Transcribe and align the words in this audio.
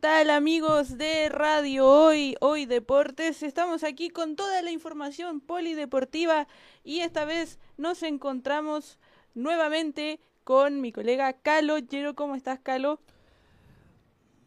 tal 0.00 0.30
amigos 0.30 0.96
de 0.96 1.28
Radio 1.28 1.86
Hoy, 1.86 2.34
Hoy 2.40 2.64
Deportes? 2.64 3.42
Estamos 3.42 3.84
aquí 3.84 4.08
con 4.08 4.34
toda 4.34 4.62
la 4.62 4.70
información 4.70 5.40
polideportiva 5.40 6.48
y 6.82 7.00
esta 7.00 7.26
vez 7.26 7.58
nos 7.76 8.02
encontramos 8.02 8.98
nuevamente 9.34 10.18
con 10.42 10.80
mi 10.80 10.90
colega 10.90 11.34
Calo. 11.34 11.76
Yero, 11.76 12.14
¿cómo 12.14 12.34
estás, 12.34 12.60
Calo? 12.60 12.98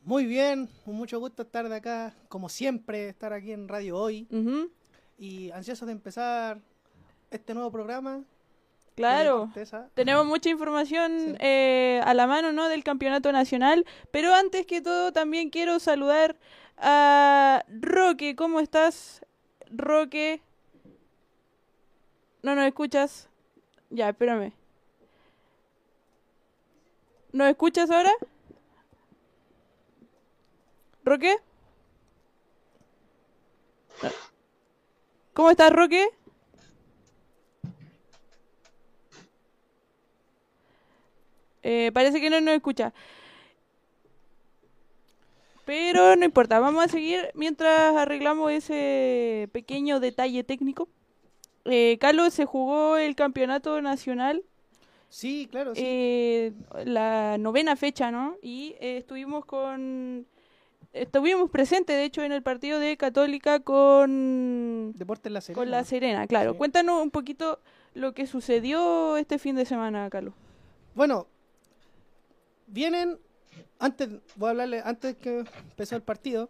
Muy 0.04 0.26
bien, 0.26 0.69
mucho 0.87 1.19
gusto 1.19 1.44
estar 1.44 1.70
de 1.70 1.76
acá, 1.76 2.15
como 2.29 2.49
siempre, 2.49 3.08
estar 3.10 3.31
aquí 3.31 3.51
en 3.51 3.67
Radio 3.67 3.97
Hoy. 3.97 4.28
Y 5.20 5.51
ansioso 5.51 5.85
de 5.85 5.92
empezar 5.92 6.62
este 7.29 7.54
nuevo 7.54 7.72
programa 7.72 8.24
Claro, 8.96 9.49
tenemos 9.96 10.26
mucha 10.26 10.49
información 10.49 11.35
eh, 11.39 11.99
a 12.05 12.13
la 12.13 12.28
mano, 12.28 12.51
¿no? 12.51 12.69
Del 12.69 12.83
campeonato 12.83 13.31
nacional, 13.31 13.85
pero 14.12 14.33
antes 14.35 14.67
que 14.67 14.81
todo 14.81 15.12
también 15.12 15.49
quiero 15.49 15.79
saludar 15.79 16.35
a 16.77 17.66
Roque. 17.68 18.35
¿Cómo 18.35 18.59
estás, 18.59 19.26
Roque? 19.71 20.41
¿No 22.44 22.54
nos 22.54 22.66
escuchas? 22.66 23.30
Ya, 23.90 24.09
espérame. 24.09 24.54
¿Nos 27.32 27.49
escuchas 27.49 27.90
ahora? 27.90 28.12
¿Roque? 31.04 31.35
¿Cómo 35.34 35.49
estás, 35.49 35.71
Roque? 35.71 36.07
Eh, 41.63 41.91
parece 41.94 42.22
que 42.22 42.30
no 42.30 42.40
nos 42.41 42.53
escucha. 42.53 42.94
Pero 45.66 46.16
no 46.17 46.26
importa, 46.26 46.59
vamos 46.59 46.84
a 46.84 46.88
seguir 46.90 47.31
mientras 47.35 47.95
arreglamos 47.95 48.51
ese 48.51 49.49
pequeño 49.54 49.99
detalle 49.99 50.43
técnico. 50.43 50.90
Eh, 51.65 51.98
Carlos, 52.01 52.34
se 52.34 52.46
jugó 52.46 52.98
el 52.98 53.15
campeonato 53.15 53.82
nacional. 53.82 54.43
Sí, 55.07 55.48
claro, 55.49 55.73
sí. 55.73 55.82
Eh, 55.85 56.54
la 56.85 57.38
novena 57.38 57.76
fecha, 57.76 58.12
¿no? 58.12 58.35
Y 58.41 58.76
estuvimos 58.79 59.45
con... 59.45 60.27
Estuvimos 60.91 61.49
presentes, 61.49 61.95
de 61.95 62.04
hecho, 62.04 62.21
en 62.23 62.32
el 62.32 62.43
partido 62.43 62.79
de 62.79 62.98
Católica 62.98 63.62
con... 63.62 64.93
Deportes 64.95 65.31
La 65.31 65.41
Serena. 65.41 65.61
Con 65.61 65.71
La 65.71 65.83
Serena, 65.83 66.27
claro. 66.27 66.55
Cuéntanos 66.55 67.01
un 67.01 67.09
poquito 67.09 67.59
lo 67.95 68.13
que 68.13 68.27
sucedió 68.27 69.17
este 69.17 69.39
fin 69.39 69.55
de 69.55 69.66
semana, 69.66 70.07
Carlos. 70.09 70.33
Bueno, 70.93 71.27
vienen, 72.73 73.19
antes, 73.79 74.09
voy 74.35 74.47
a 74.47 74.49
hablarle, 74.52 74.81
antes 74.83 75.16
que 75.17 75.45
empezó 75.69 75.95
el 75.95 76.02
partido, 76.02 76.49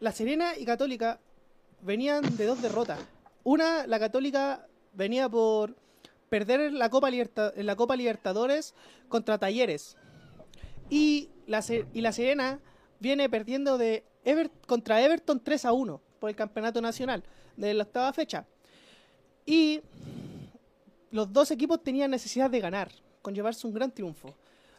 La 0.00 0.12
Serena 0.12 0.56
y 0.56 0.64
Católica 0.64 1.20
venían 1.82 2.36
de 2.36 2.46
dos 2.46 2.62
derrotas. 2.62 2.98
Una, 3.44 3.86
la 3.86 3.98
Católica 3.98 4.66
venía 4.94 5.28
por 5.28 5.76
perder 6.30 6.72
la 6.72 6.88
Copa, 6.88 7.10
en 7.10 7.66
la 7.66 7.76
Copa 7.76 7.96
Libertadores 7.96 8.74
contra 9.08 9.38
Talleres. 9.38 9.96
Y 10.88 11.28
la, 11.46 11.62
y 11.92 12.00
la 12.00 12.12
Serena 12.12 12.60
viene 12.98 13.28
perdiendo 13.28 13.78
de 13.78 14.04
contra 14.66 15.00
Everton 15.02 15.42
3 15.42 15.64
a 15.66 15.72
1 15.72 16.00
por 16.18 16.30
el 16.30 16.36
campeonato 16.36 16.80
nacional 16.80 17.22
de 17.56 17.74
la 17.74 17.84
octava 17.84 18.12
fecha. 18.12 18.46
Y 19.44 19.80
los 21.10 21.32
dos 21.32 21.50
equipos 21.50 21.82
tenían 21.82 22.10
necesidad 22.10 22.50
de 22.50 22.60
ganar, 22.60 22.90
con 23.22 23.34
llevarse 23.34 23.66
un 23.66 23.72
gran 23.72 23.90
triunfo. 23.90 24.34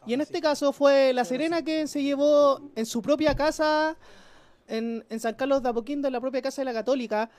Y 0.05 0.13
en 0.13 0.21
este 0.21 0.41
caso 0.41 0.71
fue 0.73 1.13
La 1.13 1.25
Serena 1.25 1.61
que 1.61 1.87
se 1.87 2.01
llevó 2.01 2.61
en 2.75 2.85
su 2.85 3.01
propia 3.01 3.35
casa, 3.35 3.97
en, 4.67 5.03
San 5.19 5.35
Carlos 5.35 5.61
de 5.61 5.69
Apoquindo, 5.69 6.07
en 6.07 6.13
la 6.13 6.21
propia 6.21 6.41
casa 6.41 6.61
de 6.61 6.65
la 6.65 6.73
Católica, 6.73 7.29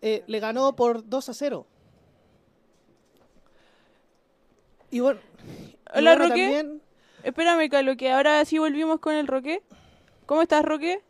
eh, 0.00 0.24
le 0.26 0.40
ganó 0.40 0.74
por 0.76 1.08
2 1.08 1.28
a 1.28 1.34
0. 1.34 1.66
Y 4.90 5.00
bueno. 5.00 5.20
Hola, 5.94 6.16
Roque. 6.16 6.80
Espérame, 7.22 7.68
Carlos, 7.70 7.96
que 7.96 8.10
ahora 8.10 8.44
sí 8.44 8.58
volvimos 8.58 9.00
con 9.00 9.14
el 9.14 9.26
Roque. 9.26 9.62
¿Cómo 10.26 10.42
estás, 10.42 10.64
Roque? 10.64 11.02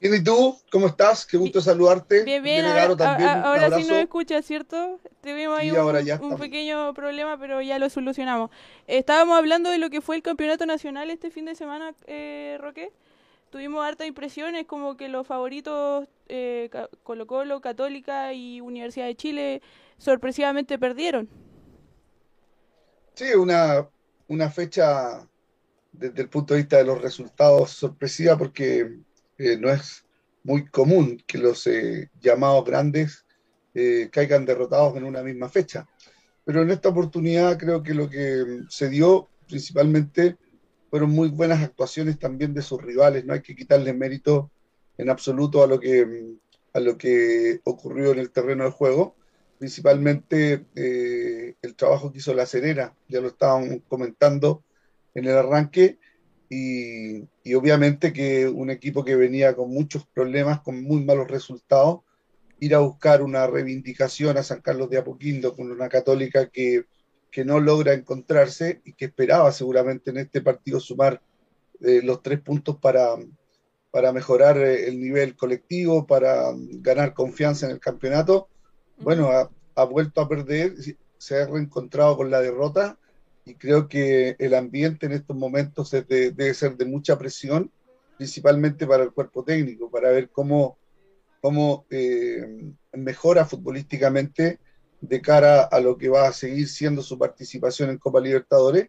Bien, 0.00 0.14
¿y 0.14 0.22
tú? 0.22 0.58
¿Cómo 0.70 0.88
estás? 0.88 1.24
Qué 1.24 1.36
gusto 1.36 1.60
saludarte. 1.60 2.24
Bien, 2.24 2.42
bien. 2.42 2.64
Ahora, 2.66 3.70
sí 3.76 3.86
nos 3.86 3.98
escuchas, 3.98 4.44
¿cierto? 4.44 5.00
Tuvimos 5.22 5.58
ahí 5.58 5.70
un, 5.70 6.36
pequeño 6.36 6.92
problema, 6.94 7.38
pero 7.38 7.62
ya 7.62 7.78
lo 7.78 7.88
solucionamos. 7.88 8.50
Estábamos 8.86 9.38
hablando 9.38 9.70
de 9.70 9.78
lo 9.78 9.90
que 9.90 10.00
fue 10.00 10.16
el 10.16 10.22
campeonato 10.22 10.66
nacional 10.66 11.10
este 11.10 11.30
fin 11.30 11.46
de 11.46 11.54
semana, 11.54 11.94
eh, 12.06 12.58
Roque. 12.60 12.92
Tuvimos 13.50 13.84
hartas 13.86 14.06
impresiones, 14.06 14.66
como 14.66 14.96
que 14.96 15.08
los 15.08 15.26
favoritos 15.26 16.08
eh, 16.28 16.70
Colo 17.02 17.26
Colo, 17.26 17.60
Católica 17.60 18.32
y 18.32 18.60
Universidad 18.60 19.06
de 19.06 19.14
Chile 19.14 19.62
sorpresivamente 19.96 20.78
perdieron. 20.78 21.28
Sí, 23.14 23.32
una, 23.34 23.88
una 24.26 24.50
fecha 24.50 25.26
desde 25.92 26.22
el 26.22 26.28
punto 26.28 26.54
de 26.54 26.60
vista 26.60 26.78
de 26.78 26.84
los 26.84 27.00
resultados 27.00 27.70
sorpresiva 27.70 28.36
porque 28.36 28.98
eh, 29.38 29.56
no 29.58 29.70
es 29.70 30.04
muy 30.42 30.66
común 30.66 31.22
que 31.26 31.38
los 31.38 31.66
eh, 31.66 32.10
llamados 32.20 32.64
grandes 32.64 33.24
eh, 33.74 34.08
caigan 34.12 34.44
derrotados 34.44 34.96
en 34.96 35.04
una 35.04 35.22
misma 35.22 35.48
fecha. 35.48 35.88
Pero 36.44 36.62
en 36.62 36.70
esta 36.70 36.90
oportunidad 36.90 37.58
creo 37.58 37.82
que 37.82 37.94
lo 37.94 38.08
que 38.08 38.62
se 38.68 38.88
dio 38.88 39.28
principalmente 39.48 40.36
fueron 40.90 41.10
muy 41.10 41.28
buenas 41.28 41.62
actuaciones 41.62 42.18
también 42.18 42.54
de 42.54 42.62
sus 42.62 42.80
rivales. 42.80 43.24
No 43.24 43.32
hay 43.32 43.40
que 43.40 43.56
quitarle 43.56 43.92
mérito 43.92 44.50
en 44.98 45.10
absoluto 45.10 45.62
a 45.62 45.66
lo 45.66 45.80
que, 45.80 46.36
a 46.72 46.80
lo 46.80 46.96
que 46.96 47.60
ocurrió 47.64 48.12
en 48.12 48.18
el 48.18 48.30
terreno 48.30 48.64
de 48.64 48.70
juego. 48.70 49.16
Principalmente 49.58 50.66
el 50.74 51.74
trabajo 51.74 52.12
que 52.12 52.18
hizo 52.18 52.34
La 52.34 52.44
Serena, 52.44 52.94
ya 53.08 53.20
lo 53.20 53.28
estaban 53.28 53.78
comentando 53.88 54.62
en 55.14 55.24
el 55.24 55.36
arranque, 55.36 55.98
y, 56.54 57.54
obviamente 57.54 58.12
que 58.12 58.48
un 58.48 58.70
equipo 58.70 59.04
que 59.04 59.16
venía 59.16 59.54
con 59.54 59.70
muchos 59.70 60.06
problemas, 60.06 60.60
con 60.60 60.82
muy 60.82 61.04
malos 61.04 61.28
resultados, 61.28 62.00
ir 62.60 62.74
a 62.74 62.78
buscar 62.78 63.22
una 63.22 63.46
reivindicación 63.46 64.36
a 64.36 64.42
San 64.42 64.60
Carlos 64.60 64.88
de 64.90 64.98
Apoquindo 64.98 65.54
con 65.54 65.70
una 65.70 65.88
católica 65.88 66.48
que, 66.48 66.84
que 67.30 67.44
no 67.44 67.60
logra 67.60 67.92
encontrarse 67.92 68.80
y 68.84 68.92
que 68.92 69.06
esperaba 69.06 69.50
seguramente 69.52 70.10
en 70.10 70.18
este 70.18 70.40
partido 70.40 70.80
sumar 70.80 71.20
eh, 71.80 72.00
los 72.02 72.22
tres 72.22 72.40
puntos 72.40 72.76
para, 72.78 73.16
para 73.90 74.12
mejorar 74.12 74.56
eh, 74.58 74.88
el 74.88 75.00
nivel 75.00 75.36
colectivo, 75.36 76.06
para 76.06 76.52
ganar 76.54 77.14
confianza 77.14 77.66
en 77.66 77.72
el 77.72 77.80
campeonato. 77.80 78.48
Bueno, 78.98 79.30
ha, 79.30 79.50
ha 79.74 79.84
vuelto 79.84 80.20
a 80.20 80.28
perder, 80.28 80.74
se 81.18 81.36
ha 81.36 81.46
reencontrado 81.46 82.16
con 82.16 82.30
la 82.30 82.40
derrota 82.40 82.98
y 83.44 83.54
creo 83.54 83.88
que 83.88 84.36
el 84.38 84.54
ambiente 84.54 85.06
en 85.06 85.12
estos 85.12 85.36
momentos 85.36 85.90
debe 85.90 86.54
ser 86.54 86.76
de 86.76 86.84
mucha 86.86 87.18
presión, 87.18 87.70
principalmente 88.16 88.86
para 88.86 89.04
el 89.04 89.12
cuerpo 89.12 89.44
técnico, 89.44 89.90
para 89.90 90.10
ver 90.10 90.30
cómo, 90.30 90.78
cómo 91.40 91.84
eh, 91.90 92.72
mejora 92.92 93.44
futbolísticamente 93.44 94.58
de 95.00 95.20
cara 95.20 95.62
a 95.62 95.80
lo 95.80 95.98
que 95.98 96.08
va 96.08 96.28
a 96.28 96.32
seguir 96.32 96.68
siendo 96.68 97.02
su 97.02 97.18
participación 97.18 97.90
en 97.90 97.98
Copa 97.98 98.20
Libertadores 98.20 98.88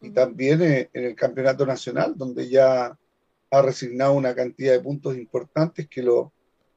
y 0.00 0.10
también 0.10 0.62
eh, 0.62 0.90
en 0.92 1.04
el 1.04 1.14
Campeonato 1.14 1.64
Nacional, 1.64 2.14
donde 2.16 2.48
ya 2.48 2.98
ha 3.50 3.62
resignado 3.62 4.14
una 4.14 4.34
cantidad 4.34 4.72
de 4.72 4.80
puntos 4.80 5.16
importantes 5.16 5.86
que 5.88 6.02
lo, 6.02 6.32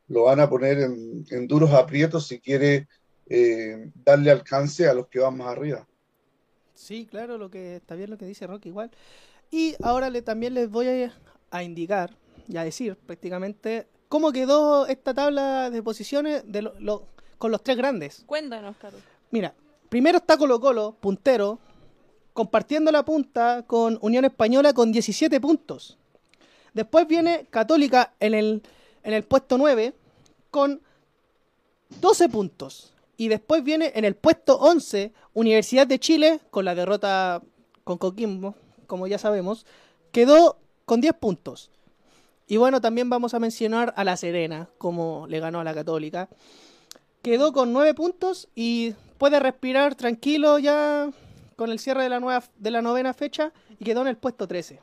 lo 0.09 0.23
van 0.23 0.41
a 0.41 0.49
poner 0.49 0.79
en, 0.79 1.47
duros 1.47 1.71
aprietos 1.71 2.27
si 2.27 2.39
quiere 2.39 2.87
eh, 3.27 3.89
darle 3.95 4.29
alcance 4.29 4.87
a 4.87 4.93
los 4.93 5.07
que 5.07 5.19
van 5.19 5.37
más 5.37 5.47
arriba. 5.47 5.87
Sí, 6.75 7.05
claro, 7.05 7.37
lo 7.37 7.49
que 7.49 7.77
está 7.77 7.95
bien 7.95 8.09
lo 8.09 8.17
que 8.17 8.25
dice 8.25 8.45
Rocky 8.45 8.69
igual. 8.69 8.91
Y 9.49 9.75
ahora 9.81 10.09
le, 10.09 10.21
también 10.21 10.53
les 10.53 10.69
voy 10.69 10.87
a, 11.51 11.63
indicar 11.63 12.11
y 12.47 12.57
a 12.57 12.63
decir 12.63 12.97
prácticamente 12.97 13.87
cómo 14.09 14.31
quedó 14.31 14.85
esta 14.87 15.13
tabla 15.13 15.69
de 15.69 15.81
posiciones 15.81 16.43
de 16.45 16.61
lo, 16.61 17.07
con 17.37 17.51
los 17.51 17.63
tres 17.63 17.77
grandes. 17.77 18.23
Cuéntanos, 18.25 18.75
Carlos. 18.77 19.01
Mira, 19.31 19.53
primero 19.89 20.17
está 20.17 20.37
Colo 20.37 20.59
Colo, 20.59 20.97
puntero, 20.99 21.59
compartiendo 22.33 22.91
la 22.91 23.05
punta 23.05 23.63
con 23.65 23.97
Unión 24.01 24.25
Española 24.25 24.73
con 24.73 24.91
17 24.91 25.39
puntos. 25.39 25.97
Después 26.73 27.07
viene 27.07 27.47
Católica 27.49 28.13
en 28.19 28.33
el, 28.33 28.61
en 29.03 29.13
el 29.13 29.23
puesto 29.23 29.57
9 29.57 29.93
con 30.51 30.81
12 32.01 32.29
puntos. 32.29 32.94
Y 33.17 33.29
después 33.29 33.63
viene 33.63 33.91
en 33.95 34.05
el 34.05 34.15
puesto 34.15 34.57
11 34.57 35.13
Universidad 35.33 35.87
de 35.87 35.99
Chile, 35.99 36.39
con 36.49 36.65
la 36.65 36.75
derrota 36.75 37.41
con 37.83 37.97
Coquimbo, 37.97 38.55
como 38.87 39.07
ya 39.07 39.17
sabemos, 39.17 39.65
quedó 40.11 40.57
con 40.85 41.01
10 41.01 41.13
puntos. 41.15 41.71
Y 42.47 42.57
bueno, 42.57 42.79
también 42.81 43.09
vamos 43.09 43.33
a 43.33 43.39
mencionar 43.39 43.93
a 43.97 44.03
La 44.03 44.17
Serena, 44.17 44.69
como 44.77 45.25
le 45.27 45.39
ganó 45.39 45.59
a 45.59 45.63
la 45.63 45.73
Católica. 45.73 46.29
Quedó 47.21 47.53
con 47.53 47.73
9 47.73 47.93
puntos 47.93 48.49
y 48.53 48.93
puede 49.17 49.39
respirar 49.39 49.95
tranquilo 49.95 50.59
ya 50.59 51.09
con 51.55 51.71
el 51.71 51.79
cierre 51.79 52.03
de 52.03 52.09
la, 52.09 52.19
nueva, 52.19 52.43
de 52.57 52.71
la 52.71 52.81
novena 52.81 53.13
fecha 53.13 53.51
y 53.79 53.85
quedó 53.85 54.01
en 54.01 54.07
el 54.09 54.17
puesto 54.17 54.47
13. 54.47 54.79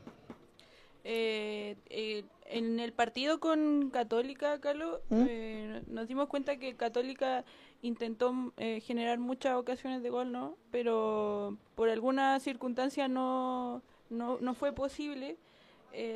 eh, 1.05 1.77
eh, 1.91 2.25
en 2.53 2.81
el 2.81 2.93
partido 2.93 3.41
con 3.41 3.91
Católica, 3.91 4.61
Carlos, 4.61 5.01
¿Mm? 5.09 5.25
eh, 5.29 5.83
nos 5.89 6.09
dimos 6.09 6.29
cuenta 6.29 6.57
que 6.59 6.77
Católica 6.77 7.45
intentó 7.83 8.53
generar 8.83 9.19
muchas 9.19 9.57
ocasiones 9.57 10.03
de 10.03 10.11
gol, 10.11 10.31
¿no? 10.31 10.57
Pero 10.71 11.57
por 11.75 11.89
alguna 11.89 12.39
circunstancia 12.39 13.09
no, 13.09 13.83
no, 14.09 14.39
no 14.41 14.55
fue 14.55 14.73
posible 14.73 15.37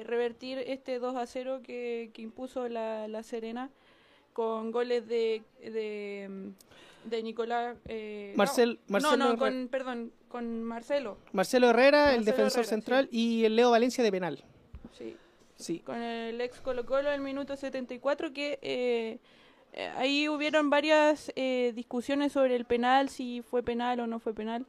revertir 0.05 0.59
este 0.59 1.01
2 1.01 1.17
a 1.17 1.27
0 1.27 1.61
que, 1.65 2.11
que 2.15 2.23
impuso 2.23 2.69
la, 2.69 3.09
la 3.09 3.25
Serena 3.25 3.69
con 4.37 4.71
goles 4.71 5.09
de, 5.09 5.43
de, 5.63 6.53
de 7.05 7.23
Nicolás. 7.23 7.79
Eh, 7.87 8.35
Marcel, 8.37 8.79
no, 8.87 8.93
Marcelo 8.93 9.17
no, 9.17 9.39
con, 9.39 9.69
perdón, 9.69 10.13
con 10.29 10.63
Marcelo. 10.63 11.17
Marcelo 11.33 11.71
Herrera, 11.71 12.15
el 12.15 12.27
defensor 12.27 12.67
central, 12.67 13.09
y 13.11 13.47
el 13.47 13.57
Leo 13.57 13.71
Valencia 13.71 14.05
de 14.05 14.13
penal. 14.13 14.45
Sí. 14.93 15.17
Sí. 15.57 15.81
Con 15.81 16.03
el 16.03 16.41
ex 16.41 16.61
Colo 16.61 16.87
Colo 16.87 17.11
el 17.11 17.21
minuto 17.21 17.57
74, 17.57 18.33
que 18.33 18.59
eh, 18.63 19.19
eh, 19.73 19.89
ahí 19.97 20.29
hubieron 20.29 20.71
varias 20.71 21.33
eh, 21.37 21.73
discusiones 21.75 22.33
sobre 22.33 22.57
el 22.57 22.65
penal, 22.65 23.09
si 23.09 23.43
fue 23.43 23.63
penal 23.63 24.01
o 24.01 24.07
no 24.07 24.19
fue 24.19 24.35
penal, 24.35 24.67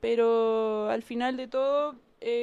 pero 0.00 0.88
al 0.88 1.02
final 1.02 1.36
de 1.36 1.48
todo, 1.48 1.96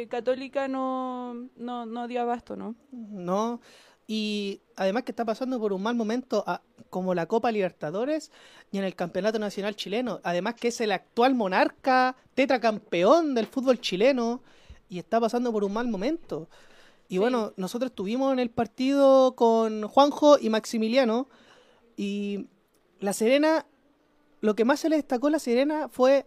Católica 0.10 0.68
no, 0.68 1.34
no, 1.56 1.88
no 1.88 2.08
dio 2.08 2.22
abasto, 2.22 2.56
¿no? 2.56 2.76
No. 2.92 3.62
Y 4.06 4.62
además 4.76 5.04
que 5.04 5.12
está 5.12 5.26
pasando 5.26 5.60
por 5.60 5.74
un 5.74 5.82
mal 5.82 5.96
momento 5.96 6.46
como 6.92 7.16
la 7.16 7.26
Copa 7.26 7.52
Libertadores 7.52 8.32
y 8.72 8.78
en 8.78 8.84
el 8.84 8.94
Campeonato 8.94 9.40
Nacional 9.40 9.76
Chileno. 9.76 10.20
Además 10.24 10.56
que 10.56 10.68
es 10.68 10.82
el 10.82 10.92
actual 10.92 11.34
monarca, 11.34 12.16
tetracampeón 12.36 13.34
del 13.34 13.48
fútbol 13.48 13.80
chileno 13.80 14.44
y 14.90 15.00
está 15.00 15.20
pasando 15.20 15.52
por 15.52 15.64
un 15.64 15.74
mal 15.74 15.88
momento. 15.88 16.50
Y 17.12 17.18
bueno, 17.18 17.52
nosotros 17.58 17.92
estuvimos 17.92 18.32
en 18.32 18.40
el 18.40 18.50
partido 18.50 19.36
con 19.36 19.86
Juanjo 19.86 20.40
y 20.40 20.50
Maximiliano 20.50 21.28
y 21.98 22.48
La 23.02 23.12
Serena, 23.12 23.66
lo 24.40 24.56
que 24.56 24.64
más 24.64 24.80
se 24.80 24.88
le 24.88 24.96
destacó 24.96 25.28
a 25.28 25.32
La 25.32 25.40
Serena 25.40 25.90
fue 25.90 26.26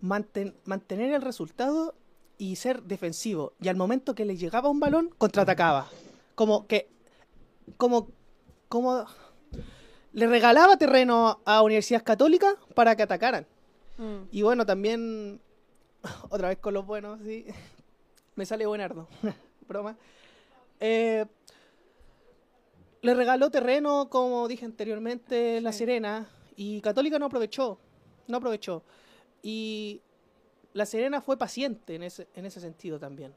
mantener 0.00 1.14
el 1.14 1.22
resultado 1.22 1.94
y 2.38 2.56
ser 2.56 2.82
defensivo. 2.82 3.52
Y 3.62 3.68
al 3.68 3.76
momento 3.76 4.16
que 4.16 4.24
le 4.24 4.36
llegaba 4.36 4.68
un 4.68 4.80
balón, 4.80 5.14
contraatacaba. 5.16 5.86
Como 6.34 6.66
que 6.66 6.88
como, 7.76 8.08
como 8.68 9.06
le 10.12 10.26
regalaba 10.26 10.76
terreno 10.76 11.40
a 11.44 11.62
universidades 11.62 12.02
católicas 12.02 12.56
para 12.74 12.96
que 12.96 13.04
atacaran. 13.04 13.46
Mm. 13.96 14.22
Y 14.32 14.42
bueno, 14.42 14.66
también, 14.66 15.40
otra 16.30 16.48
vez 16.48 16.58
con 16.58 16.74
los 16.74 16.84
buenos, 16.84 17.20
sí, 17.24 17.46
me 18.34 18.44
sale 18.44 18.66
buenardo, 18.66 19.06
broma. 19.66 19.96
Eh, 20.80 21.24
le 23.02 23.14
regaló 23.14 23.50
terreno, 23.50 24.08
como 24.10 24.48
dije 24.48 24.64
anteriormente, 24.64 25.60
La 25.60 25.72
Serena, 25.72 26.28
y 26.56 26.80
Católica 26.80 27.18
no 27.18 27.26
aprovechó, 27.26 27.78
no 28.26 28.38
aprovechó. 28.38 28.82
Y 29.42 30.00
La 30.72 30.86
Serena 30.86 31.20
fue 31.20 31.36
paciente 31.36 31.94
en 31.94 32.02
ese, 32.02 32.26
en 32.34 32.46
ese 32.46 32.60
sentido 32.60 32.98
también. 32.98 33.32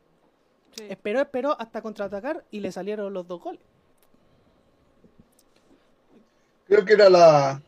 Esperó, 0.87 1.21
esperó 1.21 1.59
hasta 1.59 1.81
contraatacar 1.81 2.45
y 2.51 2.61
le 2.61 2.71
salieron 2.71 3.13
los 3.13 3.27
dos 3.27 3.41
goles. 3.41 3.61
Creo 6.67 6.85
que 6.85 6.93
era 6.93 7.09
la, 7.09 7.61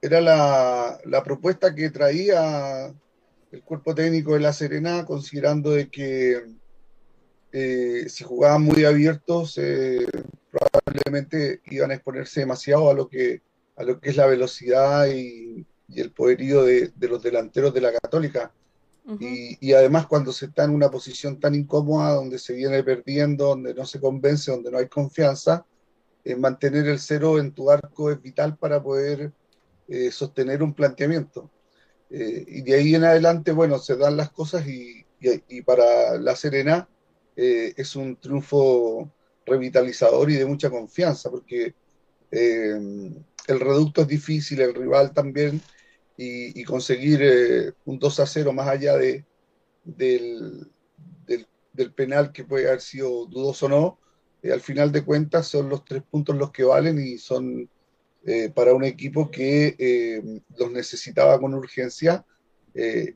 era 0.00 0.20
la, 0.20 1.22
propuesta 1.22 1.74
que 1.74 1.90
traía 1.90 2.92
el 3.52 3.62
cuerpo 3.62 3.94
técnico 3.94 4.34
de 4.34 4.40
La 4.40 4.52
Serena, 4.52 5.04
considerando 5.04 5.70
de 5.70 5.88
que 5.88 6.44
eh, 7.52 8.06
si 8.08 8.24
jugaban 8.24 8.62
muy 8.62 8.84
abiertos, 8.84 9.58
eh, 9.58 10.06
probablemente 10.50 11.60
iban 11.66 11.90
a 11.90 11.94
exponerse 11.94 12.40
demasiado 12.40 12.90
a 12.90 12.94
lo 12.94 13.08
que, 13.08 13.42
a 13.76 13.82
lo 13.82 14.00
que 14.00 14.10
es 14.10 14.16
la 14.16 14.26
velocidad 14.26 15.06
y, 15.08 15.66
el 15.94 16.12
poderío 16.12 16.64
de, 16.64 16.92
los 17.00 17.22
delanteros 17.22 17.72
de 17.72 17.80
la 17.80 17.92
Católica. 17.92 18.52
y, 19.18 19.56
y, 19.66 19.72
además 19.72 20.06
cuando 20.06 20.32
se 20.32 20.46
está 20.46 20.64
en 20.64 20.70
una 20.70 20.90
posición 20.90 21.40
tan 21.40 21.54
incómoda, 21.54 22.12
donde 22.12 22.38
se 22.38 22.52
viene 22.52 22.84
perdiendo, 22.84 23.46
donde 23.46 23.72
no 23.72 23.86
se 23.86 23.98
convence, 23.98 24.50
donde 24.50 24.70
no 24.70 24.76
hay 24.76 24.88
confianza, 24.88 25.64
eh, 26.28 26.36
mantener 26.36 26.86
el 26.86 26.98
cero 26.98 27.38
en 27.38 27.52
tu 27.52 27.70
arco 27.70 28.10
es 28.10 28.20
vital 28.20 28.54
para 28.58 28.82
poder 28.82 29.32
eh, 29.88 30.10
sostener 30.10 30.62
un 30.62 30.74
planteamiento. 30.74 31.50
Eh, 32.10 32.44
y 32.46 32.60
de 32.60 32.74
ahí 32.74 32.94
en 32.94 33.04
adelante, 33.04 33.50
bueno, 33.50 33.78
se 33.78 33.96
dan 33.96 34.18
las 34.18 34.30
cosas 34.30 34.66
y, 34.66 35.06
para 35.62 36.18
La 36.18 36.36
Serena 36.36 36.86
es 37.40 37.94
un 37.94 38.16
triunfo 38.16 39.10
revitalizador 39.46 40.30
y 40.30 40.34
de 40.34 40.44
mucha 40.44 40.70
confianza, 40.70 41.30
porque 41.30 41.74
el 42.30 43.60
reducto 43.60 44.02
es 44.02 44.08
difícil, 44.08 44.60
el 44.60 44.74
rival 44.74 45.12
también, 45.12 45.60
y, 46.16 46.64
conseguir 46.64 47.74
un 47.84 47.98
2 47.98 48.20
a 48.20 48.26
0 48.26 48.52
más 48.52 48.66
allá 48.66 48.96
de, 48.96 49.24
del, 49.84 50.68
del 51.72 51.92
penal 51.92 52.32
que 52.32 52.44
puede 52.44 52.66
haber 52.66 52.80
sido 52.80 53.26
dudoso 53.26 53.66
o 53.66 53.68
no, 53.68 53.98
eh, 54.42 54.52
al 54.52 54.60
final 54.60 54.92
de 54.92 55.04
cuentas 55.04 55.46
son 55.46 55.68
los 55.68 55.84
tres 55.84 56.02
puntos 56.02 56.36
los 56.36 56.50
que 56.50 56.64
valen 56.64 56.98
y 56.98 57.18
son 57.18 57.68
eh, 58.24 58.50
para 58.54 58.74
un 58.74 58.84
equipo 58.84 59.30
que 59.30 59.74
eh, 59.78 60.40
los 60.56 60.70
necesitaba 60.70 61.38
con 61.40 61.54
urgencia, 61.54 62.24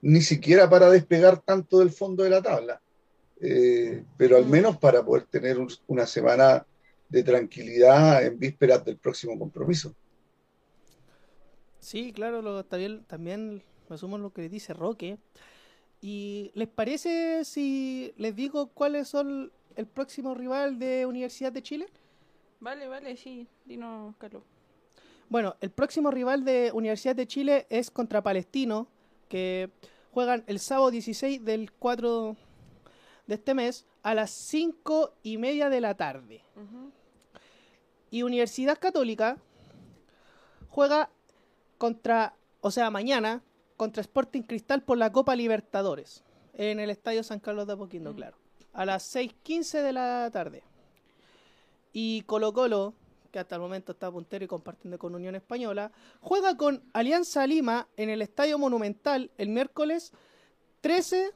ni 0.01 0.23
siquiera 0.23 0.69
para 0.69 0.91
despegar 0.91 1.41
tanto 1.41 1.79
del 1.79 1.93
fondo 1.93 2.25
de 2.25 2.31
la 2.31 2.43
tabla, 2.43 2.83
pero 4.17 4.37
al 4.37 4.47
menos 4.47 4.77
para 4.77 5.05
poder 5.05 5.25
tener 5.25 5.59
una 5.87 6.07
semana 6.07 6.65
de 7.09 7.23
tranquilidad 7.23 8.25
en 8.25 8.39
vísperas 8.39 8.85
del 8.85 8.97
próximo 8.97 9.39
compromiso. 9.39 9.95
Sí, 11.81 12.13
claro, 12.13 12.41
lo, 12.41 12.65
también, 12.65 13.05
también 13.05 13.63
asumo 13.89 14.17
lo 14.17 14.33
que 14.33 14.49
dice 14.49 14.73
Roque. 14.73 15.19
¿Y 16.01 16.53
les 16.55 16.69
parece 16.69 17.45
si 17.45 18.13
les 18.17 18.35
digo 18.35 18.69
cuáles 18.69 19.09
son 19.09 19.53
el 19.77 19.87
próximo 19.87 20.35
rival 20.35 20.79
de 20.79 21.07
Universidad 21.07 21.53
de 21.53 21.63
Chile? 21.63 21.87
Vale, 22.61 22.87
vale, 22.87 23.17
sí, 23.17 23.49
dinos, 23.65 24.15
Carlos. 24.19 24.45
Bueno, 25.29 25.57
el 25.61 25.71
próximo 25.71 26.11
rival 26.11 26.45
de 26.45 26.71
Universidad 26.73 27.17
de 27.17 27.27
Chile 27.27 27.67
es 27.71 27.91
contra 27.91 28.23
Palestino, 28.23 28.87
que 29.29 29.71
juegan 30.13 30.45
el 30.47 30.61
sábado 30.61 30.91
16 30.91 31.45
del 31.45 31.73
4 31.73 32.37
de 33.33 33.37
este 33.37 33.55
mes 33.55 33.87
a 34.03 34.15
las 34.15 34.31
5 34.31 35.15
y 35.23 35.39
media 35.39 35.71
de 35.71 35.81
la 35.81 35.97
tarde. 35.97 36.45
Y 38.11 38.23
Universidad 38.23 38.79
Católica 38.79 39.39
juega 40.69 41.09
contra, 41.79 42.35
o 42.61 42.71
sea, 42.71 42.91
mañana, 42.91 43.43
contra 43.77 44.03
Sporting 44.03 44.43
Cristal 44.43 44.83
por 44.83 44.99
la 44.99 45.11
Copa 45.11 45.35
Libertadores, 45.35 46.23
en 46.55 46.79
el 46.79 46.91
Estadio 46.91 47.23
San 47.23 47.41
Carlos 47.41 47.67
de 47.67 47.73
Apoquindo, 47.73 48.15
claro 48.15 48.37
a 48.73 48.85
las 48.85 49.15
6.15 49.15 49.83
de 49.83 49.93
la 49.93 50.31
tarde. 50.33 50.63
Y 51.93 52.23
Colo 52.23 52.53
Colo, 52.53 52.95
que 53.31 53.39
hasta 53.39 53.57
el 53.57 53.61
momento 53.61 53.93
está 53.93 54.11
puntero 54.11 54.45
y 54.45 54.49
compartiendo 54.49 54.99
con 54.99 55.15
Unión 55.15 55.35
Española, 55.35 55.93
juega 56.21 56.57
con 56.57 56.83
Alianza 56.93 57.47
Lima 57.47 57.89
en 57.97 58.11
el 58.11 58.23
Estadio 58.23 58.59
Monumental 58.59 59.31
el 59.39 59.49
miércoles 59.49 60.13
13 60.81 61.33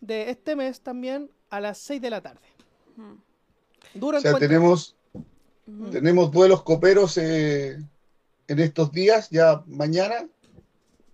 de 0.00 0.30
este 0.30 0.56
mes 0.56 0.80
también 0.80 1.30
a 1.50 1.60
las 1.60 1.78
6 1.78 2.00
de 2.00 2.10
la 2.10 2.20
tarde. 2.20 2.40
Duro 3.94 4.18
o 4.18 4.20
sea, 4.20 4.38
tenemos, 4.38 4.96
tenemos 5.90 6.30
duelos 6.30 6.62
coperos 6.62 7.18
eh, 7.18 7.78
en 8.48 8.58
estos 8.58 8.92
días, 8.92 9.28
ya 9.30 9.62
mañana, 9.66 10.28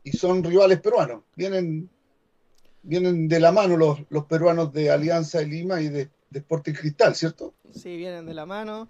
y 0.05 0.13
son 0.13 0.45
rivales 0.45 0.81
peruanos. 0.81 1.23
Vienen 1.35 1.91
vienen 2.87 3.29
de 3.29 3.41
la 3.41 3.53
mano 3.53 3.77
los, 3.77 3.99
los 4.11 4.25
peruanos 4.27 4.73
de 4.73 4.91
Alianza 4.91 5.39
de 5.39 5.47
Lima 5.47 5.81
y 5.81 5.89
de, 5.89 6.09
de 6.31 6.39
Sporting 6.39 6.73
Cristal, 6.73 7.15
¿cierto? 7.15 7.53
Sí, 7.75 7.97
vienen 7.97 8.27
de 8.27 8.35
la 8.35 8.47
mano 8.47 8.89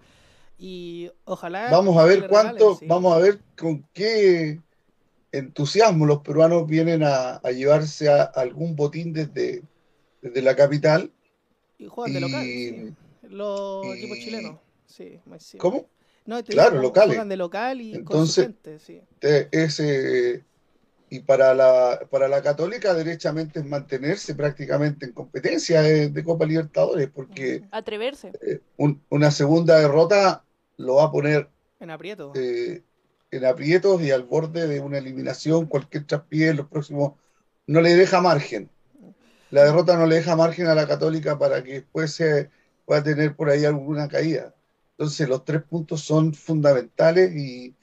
y 0.57 1.09
ojalá... 1.25 1.69
Vamos 1.71 1.97
a 1.97 2.05
ver 2.05 2.27
cuánto, 2.27 2.79
vamos 2.87 3.15
a 3.15 3.19
ver 3.19 3.39
con 3.57 3.85
qué 3.93 4.59
entusiasmo 5.31 6.05
los 6.05 6.19
peruanos 6.19 6.67
vienen 6.67 7.03
a, 7.03 7.41
llevarse 7.51 8.09
a 8.09 8.23
algún 8.23 8.75
botín 8.75 9.13
desde, 9.13 9.63
desde 10.21 10.41
la 10.41 10.55
capital. 10.55 11.11
Y 11.77 11.87
juegan 11.87 12.13
de 12.13 12.21
local, 12.21 12.95
los 13.29 13.95
equipos 13.95 14.17
chilenos. 14.19 14.59
Sí, 14.85 15.19
¿Cómo? 15.57 15.87
claro, 16.47 16.81
locales. 16.81 17.09
Juegan 17.09 17.29
de 17.29 17.37
local 17.37 17.81
y 17.81 17.93
Entonces, 17.93 18.49
sí. 18.79 19.01
ese 19.21 20.43
y 21.09 21.21
para 21.21 21.53
la, 21.53 22.01
para 22.09 22.27
la 22.27 22.41
Católica 22.41 22.93
derechamente 22.93 23.59
es 23.59 23.65
mantenerse 23.65 24.35
prácticamente 24.35 25.05
en 25.05 25.13
competencia 25.13 25.81
de, 25.81 26.23
Copa 26.23 26.45
Libertadores, 26.45 27.09
porque 27.09 27.63
atreverse. 27.71 28.33
Eh, 28.41 28.59
una 29.09 29.31
segunda 29.31 29.79
derrota 29.79 30.43
lo 30.75 30.95
va 30.95 31.05
a 31.05 31.11
poner 31.11 31.49
en 31.79 31.91
aprieto. 31.91 32.33
Eh, 32.35 32.83
en 33.31 33.45
aprietos 33.45 34.01
y 34.01 34.11
al 34.11 34.23
borde 34.23 34.67
de 34.67 34.79
una 34.79 34.97
eliminación, 34.97 35.67
cualquier 35.67 36.05
traspié 36.05 36.49
en 36.49 36.57
los 36.57 36.67
próximos 36.67 37.13
no 37.67 37.81
le 37.81 37.95
deja 37.95 38.21
margen. 38.21 38.69
La 39.49 39.63
derrota 39.63 39.97
no 39.97 40.05
le 40.05 40.15
deja 40.15 40.35
margen 40.35 40.67
a 40.67 40.75
la 40.75 40.87
Católica 40.87 41.37
para 41.37 41.63
que 41.63 41.73
después 41.73 42.13
se 42.13 42.49
pueda 42.85 43.03
tener 43.03 43.35
por 43.35 43.49
ahí 43.49 43.65
alguna 43.65 44.07
caída. 44.07 44.53
Entonces 44.91 45.29
los 45.29 45.45
tres 45.45 45.61
puntos 45.63 46.01
son 46.01 46.33
fundamentales 46.33 47.35
y, 47.35 47.75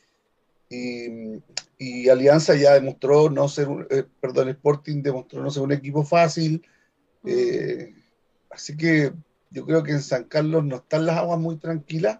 y, 1.78 2.08
Alianza 2.08 2.54
ya 2.56 2.74
demostró 2.74 3.30
no 3.30 3.48
ser, 3.48 3.68
un, 3.68 3.86
eh, 3.90 4.04
perdón, 4.20 4.48
Sporting 4.48 5.02
demostró 5.02 5.42
no 5.42 5.50
ser 5.50 5.62
un 5.62 5.72
equipo 5.72 6.04
fácil. 6.04 6.66
Mm. 7.22 7.28
Eh, 7.30 7.94
así 8.50 8.76
que 8.76 9.12
yo 9.50 9.64
creo 9.64 9.82
que 9.82 9.92
en 9.92 10.02
San 10.02 10.24
Carlos 10.24 10.64
no 10.64 10.76
están 10.76 11.06
las 11.06 11.18
aguas 11.18 11.38
muy 11.38 11.56
tranquilas 11.56 12.18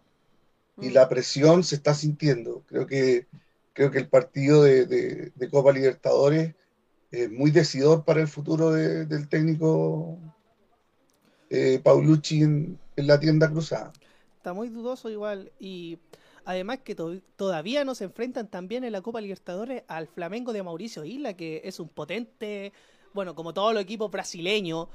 y 0.80 0.90
mm. 0.90 0.92
la 0.92 1.08
presión 1.08 1.64
se 1.64 1.74
está 1.74 1.94
sintiendo. 1.94 2.62
Creo 2.66 2.86
que, 2.86 3.26
creo 3.72 3.90
que 3.90 3.98
el 3.98 4.08
partido 4.08 4.62
de, 4.62 5.32
Copa 5.50 5.72
Libertadores 5.72 6.54
es 7.23 7.30
muy 7.30 7.50
decidor 7.50 8.04
para 8.04 8.21
el 8.21 8.28
futuro 8.28 8.73
del 8.73 9.28
técnico 9.28 10.18
eh, 11.50 11.80
Paulucci 11.83 12.42
en 12.42 12.78
la 12.97 13.18
tienda 13.18 13.50
cruzada 13.50 13.92
está 14.44 14.52
muy 14.52 14.68
dudoso 14.68 15.09
igual. 15.09 15.50
Y 15.59 15.99
además 16.44 16.80
que 16.85 16.94
todavía 16.94 17.83
nos 17.87 18.02
enfrentan 18.02 18.47
también 18.47 18.85
en 18.85 18.92
la 18.92 19.00
Copa 19.00 19.23
Libertadores 19.23 19.85
al 19.88 20.06
Flamengo 20.06 20.52
de 20.52 20.62
Mauricio 20.62 21.02
Isla, 21.02 21.33
que 21.33 21.62
es 21.64 21.80
un 21.80 21.88
potente, 21.88 22.75
bueno, 23.14 23.35
como 23.35 23.54
todos 23.54 23.73
los 23.73 23.83
equipos 23.83 24.11
brasileños. 24.11 24.88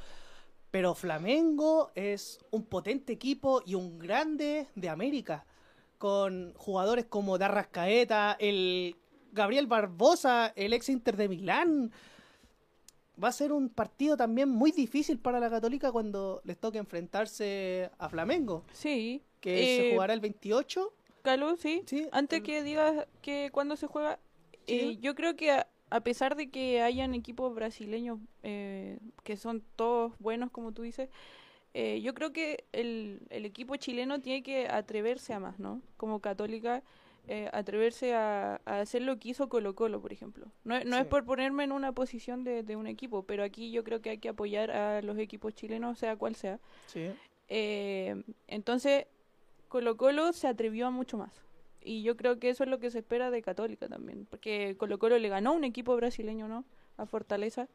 Pero 0.70 0.94
Flamengo 0.94 1.90
es 1.96 2.38
un 2.52 2.64
potente 2.64 3.12
equipo 3.14 3.64
y 3.66 3.74
un 3.74 3.98
grande 3.98 4.68
de 4.76 4.90
América. 4.90 5.48
Con 5.98 6.54
jugadores 6.56 7.06
como 7.06 7.40
Darrascaeta, 7.40 8.38
el 8.40 8.96
Gabriel 9.32 9.68
Barbosa, 9.68 10.54
el 10.56 10.74
ex 10.74 10.90
Inter 10.90 11.16
de 11.18 11.30
Milán 11.30 11.92
va 13.22 13.28
a 13.28 13.34
ser 13.34 13.52
un 13.52 13.70
partido 13.70 14.16
también 14.16 14.50
muy 14.50 14.72
difícil 14.72 15.20
para 15.20 15.40
la 15.40 15.50
Católica 15.50 15.92
cuando 15.92 16.42
les 16.46 16.58
toque 16.58 16.78
enfrentarse 16.78 17.90
a 17.98 18.08
Flamengo. 18.10 18.64
Sí 18.72 19.22
que 19.40 19.58
se 19.58 19.90
eh, 19.90 19.94
jugará 19.94 20.14
el 20.14 20.20
28. 20.20 20.94
Calú, 21.22 21.58
sí. 21.58 21.84
Antes 22.12 22.42
que 22.42 22.64
digas 22.64 23.08
que 23.22 23.50
cuando 23.52 23.76
se 23.76 23.88
juega, 23.88 24.20
eh, 24.68 24.98
yo 25.02 25.16
creo 25.16 25.36
que 25.36 25.52
a, 25.52 26.00
pesar 26.02 26.36
de 26.36 26.50
que 26.50 26.82
hayan 26.82 27.14
equipos 27.14 27.54
brasileños 27.54 28.20
eh, 28.44 29.00
que 29.24 29.38
son 29.38 29.64
todos 29.76 30.14
buenos, 30.20 30.52
como 30.52 30.72
tú 30.72 30.84
dices, 30.84 31.10
yo 31.74 32.14
creo 32.14 32.34
que 32.34 32.66
el, 32.74 33.22
el, 33.30 33.46
equipo 33.46 33.76
chileno 33.78 34.20
tiene 34.20 34.44
que 34.44 34.68
atreverse 34.68 35.34
a 35.34 35.40
más, 35.40 35.60
¿no? 35.60 35.82
Como 35.96 36.20
católica, 36.20 36.84
atreverse 37.52 38.14
a, 38.14 38.56
hacer 38.66 39.02
lo 39.04 39.20
que 39.20 39.30
hizo 39.30 39.50
Colo 39.50 39.76
Colo, 39.76 40.02
por 40.02 40.12
ejemplo. 40.14 40.48
No, 40.64 40.84
no 40.84 40.98
es 40.98 41.06
por 41.06 41.26
ponerme 41.26 41.64
en 41.64 41.72
una 41.72 41.92
posición 41.92 42.44
de, 42.44 42.64
de, 42.64 42.76
un 42.76 42.88
equipo, 42.88 43.24
pero 43.24 43.44
aquí 43.44 43.72
yo 43.72 43.84
creo 43.84 44.02
que 44.02 44.10
hay 44.12 44.18
que 44.18 44.30
apoyar 44.30 44.72
a 44.72 45.02
los 45.02 45.18
equipos 45.18 45.54
chilenos, 45.54 46.00
sea 46.00 46.16
cual 46.16 46.36
sea. 46.36 46.60
Sí. 46.88 47.12
entonces, 48.48 49.06
Colo 49.68 49.98
Colo 49.98 50.34
se 50.34 50.48
atrevió 50.48 50.88
a 50.88 50.92
mucho 50.92 51.18
más. 51.18 51.32
Y 51.82 52.04
yo 52.04 52.18
creo 52.18 52.40
que 52.40 52.50
eso 52.50 52.64
es 52.64 52.70
lo 52.70 52.80
que 52.80 52.92
se 52.92 53.00
espera 53.00 53.32
de 53.32 53.42
Católica 53.42 53.88
también, 53.88 54.26
porque 54.30 54.76
Colo 54.78 55.00
Colo 55.00 55.18
le 55.18 55.30
ganó 55.30 55.54
un 55.54 55.64
equipo 55.64 55.96
brasileño, 55.96 56.48
¿no? 56.48 56.66
A 56.98 57.06
Fortaleza. 57.06 57.70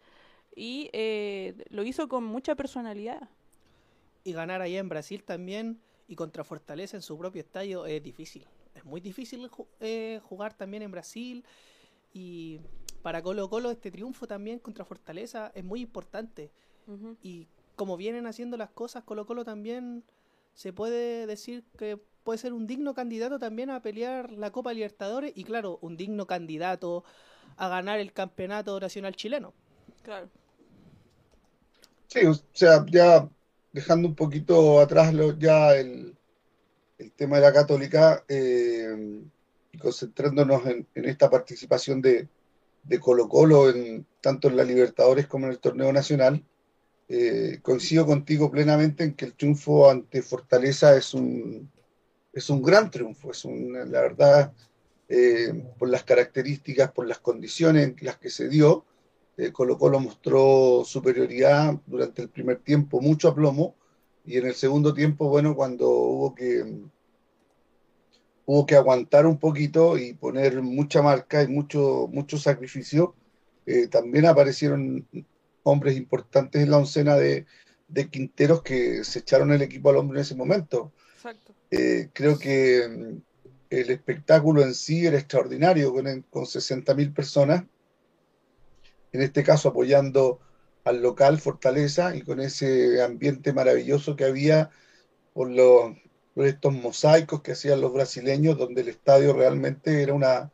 Y 0.55 0.91
eh, 0.93 1.55
lo 1.71 1.85
hizo 1.85 2.09
con 2.09 2.25
mucha 2.25 2.55
personalidad. 2.55 3.29
Y 4.25 4.33
ganar 4.33 4.61
ahí 4.61 4.77
en 4.77 4.89
Brasil 4.89 5.23
también 5.25 5.81
y 6.07 6.17
contra 6.17 6.45
Fortaleza 6.45 6.97
en 6.97 7.03
su 7.03 7.17
propio 7.17 7.41
estadio 7.41 7.87
es 7.87 8.03
difícil. 8.03 8.45
Es 8.85 8.91
muy 8.91 9.01
difícil 9.01 9.51
eh, 9.81 10.21
jugar 10.25 10.55
también 10.55 10.83
en 10.83 10.91
Brasil. 10.91 11.45
Y 12.13 12.61
para 13.03 13.23
Colo 13.23 13.49
Colo 13.49 13.71
este 13.71 13.91
triunfo 13.91 14.27
también 14.27 14.59
contra 14.59 14.85
Fortaleza 14.85 15.51
es 15.55 15.65
muy 15.65 15.81
importante. 15.81 16.53
Y 17.23 17.49
como 17.77 17.97
vienen 17.97 18.27
haciendo 18.27 18.59
las 18.59 18.71
cosas, 18.71 19.05
Colo 19.05 19.25
Colo 19.25 19.43
también 19.43 20.05
se 20.53 20.75
puede 20.75 21.27
decir 21.27 21.65
que 21.79 21.99
puede 22.23 22.39
ser 22.39 22.53
un 22.53 22.67
digno 22.67 22.95
candidato 22.95 23.39
también 23.39 23.71
a 23.71 23.81
pelear 23.81 24.33
la 24.33 24.51
Copa 24.51 24.75
Libertadores 24.75 25.33
y 25.35 25.45
claro, 25.45 25.79
un 25.81 25.97
digno 25.97 26.27
candidato 26.27 27.05
a 27.57 27.69
ganar 27.69 28.01
el 28.01 28.13
campeonato 28.13 28.79
nacional 28.79 29.17
chileno. 29.17 29.55
Claro. 30.03 30.29
Sí, 32.09 32.27
o 32.27 32.35
sea, 32.53 32.85
ya 32.87 33.29
dejando 33.73 34.09
un 34.09 34.15
poquito 34.15 34.79
atrás 34.81 35.13
lo, 35.15 35.37
ya 35.39 35.75
el, 35.75 36.15
el, 36.99 37.13
tema 37.13 37.37
de 37.37 37.43
la 37.43 37.53
católica 37.53 38.25
eh, 38.29 39.23
concentrándonos 39.81 40.67
en, 40.67 40.87
esta 40.95 41.31
participación 41.31 42.01
de, 42.01 42.29
Colo 43.01 43.29
Colo 43.29 43.71
en, 43.71 44.07
tanto 44.21 44.49
en 44.49 44.57
la 44.57 44.65
Libertadores 44.65 45.27
como 45.27 45.47
en 45.47 45.53
el 45.53 45.59
torneo 45.59 45.93
nacional, 45.93 46.45
eh, 47.09 47.59
coincido 47.63 48.07
contigo 48.07 48.51
plenamente 48.51 49.05
en 49.05 49.15
que 49.15 49.27
el 49.27 49.35
triunfo 49.35 49.91
ante 49.91 50.23
Fortaleza 50.23 50.97
es 50.97 51.13
un, 51.15 51.71
es 52.33 52.51
un 52.51 52.63
gran 52.63 52.91
triunfo, 52.91 53.31
es 53.31 53.45
la 53.45 54.01
verdad, 54.01 54.53
eh, 55.09 55.53
por 55.79 55.89
las 55.89 56.05
características, 56.05 56.93
por 56.93 57.07
las 57.07 57.19
condiciones 57.19 57.89
en 57.89 57.97
las 58.01 58.19
que 58.19 58.31
se 58.31 58.49
dio, 58.49 58.85
eh, 59.37 59.53
Colo 59.53 59.77
Colo 59.77 60.01
mostró 60.01 60.83
superioridad 60.85 61.79
durante 61.87 62.23
el 62.23 62.29
primer 62.29 62.59
tiempo, 62.59 63.01
mucho 63.01 63.29
aplomo, 63.29 63.75
y 64.25 64.39
en 64.39 64.47
el 64.47 64.55
segundo 64.55 64.95
tiempo, 64.95 65.29
bueno, 65.29 65.55
cuando 65.55 65.89
hubo 65.91 66.35
que 66.35 66.65
hubo 68.47 68.67
que 68.67 68.77
aguantar 68.77 69.27
un 69.27 69.39
poquito 69.39 69.97
y 69.97 70.13
poner 70.13 70.61
mucha 70.63 71.01
marca 71.03 71.43
y 71.43 71.49
mucho, 71.49 72.09
mucho 72.13 72.37
sacrificio, 72.39 73.15
también 73.91 74.27
aparecieron 74.27 75.07
hombres 75.65 75.97
importantes 75.97 76.63
en 76.63 76.71
la 76.71 76.79
oncena 76.79 77.17
de, 77.17 77.47
Quinteros 78.11 78.63
que 78.63 79.05
se 79.05 79.21
echaron 79.21 79.53
el 79.53 79.63
equipo 79.63 79.89
al 79.89 79.97
hombre 79.97 80.19
en 80.19 80.23
ese 80.23 80.35
momento. 80.35 80.93
Eh, 81.71 82.09
creo 82.13 82.39
que 82.39 82.89
mm, 82.89 83.23
el 83.71 83.91
espectáculo 83.91 84.63
en 84.63 84.75
sí 84.75 85.07
era 85.07 85.19
extraordinario, 85.19 85.93
con, 85.93 86.05
con 86.23 86.45
60.000 86.45 87.15
personas, 87.15 87.65
en 89.13 89.23
este 89.23 89.45
caso 89.45 89.69
apoyando 89.69 90.41
al 90.85 91.03
local 91.03 91.41
Fortaleza 91.41 92.15
y 92.15 92.23
con 92.23 92.41
ese 92.41 93.03
ambiente 93.03 93.53
maravilloso 93.53 94.17
que 94.17 94.25
había 94.25 94.71
por, 95.33 95.51
los, 95.51 95.97
por 96.35 96.47
estos 96.47 96.73
mosaicos 96.73 97.43
que 97.43 97.53
hacían 97.53 97.81
los 97.81 97.93
brasileños, 97.93 98.59
donde 98.59 98.83
el 98.83 98.89
estadio 98.89 99.33
realmente 99.33 100.03
era 100.03 100.15
una, 100.15 100.53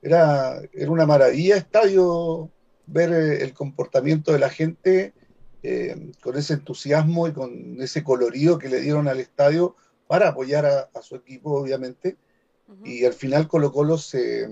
era, 0.00 0.60
era 0.72 0.90
una 0.90 1.06
maravilla, 1.06 1.56
estadio 1.56 2.50
ver 2.86 3.12
eh, 3.12 3.42
el 3.42 3.52
comportamiento 3.52 4.32
de 4.32 4.38
la 4.38 4.50
gente 4.50 5.14
eh, 5.62 6.12
con 6.22 6.36
ese 6.36 6.54
entusiasmo 6.54 7.26
y 7.26 7.32
con 7.32 7.80
ese 7.80 8.04
colorido 8.04 8.58
que 8.58 8.68
le 8.68 8.80
dieron 8.80 9.08
al 9.08 9.20
estadio 9.20 9.76
para 10.06 10.28
apoyar 10.28 10.66
a, 10.66 11.02
su 11.02 11.16
equipo, 11.16 11.52
obviamente. 11.52 12.16
Y 12.84 13.04
al 13.04 13.14
final 13.14 13.48
Colo 13.48 13.72
Colo 13.72 13.96
se, 13.98 14.48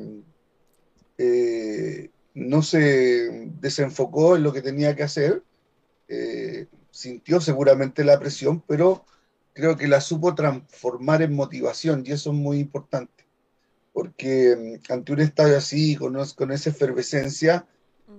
eh, 1.18 2.10
no 2.34 2.62
se 2.62 3.50
desenfocó 3.60 4.36
en 4.36 4.42
lo 4.42 4.52
que 4.52 4.62
tenía 4.62 4.96
que 4.96 5.02
hacer, 5.02 5.42
sintió 6.90 7.40
seguramente 7.40 8.04
la 8.04 8.18
presión, 8.18 8.62
pero 8.66 9.04
creo 9.54 9.76
que 9.76 9.88
la 9.88 10.00
supo 10.00 10.34
transformar 10.34 11.22
en 11.22 11.34
motivación 11.34 12.04
y 12.06 12.12
eso 12.12 12.30
es 12.30 12.36
muy 12.36 12.58
importante, 12.58 13.24
porque 13.92 14.78
mm, 14.88 14.92
ante 14.92 15.12
un 15.12 15.20
estadio 15.20 15.56
así, 15.56 15.96
con, 15.96 16.16
con 16.36 16.52
esa 16.52 16.70
efervescencia, 16.70 17.66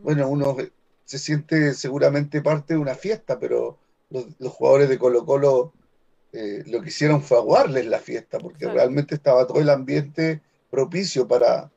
bueno, 0.04 0.28
uno 0.28 0.58
se 1.06 1.20
siente 1.20 1.74
seguramente 1.74 2.42
parte 2.42 2.74
de 2.74 2.80
una 2.80 2.96
fiesta, 2.96 3.40
pero 3.40 3.78
los, 4.10 4.52
jugadores 4.52 4.90
de 4.90 4.98
Colo 4.98 5.26
Colo 5.26 5.74
eh, 6.32 6.64
lo 6.66 6.82
que 6.82 6.90
hicieron 6.90 7.22
fue 7.22 7.38
aguarles 7.38 7.86
la 7.86 8.00
fiesta, 8.00 8.40
porque 8.40 8.68
realmente 8.68 9.16
estaba 9.16 9.46
todo 9.46 9.60
el 9.60 9.70
ambiente 9.70 10.42
propicio 10.72 11.28
para, 11.28 11.72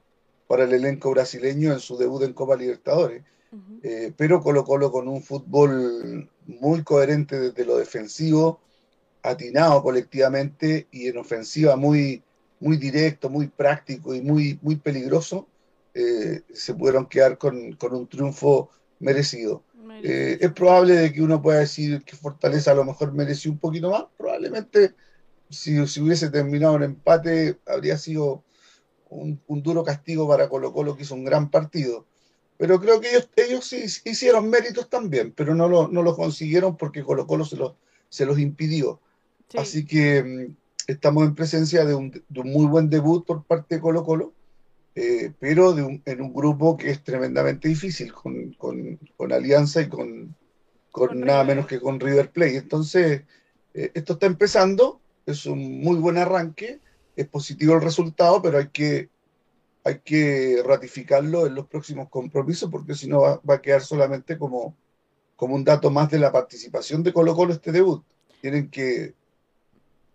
para 0.47 0.65
el 0.65 0.73
elenco 0.73 1.11
brasileño 1.11 1.73
en 1.73 1.81
su 1.81 1.97
debut 1.97 2.23
en 2.23 2.33
Copa 2.33 2.57
Libertadores. 2.57 3.23
Eh, 3.83 4.13
pero 4.17 4.43
Colo 4.43 4.65
Colo 4.65 4.91
con 4.93 5.09
un 5.09 5.23
fútbol 5.23 6.29
muy 6.47 6.83
coherente 6.83 7.39
desde 7.39 7.65
lo 7.65 7.79
defensivo, 7.79 8.61
atinado 9.23 9.83
colectivamente 9.83 10.87
y 10.91 11.09
en 11.09 11.17
ofensiva 11.19 11.77
muy, 11.77 12.23
muy 12.61 12.77
directo, 12.77 13.31
muy 13.31 13.49
práctico 13.49 14.15
y 14.15 14.21
muy, 14.21 14.59
muy 14.63 14.77
peligroso, 14.77 15.47
eh, 15.95 16.43
se 16.53 16.75
pudieron 16.75 17.07
quedar 17.07 17.39
con, 17.39 17.77
un 17.81 18.07
triunfo 18.07 18.71
merecido. 18.99 19.63
Eh, 20.03 20.39
es 20.41 20.53
probable 20.53 20.95
de 20.95 21.13
que 21.13 21.23
uno 21.23 21.41
pueda 21.41 21.61
decir 21.61 22.03
que 22.03 22.17
Fortaleza 22.17 22.73
a 22.73 22.75
lo 22.75 22.85
mejor 22.85 23.13
mereció 23.13 23.51
un 23.51 23.59
poquito 23.59 23.91
más. 23.91 24.05
Probablemente 24.19 24.95
si, 25.49 25.87
si 25.87 26.01
hubiese 26.01 26.29
terminado 26.29 26.77
en 26.77 26.83
empate 26.83 27.59
habría 27.67 27.97
sido 27.97 28.43
un, 29.11 29.41
duro 29.63 29.85
castigo 29.85 30.29
para 30.29 30.49
Colo 30.49 30.73
Colo 30.73 30.97
que 30.97 31.03
hizo 31.03 31.15
un 31.15 31.25
gran 31.25 31.51
partido. 31.51 32.07
Pero 32.59 32.81
creo 32.81 33.01
que 33.01 33.11
ellos, 33.11 33.29
ellos 33.37 33.67
sí 33.67 33.85
hicieron 34.05 34.49
méritos 34.49 34.89
también, 34.89 35.33
pero 35.37 35.55
no 35.55 35.69
lo, 35.69 35.89
no 35.89 36.03
lo 36.03 36.17
consiguieron 36.17 36.77
porque 36.77 37.05
Colo 37.05 37.27
Colo 37.27 37.45
se, 37.45 37.57
se 38.09 38.27
los 38.27 38.39
impidió. 38.39 39.01
Así 39.57 39.85
que 39.85 40.23
mm, 40.23 40.57
estamos 40.87 41.25
en 41.25 41.35
presencia 41.35 41.85
de 41.85 41.95
un, 41.95 42.11
de 42.11 42.41
un 42.41 42.51
muy 42.51 42.67
buen 42.67 42.89
debut 42.89 43.27
por 43.27 43.45
parte 43.45 43.77
de 43.77 43.81
Colo 43.81 44.05
Colo 44.05 44.33
eh, 44.99 45.31
pero 45.39 45.77
en 45.79 46.21
un 46.23 46.33
grupo 46.33 46.79
que 46.79 46.89
es 46.91 47.05
tremendamente 47.05 47.69
difícil, 47.69 48.15
con, 48.15 48.55
con, 48.55 48.99
Alianza 49.31 49.83
y 49.83 49.91
con, 49.91 50.35
con 50.91 51.21
nada 51.21 51.45
menos 51.45 51.67
que 51.67 51.79
con 51.79 52.01
River 52.01 52.31
Plate. 52.31 52.57
Entonces, 52.57 53.23
eh, 53.75 53.91
esto 53.93 54.15
está 54.15 54.25
empezando, 54.25 54.99
es 55.27 55.45
un 55.45 55.83
muy 55.83 55.97
buen 55.99 56.17
arranque, 56.17 56.81
es 57.17 57.27
positivo 57.27 57.75
el 57.75 57.83
resultado, 57.83 58.41
pero 58.43 58.59
hay 58.59 58.69
que, 58.69 59.09
hay 59.85 60.01
que 60.01 60.63
ratificarlo 60.65 61.47
en 61.47 61.55
los 61.55 61.67
próximos 61.67 62.09
compromisos 62.09 62.71
porque 62.71 62.95
si 62.95 63.09
no 63.09 63.21
va, 63.21 63.55
a 63.55 63.63
quedar 63.63 63.83
solamente 63.83 64.39
como, 64.39 64.77
como 65.35 65.55
un 65.55 65.65
dato 65.65 65.91
más 65.91 66.11
de 66.11 66.19
la 66.19 66.31
participación 66.31 67.03
de 67.03 67.13
Colo 67.13 67.35
Colo 67.35 67.53
este 67.53 67.73
debut. 67.73 68.05
Tienen 68.41 68.71
que, 68.71 69.15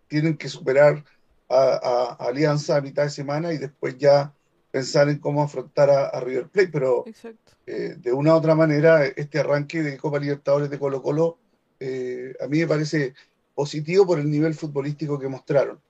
tienen 0.08 0.36
que 0.36 0.48
superar 0.48 1.04
a, 1.48 2.16
Alianza 2.20 2.76
a 2.76 2.80
mitad 2.80 3.02
de 3.02 3.10
semana 3.10 3.52
y 3.52 3.58
después 3.58 3.98
ya 3.98 4.32
pensar 4.70 5.08
en 5.08 5.18
cómo 5.18 5.42
afrontar 5.42 5.90
a, 5.90 6.18
River 6.20 6.48
Plate, 6.48 6.70
pero 6.72 7.04
eh, 7.66 7.96
de 7.98 8.12
una 8.12 8.34
u 8.34 8.38
otra 8.38 8.54
manera 8.54 9.04
este 9.04 9.40
arranque 9.40 9.82
de 9.82 9.98
Copa 9.98 10.18
Libertadores 10.18 10.70
de 10.70 10.78
Colo 10.78 11.02
Colo 11.02 11.38
eh, 11.84 12.34
a 12.40 12.46
mí 12.46 12.60
me 12.60 12.68
parece 12.68 13.12
positivo 13.56 14.06
por 14.06 14.20
el 14.20 14.30
nivel 14.30 14.54
futbolístico 14.54 15.18
que 15.18 15.28
mostraron. 15.28 15.80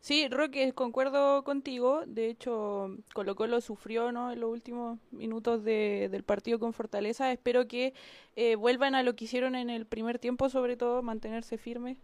Sí, 0.00 0.28
Roque, 0.28 0.72
concuerdo 0.72 1.44
contigo. 1.44 2.04
De 2.06 2.30
hecho, 2.30 2.96
Colo 3.12 3.36
Colo 3.36 3.60
sufrió 3.60 4.12
¿no? 4.12 4.32
en 4.32 4.40
los 4.40 4.50
últimos 4.50 4.98
minutos 5.10 5.62
del 5.62 6.24
partido 6.24 6.58
con 6.58 6.72
Fortaleza. 6.72 7.30
Espero 7.32 7.68
que 7.68 7.92
eh, 8.34 8.56
vuelvan 8.56 8.94
a 8.94 9.02
lo 9.02 9.14
que 9.14 9.26
hicieron 9.26 9.54
en 9.54 9.68
el 9.68 9.84
primer 9.86 10.18
tiempo, 10.18 10.48
sobre 10.48 10.76
todo, 10.78 11.02
mantenerse 11.02 11.58
firmes 11.58 11.98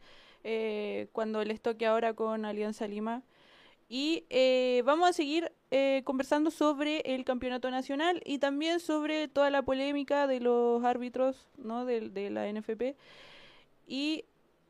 eh, 0.44 1.08
cuando 1.12 1.42
les 1.42 1.62
toque 1.62 1.86
ahora 1.86 2.12
con 2.12 2.44
Alianza 2.44 2.86
Lima. 2.86 3.22
Y 3.88 4.24
eh, 4.30 4.82
vamos 4.84 5.08
a 5.08 5.12
seguir 5.12 5.52
conversando 6.04 6.50
sobre 6.50 7.00
el 7.00 7.24
campeonato 7.24 7.70
nacional 7.70 8.22
y 8.24 8.38
también 8.38 8.80
sobre 8.80 9.28
toda 9.28 9.50
la 9.50 9.62
polémica 9.62 10.26
de 10.26 10.40
los 10.40 10.82
árbitros 10.84 11.46
¿no? 11.58 11.84
de, 11.84 12.08
de 12.10 12.30
la 12.30 12.50
NFP. 12.50 12.96
Y 13.86 14.24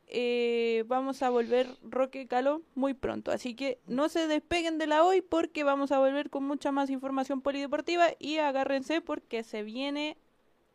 eh, 0.07 0.85
vamos 0.87 1.21
a 1.21 1.29
volver 1.29 1.67
Roque 1.83 2.27
Calo 2.27 2.61
muy 2.75 2.93
pronto. 2.93 3.31
Así 3.31 3.55
que 3.55 3.79
no 3.87 4.09
se 4.09 4.27
despeguen 4.27 4.77
de 4.77 4.87
la 4.87 5.03
hoy 5.03 5.21
porque 5.21 5.63
vamos 5.63 5.91
a 5.91 5.99
volver 5.99 6.29
con 6.29 6.43
mucha 6.43 6.71
más 6.71 6.89
información 6.89 7.41
polideportiva 7.41 8.09
y 8.19 8.37
agárrense 8.37 9.01
porque 9.01 9.43
se 9.43 9.63
viene 9.63 10.17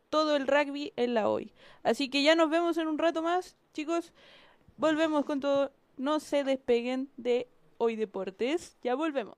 todo 0.09 0.35
el 0.35 0.47
rugby 0.47 0.93
en 0.95 1.15
la 1.15 1.27
hoy. 1.29 1.51
Así 1.81 2.09
que 2.09 2.21
ya 2.21 2.35
nos 2.35 2.49
vemos 2.49 2.77
en 2.77 2.87
un 2.87 2.99
rato 2.99 3.23
más, 3.23 3.55
chicos. 3.73 4.13
Volvemos 4.77 5.25
con 5.25 5.39
todo. 5.39 5.71
No 5.97 6.19
se 6.19 6.43
despeguen 6.43 7.09
de 7.17 7.47
hoy 7.77 7.95
deportes. 7.95 8.77
Ya 8.83 8.93
volvemos. 8.95 9.37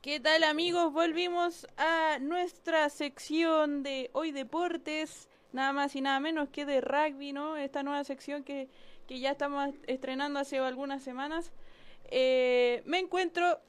¿Qué 0.00 0.18
tal 0.18 0.42
amigos? 0.44 0.92
Volvimos 0.92 1.66
a 1.76 2.18
nuestra 2.20 2.88
sección 2.90 3.82
de 3.82 4.10
hoy 4.12 4.32
deportes 4.32 5.28
nada 5.52 5.72
más 5.72 5.94
y 5.96 6.00
nada 6.00 6.20
menos 6.20 6.48
que 6.48 6.64
de 6.64 6.80
rugby, 6.80 7.32
¿no? 7.32 7.56
Esta 7.56 7.82
nueva 7.82 8.04
sección 8.04 8.42
que, 8.44 8.68
que 9.06 9.20
ya 9.20 9.30
estamos 9.30 9.70
estrenando 9.86 10.40
hace 10.40 10.58
algunas 10.58 11.02
semanas. 11.02 11.52
Eh, 12.10 12.82
me 12.84 12.98
encuentro 12.98 13.60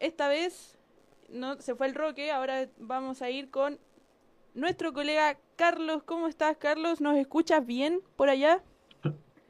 esta 0.00 0.28
vez, 0.28 0.78
no 1.28 1.60
se 1.60 1.74
fue 1.74 1.86
el 1.88 1.94
Roque, 1.94 2.30
ahora 2.30 2.68
vamos 2.78 3.22
a 3.22 3.30
ir 3.30 3.50
con 3.50 3.78
nuestro 4.54 4.92
colega 4.92 5.38
Carlos. 5.56 6.02
¿Cómo 6.04 6.28
estás, 6.28 6.56
Carlos? 6.56 7.00
¿Nos 7.00 7.16
escuchas 7.16 7.64
bien 7.66 8.00
por 8.16 8.28
allá? 8.28 8.62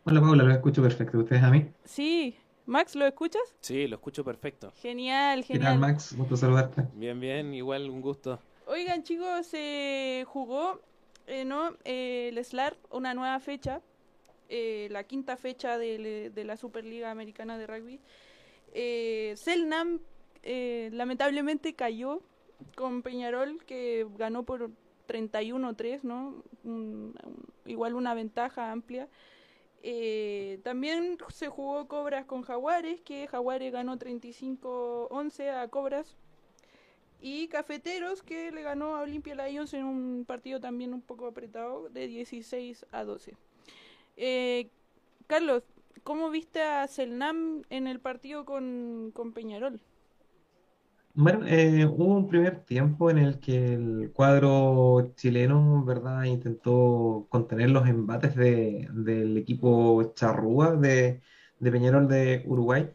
Hola, 0.05 0.21
Paula, 0.21 0.43
lo 0.45 0.53
escucho 0.53 0.83
perfecto. 0.83 1.19
¿Ustedes 1.19 1.43
a 1.43 1.51
mí? 1.51 1.67
Sí. 1.85 2.37
Max, 2.65 2.95
¿lo 2.97 3.07
escuchas? 3.07 3.43
Sí, 3.61 3.87
lo 3.87 3.97
escucho 3.97 4.25
perfecto. 4.25 4.73
Genial, 4.77 5.43
genial. 5.43 5.47
¿Qué 5.47 5.59
tal, 5.59 5.79
Max? 5.79 6.15
Gusto 6.17 6.37
saludarte. 6.37 6.85
Bien, 6.95 7.19
bien, 7.19 7.55
igual 7.55 7.89
un 7.89 8.03
gusto. 8.03 8.39
Oigan, 8.67 9.03
chicos, 9.03 9.47
se 9.47 10.25
jugó 10.29 10.81
eh, 11.29 11.45
¿no? 11.45 11.77
Eh, 11.85 12.31
el 12.33 12.45
SLAR, 12.45 12.77
una 12.91 13.15
nueva 13.15 13.39
fecha, 13.41 13.83
eh, 14.49 14.89
la 14.91 15.05
quinta 15.05 15.37
fecha 15.37 15.77
de, 15.77 16.33
la 16.35 16.57
Superliga 16.57 17.11
Americana 17.11 17.59
de 17.59 17.67
Rugby. 17.67 18.01
Eh, 18.73 19.35
Selnam 19.37 20.01
lamentablemente 20.43 21.75
cayó 21.75 22.23
con 22.75 23.03
Peñarol, 23.03 23.63
que 23.67 24.07
ganó 24.17 24.45
por 24.45 24.71
31-3, 25.07 26.03
¿no? 26.03 26.43
igual 27.67 27.95
una 27.95 28.15
ventaja 28.15 28.73
amplia. 28.73 29.09
también 30.63 31.19
se 31.29 31.49
jugó 31.49 31.87
Cobras 31.89 32.25
con 32.25 32.43
Jaguares, 32.43 33.03
que 33.03 33.27
Jaguares 33.27 33.73
ganó 33.73 33.99
35-11 33.99 35.51
a 35.51 35.69
Cobras 35.69 36.17
y 37.21 37.49
Cafeteros 37.49 38.23
que 38.23 38.53
le 38.53 38.63
ganó 38.63 38.97
a 38.97 39.01
Olimpia 39.01 39.35
Lions 39.35 39.75
en 39.75 39.85
un 39.85 40.25
partido 40.27 40.61
también 40.61 40.95
un 40.95 41.03
poco 41.03 41.27
apretado 41.27 41.89
de 41.89 42.07
16 42.07 42.87
a 42.93 43.05
12. 43.05 43.35
Eh, 44.17 44.71
Carlos, 45.27 45.63
¿cómo 46.05 46.31
viste 46.31 46.63
a 46.63 46.87
Selnam 46.87 47.63
en 47.71 47.87
el 47.87 48.01
partido 48.01 48.45
con, 48.45 49.13
Peñarol? 49.35 49.81
Bueno, 51.15 51.45
eh, 51.47 51.85
hubo 51.85 52.15
un 52.15 52.29
primer 52.29 52.65
tiempo 52.65 53.11
en 53.11 53.19
el 53.19 53.41
que 53.41 53.75
el 53.75 54.13
cuadro 54.15 55.13
chileno, 55.17 55.85
¿verdad?, 55.85 56.25
intentó 56.25 57.27
contener 57.29 57.71
los 57.71 57.89
embates 57.89 58.37
de, 58.37 58.89
del 58.93 59.37
equipo 59.37 60.13
charrúa 60.15 60.77
de, 60.77 61.21
de 61.59 61.73
Peñarol 61.73 62.07
de 62.07 62.45
Uruguay 62.47 62.89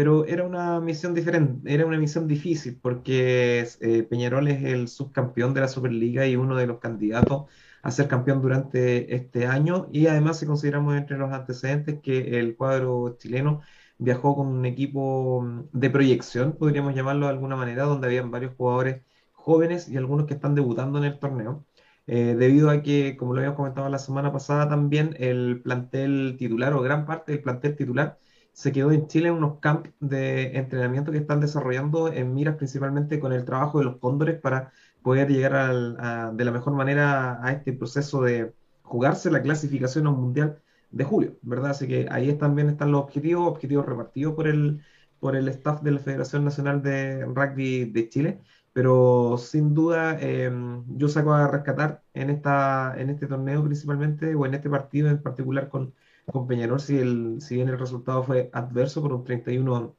pero 0.00 0.24
era 0.24 0.44
una 0.44 0.80
misión 0.80 1.12
diferente, 1.14 1.74
era 1.74 1.84
una 1.84 1.98
misión 1.98 2.26
difícil 2.26 2.78
porque 2.80 3.68
eh, 3.80 4.02
Peñarol 4.04 4.48
es 4.48 4.64
el 4.64 4.88
subcampeón 4.88 5.52
de 5.52 5.60
la 5.60 5.68
Superliga 5.68 6.26
y 6.26 6.36
uno 6.36 6.56
de 6.56 6.66
los 6.66 6.78
candidatos 6.78 7.50
a 7.82 7.90
ser 7.90 8.08
campeón 8.08 8.40
durante 8.40 9.14
este 9.14 9.46
año 9.46 9.88
y 9.92 10.06
además 10.06 10.38
si 10.38 10.46
consideramos 10.46 10.96
entre 10.96 11.18
los 11.18 11.30
antecedentes 11.32 12.00
que 12.00 12.38
el 12.40 12.56
cuadro 12.56 13.16
chileno 13.18 13.60
viajó 13.98 14.34
con 14.34 14.46
un 14.48 14.64
equipo 14.64 15.42
mm, 15.42 15.68
de 15.72 15.90
proyección, 15.90 16.56
podríamos 16.56 16.94
llamarlo 16.94 17.26
de 17.26 17.32
alguna 17.32 17.56
manera, 17.56 17.84
donde 17.84 18.06
habían 18.06 18.30
varios 18.30 18.54
jugadores 18.56 19.02
jóvenes 19.32 19.86
y 19.90 19.98
algunos 19.98 20.26
que 20.26 20.32
están 20.34 20.54
debutando 20.54 20.98
en 20.98 21.04
el 21.04 21.18
torneo. 21.18 21.66
Eh, 22.06 22.34
debido 22.38 22.70
a 22.70 22.82
que, 22.82 23.16
como 23.18 23.34
lo 23.34 23.40
habíamos 23.40 23.56
comentado 23.58 23.88
la 23.90 23.98
semana 23.98 24.32
pasada 24.32 24.66
también, 24.68 25.14
el 25.18 25.60
plantel 25.62 26.36
titular 26.38 26.72
o 26.72 26.80
gran 26.80 27.04
parte 27.06 27.32
del 27.32 27.42
plantel 27.42 27.76
titular 27.76 28.18
se 28.52 28.72
quedó 28.72 28.92
en 28.92 29.06
Chile 29.06 29.28
en 29.28 29.34
unos 29.34 29.58
camps 29.60 29.90
de 30.00 30.56
entrenamiento 30.56 31.12
que 31.12 31.18
están 31.18 31.40
desarrollando 31.40 32.12
en 32.12 32.34
miras 32.34 32.56
principalmente 32.56 33.20
con 33.20 33.32
el 33.32 33.44
trabajo 33.44 33.78
de 33.78 33.84
los 33.86 33.96
cóndores 33.96 34.40
para 34.40 34.72
poder 35.02 35.28
llegar 35.28 36.32
de 36.34 36.44
la 36.44 36.50
mejor 36.50 36.74
manera 36.74 37.44
a 37.44 37.52
este 37.52 37.72
proceso 37.72 38.22
de 38.22 38.52
jugarse 38.82 39.30
la 39.30 39.42
clasificación 39.42 40.06
a 40.06 40.10
un 40.10 40.20
mundial 40.20 40.60
de 40.90 41.04
julio, 41.04 41.36
¿verdad? 41.42 41.70
Así 41.70 41.86
que 41.86 42.08
ahí 42.10 42.32
también 42.34 42.68
están 42.68 42.92
los 42.92 43.02
objetivos, 43.02 43.48
objetivos 43.48 43.86
repartidos 43.86 44.34
por 44.34 44.48
el, 44.48 44.82
por 45.20 45.36
el 45.36 45.48
staff 45.48 45.82
de 45.82 45.92
la 45.92 46.00
Federación 46.00 46.44
Nacional 46.44 46.82
de 46.82 47.24
Rugby 47.24 47.84
de 47.86 48.08
Chile, 48.08 48.40
pero 48.72 49.36
sin 49.38 49.74
duda 49.74 50.18
em, 50.20 50.84
yo 50.96 51.08
saco 51.08 51.32
a 51.32 51.48
rescatar 51.48 52.02
en, 52.14 52.30
esta, 52.30 52.94
en 52.98 53.10
este 53.10 53.26
torneo 53.26 53.64
principalmente, 53.64 54.34
o 54.34 54.46
en 54.46 54.54
este 54.54 54.70
partido 54.70 55.08
en 55.08 55.22
particular 55.22 55.68
con 55.68 55.94
con 56.26 56.46
Peñarol, 56.46 56.80
si, 56.80 56.98
el, 56.98 57.40
si 57.40 57.56
bien 57.56 57.68
el 57.68 57.78
resultado 57.78 58.22
fue 58.22 58.50
adverso 58.52 59.02
por 59.02 59.12
un 59.12 59.24
31-3, 59.24 59.94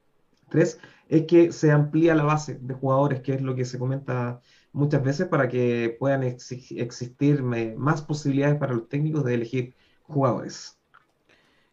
es 1.08 1.26
que 1.26 1.52
se 1.52 1.70
amplía 1.70 2.14
la 2.14 2.24
base 2.24 2.58
de 2.60 2.74
jugadores, 2.74 3.20
que 3.20 3.34
es 3.34 3.42
lo 3.42 3.54
que 3.54 3.64
se 3.64 3.78
comenta 3.78 4.40
muchas 4.72 5.02
veces, 5.02 5.28
para 5.28 5.48
que 5.48 5.96
puedan 5.98 6.22
existir 6.22 7.42
más 7.76 8.02
posibilidades 8.02 8.58
para 8.58 8.74
los 8.74 8.88
técnicos 8.88 9.24
de 9.24 9.34
elegir 9.34 9.74
jugadores. 10.04 10.78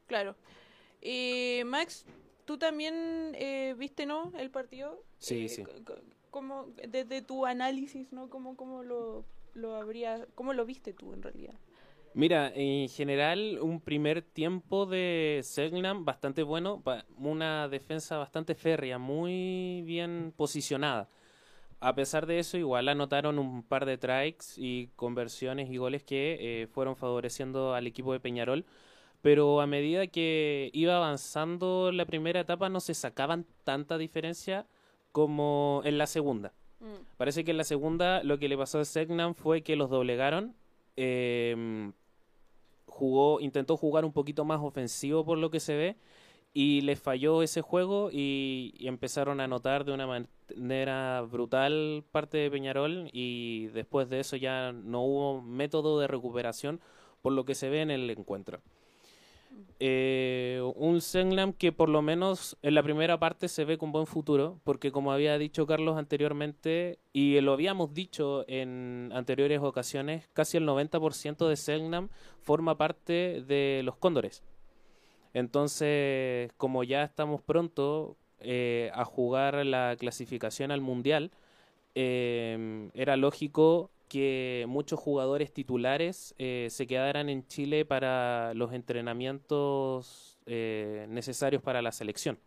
Claro. 0.07 0.35
y 1.01 1.61
Max, 1.65 2.05
tú 2.45 2.57
también 2.57 3.33
eh, 3.35 3.75
viste, 3.77 4.07
¿no? 4.07 4.33
El 4.37 4.49
partido. 4.49 5.03
Sí, 5.19 5.45
eh, 5.45 5.49
sí. 5.49 5.63
¿Cómo, 6.31 6.67
desde 6.87 7.21
tu 7.21 7.45
análisis, 7.45 8.11
¿no? 8.11 8.29
¿Cómo, 8.29 8.55
cómo 8.55 8.83
lo, 8.83 9.23
lo 9.53 9.75
habría, 9.75 10.25
cómo 10.35 10.53
lo 10.53 10.65
viste 10.65 10.93
tú 10.93 11.13
en 11.13 11.21
realidad? 11.21 11.53
Mira, 12.13 12.51
en 12.55 12.89
general, 12.89 13.59
un 13.61 13.79
primer 13.79 14.21
tiempo 14.21 14.85
de 14.85 15.41
Selknam 15.43 16.05
bastante 16.05 16.43
bueno, 16.43 16.83
una 17.17 17.67
defensa 17.67 18.17
bastante 18.17 18.55
férrea, 18.55 18.97
muy 18.97 19.83
bien 19.85 20.33
posicionada. 20.35 21.09
A 21.81 21.95
pesar 21.95 22.25
de 22.25 22.39
eso, 22.39 22.57
igual 22.57 22.89
anotaron 22.89 23.39
un 23.39 23.63
par 23.63 23.85
de 23.85 23.95
strikes 23.95 24.45
y 24.57 24.87
conversiones 24.95 25.69
y 25.69 25.77
goles 25.77 26.03
que 26.03 26.37
eh, 26.39 26.67
fueron 26.67 26.95
favoreciendo 26.97 27.73
al 27.73 27.87
equipo 27.87 28.11
de 28.11 28.19
Peñarol. 28.19 28.65
Pero 29.21 29.61
a 29.61 29.67
medida 29.67 30.07
que 30.07 30.71
iba 30.73 30.95
avanzando 30.97 31.91
la 31.91 32.05
primera 32.05 32.41
etapa, 32.41 32.69
no 32.69 32.79
se 32.79 32.93
sacaban 32.93 33.45
tanta 33.63 33.97
diferencia 33.97 34.65
como 35.11 35.81
en 35.85 35.97
la 35.97 36.07
segunda. 36.07 36.53
Mm. 36.79 37.17
Parece 37.17 37.43
que 37.43 37.51
en 37.51 37.57
la 37.57 37.63
segunda 37.63 38.23
lo 38.23 38.39
que 38.39 38.49
le 38.49 38.57
pasó 38.57 38.79
a 38.79 38.85
Selknam 38.85 39.35
fue 39.35 39.61
que 39.61 39.75
los 39.75 39.89
doblegaron 39.89 40.55
eh, 40.95 41.91
jugó, 42.99 43.39
intentó 43.39 43.77
jugar 43.77 44.05
un 44.05 44.13
poquito 44.13 44.45
más 44.45 44.59
ofensivo 44.61 45.25
por 45.25 45.37
lo 45.37 45.49
que 45.49 45.59
se 45.59 45.75
ve 45.75 45.95
y 46.53 46.81
les 46.81 46.99
falló 46.99 47.41
ese 47.43 47.61
juego 47.61 48.09
y, 48.11 48.73
empezaron 48.79 49.39
a 49.39 49.45
anotar 49.45 49.85
de 49.85 49.93
una 49.93 50.07
manera 50.07 51.21
brutal 51.21 52.03
parte 52.11 52.37
de 52.37 52.51
Peñarol 52.51 53.09
y 53.13 53.67
después 53.67 54.09
de 54.09 54.19
eso 54.19 54.35
ya 54.35 54.71
no 54.71 55.03
hubo 55.03 55.41
método 55.41 55.99
de 55.99 56.07
recuperación 56.07 56.81
por 57.21 57.33
lo 57.33 57.45
que 57.45 57.55
se 57.55 57.69
ve 57.69 57.81
en 57.81 57.91
el 57.91 58.09
encuentro. 58.09 58.61
Eh, 59.81 60.61
un 60.75 60.99
Senlam 60.99 61.53
que 61.53 61.71
por 61.71 61.87
lo 61.87 62.01
menos 62.01 62.57
en 62.61 62.75
la 62.75 62.83
primera 62.83 63.17
parte 63.17 63.47
se 63.47 63.63
ve 63.63 63.77
con 63.77 63.93
buen 63.93 64.07
futuro, 64.07 64.59
porque 64.65 64.91
como 64.91 65.11
había 65.13 65.37
dicho 65.37 65.65
Carlos 65.65 65.97
anteriormente, 65.97 66.99
y 67.13 67.39
lo 67.39 67.53
habíamos 67.53 67.93
dicho 67.93 68.43
en 68.47 69.11
anteriores 69.13 69.61
ocasiones, 69.61 70.27
casi 70.33 70.57
el 70.57 70.65
90% 70.65 71.47
de 71.47 71.55
Senlam 71.55 72.09
forma 72.41 72.77
parte 72.77 73.41
de 73.47 73.81
los 73.85 73.95
Cóndores. 73.95 74.43
Entonces, 75.33 76.51
como 76.57 76.83
ya 76.83 77.03
estamos 77.03 77.41
pronto 77.41 78.17
eh, 78.39 78.91
a 78.93 79.05
jugar 79.05 79.65
la 79.65 79.95
clasificación 79.97 80.71
al 80.71 80.81
Mundial, 80.81 81.31
eh, 81.95 82.89
era 82.93 83.15
lógico 83.15 83.91
que 84.09 84.65
muchos 84.67 84.99
jugadores 84.99 85.53
titulares 85.53 86.35
eh, 86.39 86.67
se 86.71 86.87
quedaran 86.87 87.29
en 87.29 87.47
Chile 87.47 87.85
para 87.85 88.53
los 88.55 88.73
entrenamientos 88.73 90.39
eh, 90.47 91.05
necesarios 91.09 91.61
para 91.61 91.81
la 91.81 91.91
selección. 91.91 92.37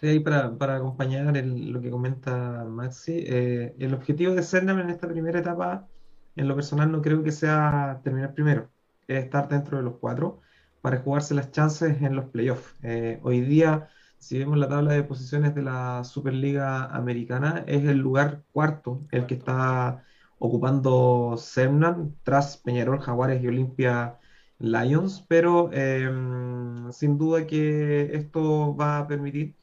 Sí, 0.00 0.20
para, 0.20 0.56
para 0.56 0.76
acompañar 0.76 1.36
lo 1.44 1.80
que 1.80 1.90
comenta 1.90 2.64
Maxi, 2.64 3.24
eh, 3.26 3.74
el 3.78 3.94
objetivo 3.94 4.34
de 4.34 4.42
Cernam 4.42 4.78
en 4.78 4.90
esta 4.90 5.08
primera 5.08 5.40
etapa, 5.40 5.88
en 6.36 6.48
lo 6.48 6.54
personal, 6.54 6.92
no 6.92 7.02
creo 7.02 7.22
que 7.22 7.32
sea 7.32 8.00
terminar 8.04 8.34
primero, 8.34 8.70
es 9.08 9.24
estar 9.24 9.48
dentro 9.48 9.78
de 9.78 9.84
los 9.84 9.96
cuatro 9.96 10.40
para 10.82 10.98
jugarse 10.98 11.34
las 11.34 11.50
chances 11.50 12.00
en 12.02 12.14
los 12.14 12.26
playoffs. 12.26 12.76
hoy 13.22 13.40
día 13.40 13.88
si 14.26 14.38
vemos 14.40 14.58
la 14.58 14.68
tabla 14.68 14.92
de 14.94 15.04
posiciones 15.04 15.54
de 15.54 15.62
la 15.62 16.02
Superliga 16.04 16.86
Americana, 16.86 17.62
es 17.68 17.84
el 17.84 17.98
lugar 17.98 18.42
cuarto 18.52 19.06
el 19.12 19.26
que 19.26 19.34
está 19.34 20.04
ocupando 20.38 21.36
Semnan 21.38 22.16
tras 22.24 22.56
Peñarol, 22.56 23.00
Jaguares 23.00 23.42
y 23.42 23.46
Olimpia 23.46 24.18
Lions, 24.58 25.24
pero 25.28 25.70
em, 25.72 26.90
sin 26.92 27.18
duda 27.18 27.46
que 27.46 28.16
esto 28.16 28.74
va 28.76 28.98
a 28.98 29.06
permitir 29.06 29.54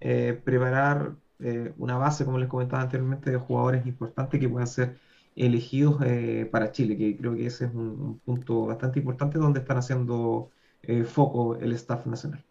eh, 0.00 0.40
preparar 0.44 1.16
eh, 1.38 1.72
una 1.78 1.96
base, 1.96 2.24
como 2.24 2.38
les 2.38 2.48
comentaba 2.48 2.82
anteriormente, 2.82 3.30
de 3.30 3.36
jugadores 3.38 3.86
importantes 3.86 4.40
que 4.40 4.48
puedan 4.48 4.66
ser 4.68 4.98
elegidos 5.36 6.02
eh, 6.04 6.48
para 6.50 6.72
Chile, 6.72 6.96
que 6.96 7.16
creo 7.16 7.34
que 7.36 7.46
ese 7.46 7.66
es 7.66 7.74
un 7.74 8.20
punto 8.24 8.66
bastante 8.66 8.98
importante 9.00 9.38
donde 9.38 9.60
están 9.60 9.78
haciendo 9.78 10.50
foco 11.06 11.56
el 11.56 11.72
staff 11.72 12.06
nacional. 12.06 12.47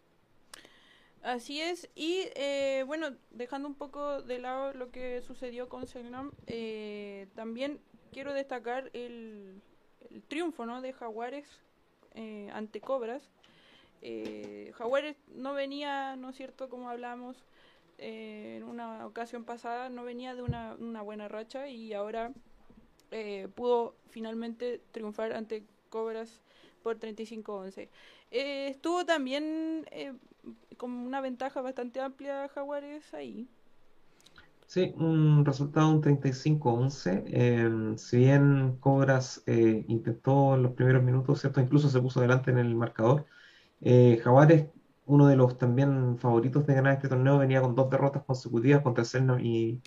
Así 1.27 1.59
es, 1.59 1.89
y 1.93 2.21
eh, 2.35 2.85
bueno, 2.87 3.09
dejando 3.31 3.67
un 3.67 3.75
poco 3.75 4.21
de 4.21 4.39
lado 4.39 4.71
lo 4.71 4.91
que 4.91 5.21
sucedió 5.21 5.67
con 5.67 5.85
Selnam, 5.85 6.31
eh, 6.45 7.27
también 7.35 7.81
quiero 8.13 8.31
destacar 8.31 8.89
el, 8.93 9.61
triunfo 10.29 10.65
¿no? 10.65 10.81
de 10.81 10.93
Jaguares 10.93 11.45
eh, 12.15 12.49
ante 12.53 12.79
Cobras. 12.79 13.29
Jaguares 14.75 15.17
no 15.35 15.53
venía, 15.53 16.15
¿no 16.15 16.29
es 16.29 16.37
cierto?, 16.37 16.69
como 16.69 16.89
hablamos 16.89 17.43
en 17.97 18.63
una 18.63 19.05
ocasión 19.05 19.43
pasada, 19.43 19.89
no 19.89 20.05
venía 20.05 20.33
de 20.33 20.43
una, 20.43 20.75
una 20.79 21.01
buena 21.01 21.27
racha 21.27 21.67
y 21.67 21.91
ahora 21.91 22.31
pudo 23.53 23.95
finalmente 24.11 24.79
triunfar 24.93 25.33
ante 25.33 25.65
Cobras 25.89 26.41
por 26.83 26.97
35-11. 26.97 27.89
estuvo 28.31 29.05
también 29.05 29.85
con 30.77 30.91
una 30.91 31.21
ventaja 31.21 31.61
bastante 31.61 31.99
amplia 31.99 32.49
Jaguares 32.49 33.13
ahí. 33.13 33.47
Sí, 34.67 34.93
un 34.97 35.45
resultado 35.45 35.89
un 35.89 36.01
35-11. 36.01 37.23
Em, 37.27 37.97
si 37.97 38.17
bien 38.17 38.77
Cobras 38.79 39.41
eh, 39.45 39.85
intentó 39.87 40.55
en 40.55 40.63
los 40.63 40.73
primeros 40.73 41.03
minutos, 41.03 41.39
¿cierto? 41.39 41.61
incluso 41.61 41.89
se 41.89 42.01
puso 42.01 42.19
delante 42.19 42.51
en 42.51 42.57
el 42.57 42.75
marcador, 42.75 43.25
eh, 43.81 44.19
Jaguares, 44.23 44.67
uno 45.05 45.27
de 45.27 45.37
los 45.37 45.57
también 45.57 46.17
favoritos 46.19 46.67
de 46.67 46.75
ganar 46.75 46.93
este 46.95 47.07
torneo, 47.09 47.37
venía 47.37 47.61
con 47.61 47.75
dos 47.75 47.89
derrotas 47.89 48.23
consecutivas 48.25 48.81
contra 48.81 49.05
Cerno 49.05 49.39
y, 49.39 49.81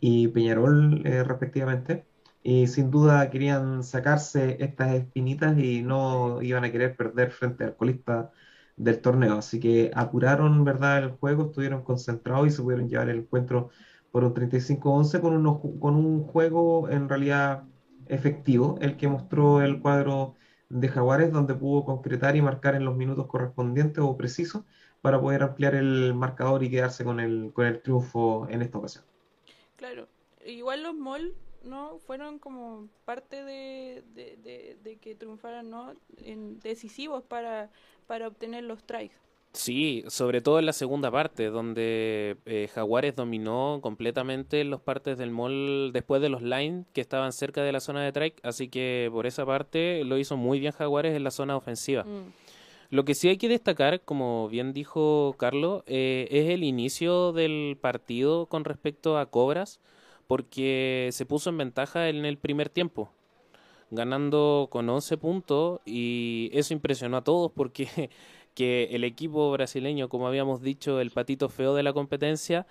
y 0.00 0.28
Peñarol 0.28 1.06
eh, 1.06 1.24
respectivamente. 1.24 2.06
Y 2.42 2.66
sin 2.68 2.90
duda 2.90 3.30
querían 3.30 3.82
sacarse 3.84 4.56
estas 4.60 4.94
espinitas 4.94 5.58
y 5.58 5.82
no 5.82 6.40
iban 6.42 6.64
a 6.64 6.72
querer 6.72 6.96
perder 6.96 7.32
frente 7.32 7.64
al 7.64 7.76
colista 7.76 8.32
del 8.80 9.00
torneo. 9.00 9.38
Así 9.38 9.60
que 9.60 9.90
apuraron, 9.94 10.64
¿verdad?, 10.64 10.98
el 11.04 11.10
juego, 11.10 11.46
estuvieron 11.46 11.82
concentrados 11.82 12.48
y 12.48 12.50
se 12.50 12.62
pudieron 12.62 12.88
llevar 12.88 13.10
el 13.10 13.20
encuentro 13.20 13.70
por 14.10 14.24
un 14.24 14.34
35-11 14.34 15.20
con, 15.20 15.78
con 15.78 15.96
un 15.96 16.24
juego 16.24 16.88
en 16.88 17.08
realidad 17.08 17.64
efectivo, 18.06 18.78
el 18.80 18.96
que 18.96 19.08
mostró 19.08 19.62
el 19.62 19.80
cuadro 19.80 20.34
de 20.68 20.88
Jaguares, 20.88 21.32
donde 21.32 21.54
pudo 21.54 21.84
concretar 21.84 22.36
y 22.36 22.42
marcar 22.42 22.74
en 22.74 22.84
los 22.84 22.96
minutos 22.96 23.26
correspondientes 23.26 24.02
o 24.02 24.16
precisos 24.16 24.64
para 25.02 25.20
poder 25.20 25.42
ampliar 25.42 25.74
el 25.74 26.14
marcador 26.14 26.62
y 26.62 26.70
quedarse 26.70 27.04
con 27.04 27.20
el, 27.20 27.52
con 27.52 27.66
el 27.66 27.80
triunfo 27.82 28.46
en 28.50 28.62
esta 28.62 28.78
ocasión. 28.78 29.04
Claro, 29.76 30.08
igual 30.44 30.82
los 30.82 30.94
MOL 30.94 31.34
no 31.62 31.98
fueron 31.98 32.38
como 32.38 32.88
parte 33.04 33.44
de, 33.44 34.02
de, 34.14 34.98
que 35.00 35.14
triunfaran 35.14 35.70
no 35.70 35.94
en 36.18 36.60
decisivos 36.60 37.22
para 37.22 37.70
para 38.10 38.26
obtener 38.26 38.64
los 38.64 38.82
tries. 38.82 39.12
Sí, 39.52 40.02
sobre 40.08 40.40
todo 40.40 40.58
en 40.58 40.66
la 40.66 40.72
segunda 40.72 41.12
parte, 41.12 41.46
donde 41.46 42.36
eh, 42.44 42.68
Jaguares 42.74 43.14
dominó 43.14 43.78
completamente 43.82 44.64
los 44.64 44.80
partes 44.80 45.16
del 45.16 45.30
mall 45.30 45.92
después 45.92 46.20
de 46.20 46.28
los 46.28 46.42
lines 46.42 46.86
que 46.92 47.00
estaban 47.00 47.32
cerca 47.32 47.62
de 47.62 47.70
la 47.70 47.78
zona 47.78 48.02
de 48.02 48.10
trike, 48.10 48.40
así 48.42 48.68
que 48.68 49.08
por 49.12 49.26
esa 49.26 49.46
parte 49.46 50.02
lo 50.04 50.18
hizo 50.18 50.36
muy 50.36 50.58
bien 50.58 50.72
Jaguares 50.72 51.14
en 51.14 51.22
la 51.22 51.30
zona 51.30 51.56
ofensiva. 51.56 52.02
Mm. 52.02 52.32
Lo 52.90 53.04
que 53.04 53.14
sí 53.14 53.28
hay 53.28 53.36
que 53.36 53.48
destacar, 53.48 54.00
como 54.00 54.48
bien 54.48 54.72
dijo 54.72 55.36
Carlos, 55.38 55.84
eh, 55.86 56.26
es 56.32 56.50
el 56.50 56.64
inicio 56.64 57.32
del 57.32 57.78
partido 57.80 58.46
con 58.46 58.64
respecto 58.64 59.18
a 59.18 59.26
Cobras, 59.26 59.78
porque 60.30 61.08
se 61.10 61.26
puso 61.26 61.50
en 61.50 61.58
ventaja 61.58 62.08
en 62.08 62.24
el 62.24 62.38
primer 62.38 62.68
tiempo 62.68 63.10
ganando 63.90 64.68
con 64.70 64.88
11 64.88 65.16
puntos 65.16 65.80
y 65.84 66.50
eso 66.52 66.72
impresionó 66.72 67.16
a 67.16 67.24
todos 67.24 67.50
porque 67.50 67.88
que 68.54 68.84
el 68.92 69.02
equipo 69.02 69.50
brasileño, 69.50 70.08
como 70.08 70.28
habíamos 70.28 70.62
dicho, 70.62 71.00
el 71.00 71.10
patito 71.10 71.48
feo 71.48 71.74
de 71.74 71.82
la 71.82 71.92
competencia, 71.92 72.68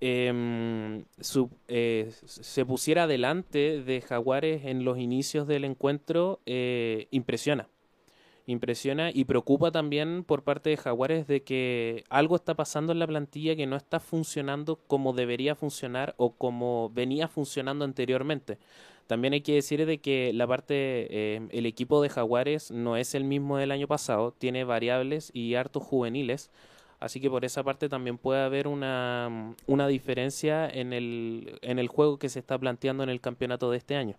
em, 0.00 1.04
eh, 1.68 2.10
se 2.24 2.64
pusiera 2.64 3.06
delante 3.06 3.82
de 3.82 4.00
Jaguares 4.00 4.64
en 4.64 4.82
los 4.86 4.96
inicios 4.96 5.46
del 5.46 5.66
encuentro, 5.66 6.40
eh, 6.46 7.08
impresiona. 7.10 7.68
Impresiona 8.46 9.10
y 9.12 9.24
preocupa 9.24 9.70
también 9.70 10.24
por 10.24 10.42
parte 10.42 10.70
de 10.70 10.76
Jaguares 10.76 11.28
de 11.28 11.44
que 11.44 12.04
algo 12.08 12.34
está 12.34 12.54
pasando 12.54 12.90
en 12.92 12.98
la 12.98 13.06
plantilla 13.06 13.54
que 13.54 13.66
no 13.66 13.76
está 13.76 14.00
funcionando 14.00 14.80
como 14.88 15.12
debería 15.12 15.54
funcionar 15.54 16.14
o 16.16 16.32
como 16.32 16.90
venía 16.90 17.28
funcionando 17.28 17.84
anteriormente. 17.84 18.58
También 19.06 19.32
hay 19.34 19.42
que 19.42 19.54
decir 19.54 19.84
de 19.86 19.98
que 19.98 20.32
la 20.32 20.46
parte, 20.46 20.74
eh, 20.74 21.48
el 21.50 21.66
equipo 21.66 22.02
de 22.02 22.08
Jaguares 22.08 22.70
no 22.72 22.96
es 22.96 23.14
el 23.14 23.24
mismo 23.24 23.58
del 23.58 23.70
año 23.70 23.86
pasado, 23.86 24.32
tiene 24.32 24.64
variables 24.64 25.30
y 25.34 25.54
hartos 25.54 25.84
juveniles, 25.84 26.50
así 26.98 27.20
que 27.20 27.30
por 27.30 27.44
esa 27.44 27.62
parte 27.62 27.88
también 27.88 28.18
puede 28.18 28.42
haber 28.42 28.66
una, 28.66 29.54
una 29.66 29.86
diferencia 29.86 30.68
en 30.68 30.92
el, 30.92 31.58
en 31.62 31.78
el 31.78 31.88
juego 31.88 32.18
que 32.18 32.28
se 32.28 32.38
está 32.38 32.58
planteando 32.58 33.02
en 33.04 33.10
el 33.10 33.20
campeonato 33.20 33.70
de 33.70 33.78
este 33.78 33.96
año. 33.96 34.16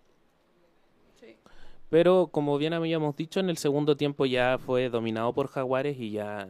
Pero 1.94 2.26
como 2.26 2.58
bien 2.58 2.72
habíamos 2.72 3.14
dicho, 3.14 3.38
en 3.38 3.48
el 3.48 3.56
segundo 3.56 3.96
tiempo 3.96 4.26
ya 4.26 4.58
fue 4.58 4.88
dominado 4.88 5.32
por 5.32 5.46
Jaguares 5.46 5.96
y 5.96 6.10
ya 6.10 6.48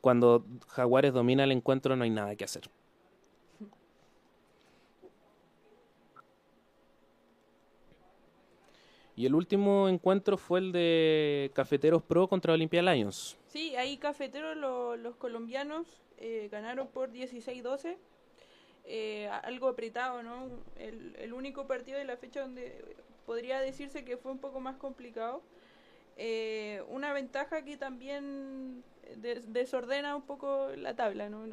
cuando 0.00 0.44
Jaguares 0.66 1.12
domina 1.12 1.44
el 1.44 1.52
encuentro 1.52 1.94
no 1.94 2.02
hay 2.02 2.10
nada 2.10 2.34
que 2.34 2.42
hacer. 2.42 2.68
Y 9.14 9.24
el 9.24 9.36
último 9.36 9.88
encuentro 9.88 10.36
fue 10.36 10.58
el 10.58 10.72
de 10.72 11.52
Cafeteros 11.54 12.02
Pro 12.02 12.26
contra 12.26 12.52
Olimpia 12.52 12.82
Lions. 12.82 13.38
Sí, 13.46 13.76
ahí 13.76 13.98
Cafeteros, 13.98 14.56
los 14.56 15.14
colombianos, 15.14 15.86
eh, 16.18 16.48
ganaron 16.50 16.88
por 16.88 17.12
16-12. 17.12 17.98
Eh, 18.84 19.28
algo 19.44 19.68
apretado, 19.68 20.24
¿no? 20.24 20.48
El, 20.76 21.32
único 21.32 21.68
partido 21.68 21.98
de 21.98 22.04
la 22.04 22.16
fecha 22.16 22.40
donde 22.40 22.84
podría 23.26 23.60
decirse 23.60 24.04
que 24.04 24.16
fue 24.16 24.32
un 24.32 24.38
poco 24.38 24.60
más 24.60 24.76
complicado. 24.76 25.42
Eh, 26.16 26.82
una 26.88 27.12
ventaja 27.12 27.64
que 27.64 27.76
también 27.76 28.82
desordena 29.48 30.14
un 30.14 30.22
poco 30.22 30.68
la 30.76 30.94
tabla, 30.94 31.28
¿no? 31.28 31.44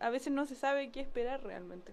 A 0.00 0.10
veces 0.10 0.32
no 0.32 0.46
se 0.46 0.54
sabe 0.54 0.90
qué 0.90 1.00
esperar 1.00 1.42
realmente. 1.42 1.92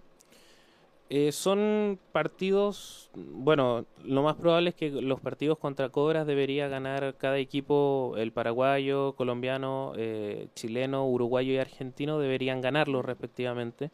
Eh, 1.13 1.33
son 1.33 1.99
partidos, 2.13 3.09
bueno, 3.13 3.85
lo 4.05 4.23
más 4.23 4.37
probable 4.37 4.69
es 4.69 4.75
que 4.75 4.89
los 4.89 5.19
partidos 5.19 5.57
contra 5.57 5.89
Cobras 5.89 6.25
debería 6.25 6.69
ganar 6.69 7.15
cada 7.17 7.37
equipo, 7.37 8.13
el 8.15 8.31
paraguayo, 8.31 9.11
colombiano, 9.17 9.91
eh, 9.97 10.47
chileno, 10.55 11.05
uruguayo 11.05 11.51
y 11.51 11.57
argentino 11.57 12.17
deberían 12.17 12.61
ganarlos 12.61 13.03
respectivamente. 13.03 13.91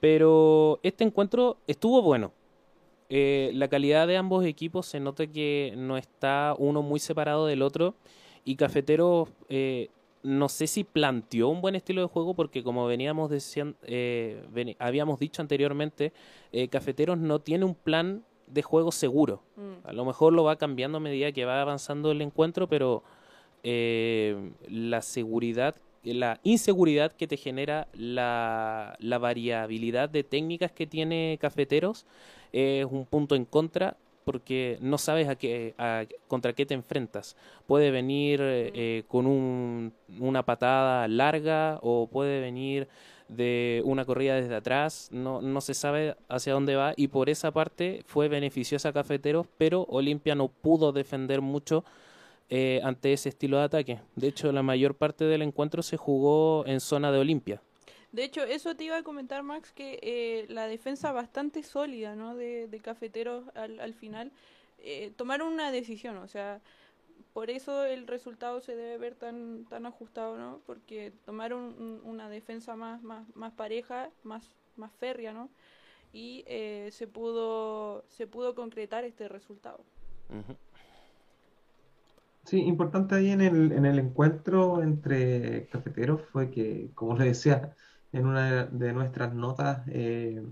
Pero 0.00 0.80
este 0.82 1.04
encuentro 1.04 1.58
estuvo 1.66 2.00
bueno. 2.00 2.32
Eh, 3.08 3.50
la 3.54 3.68
calidad 3.68 4.06
de 4.06 4.16
ambos 4.16 4.44
equipos 4.44 4.86
se 4.86 5.00
nota 5.00 5.26
que 5.26 5.74
no 5.76 5.96
está 5.96 6.54
uno 6.58 6.80
muy 6.80 6.98
separado 6.98 7.46
del 7.46 7.60
otro 7.60 7.94
Y 8.46 8.56
Cafeteros 8.56 9.28
eh, 9.50 9.90
no 10.24 10.48
sé 10.48 10.66
si 10.66 10.84
planteó 10.84 11.50
un 11.50 11.60
buen 11.60 11.74
estilo 11.74 12.00
de 12.00 12.08
juego 12.08 12.34
porque 12.34 12.64
como 12.64 12.86
veníamos 12.86 13.30
eh, 13.84 14.76
habíamos 14.78 15.20
dicho 15.20 15.42
anteriormente, 15.42 16.12
eh, 16.50 16.68
Cafeteros 16.68 17.18
no 17.18 17.40
tiene 17.40 17.66
un 17.66 17.74
plan 17.74 18.24
de 18.46 18.62
juego 18.62 18.90
seguro. 18.90 19.42
Mm. 19.56 19.86
A 19.86 19.92
lo 19.92 20.04
mejor 20.06 20.32
lo 20.32 20.42
va 20.42 20.56
cambiando 20.56 20.96
a 20.96 21.00
medida 21.00 21.30
que 21.30 21.44
va 21.44 21.60
avanzando 21.60 22.10
el 22.10 22.22
encuentro, 22.22 22.68
pero 22.68 23.02
eh, 23.62 24.52
la 24.66 25.02
seguridad, 25.02 25.76
la 26.04 26.40
inseguridad 26.42 27.12
que 27.12 27.26
te 27.26 27.36
genera 27.36 27.88
la, 27.94 28.96
variabilidad 29.00 30.08
de 30.08 30.24
técnicas 30.24 30.72
que 30.72 30.86
tiene 30.86 31.38
Cafeteros 31.40 32.06
es 32.52 32.84
un 32.84 33.06
punto 33.06 33.34
en 33.34 33.44
contra 33.44 33.96
porque 34.24 34.78
no 34.80 34.96
sabes 34.96 35.28
a 35.28 35.36
qué, 35.36 35.74
contra 36.28 36.54
qué 36.54 36.64
te 36.64 36.74
enfrentas. 36.74 37.36
Puede 37.66 37.90
venir 37.90 38.40
eh, 38.42 39.04
con 39.08 39.26
un, 39.26 39.92
una 40.18 40.42
patada 40.42 41.06
larga 41.08 41.78
o 41.82 42.06
puede 42.06 42.40
venir 42.40 42.88
de 43.28 43.82
una 43.84 44.04
corrida 44.04 44.34
desde 44.34 44.54
atrás, 44.54 45.08
no, 45.10 45.40
no 45.40 45.60
se 45.60 45.74
sabe 45.74 46.16
hacia 46.28 46.52
dónde 46.52 46.76
va 46.76 46.92
y 46.96 47.08
por 47.08 47.30
esa 47.30 47.50
parte 47.52 48.02
fue 48.06 48.28
beneficiosa 48.28 48.90
a 48.90 48.92
Cafeteros, 48.92 49.46
pero 49.56 49.86
Olimpia 49.88 50.34
no 50.34 50.48
pudo 50.48 50.92
defender 50.92 51.40
mucho 51.40 51.84
eh, 52.56 52.80
ante 52.84 53.12
ese 53.12 53.30
estilo 53.30 53.58
de 53.58 53.64
ataque. 53.64 54.00
De 54.14 54.28
hecho, 54.28 54.52
la 54.52 54.62
mayor 54.62 54.94
parte 54.94 55.24
del 55.24 55.42
encuentro 55.42 55.82
se 55.82 55.96
jugó 55.96 56.64
en 56.66 56.78
zona 56.78 57.10
de 57.10 57.18
Olimpia. 57.18 57.60
De 58.12 58.22
hecho, 58.22 58.44
eso 58.44 58.76
te 58.76 58.84
iba 58.84 58.96
a 58.96 59.02
comentar, 59.02 59.42
Max, 59.42 59.72
que 59.72 59.98
eh, 60.00 60.46
la 60.48 60.68
defensa 60.68 61.10
bastante 61.10 61.64
sólida, 61.64 62.14
¿no? 62.14 62.36
De, 62.36 62.80
Cafeteros 62.80 63.44
al, 63.56 63.80
al 63.80 63.92
final. 63.94 64.30
Eh, 64.78 65.12
tomaron 65.16 65.52
una 65.52 65.72
decisión, 65.72 66.16
o 66.18 66.28
sea, 66.28 66.60
por 67.32 67.50
eso 67.50 67.84
el 67.86 68.06
resultado 68.06 68.60
se 68.60 68.76
debe 68.76 68.98
ver 68.98 69.16
tan 69.16 69.64
tan 69.64 69.84
ajustado, 69.84 70.36
¿no? 70.36 70.60
Porque 70.64 71.12
tomaron 71.24 72.00
una 72.04 72.28
defensa 72.28 72.76
más, 72.76 73.02
más, 73.02 73.26
más 73.34 73.52
pareja, 73.52 74.10
más, 74.22 74.54
más 74.76 74.92
férrea, 74.92 75.32
¿no? 75.32 75.48
Y 76.12 76.44
eh, 76.46 76.90
se 76.92 77.08
pudo 77.08 78.04
se 78.10 78.28
pudo 78.28 78.54
concretar 78.54 79.02
este 79.02 79.26
resultado. 79.26 79.80
Sí, 82.44 82.60
importante 82.60 83.14
ahí 83.14 83.30
en 83.30 83.40
el, 83.40 83.72
en 83.72 83.86
el 83.86 83.98
encuentro 83.98 84.82
entre 84.82 85.66
cafeteros 85.68 86.22
fue 86.30 86.50
que, 86.50 86.90
como 86.94 87.16
les 87.16 87.28
decía, 87.28 87.74
en 88.12 88.26
una 88.26 88.66
de 88.66 88.92
nuestras 88.92 89.34
notas, 89.34 89.82
eh, 89.88 90.42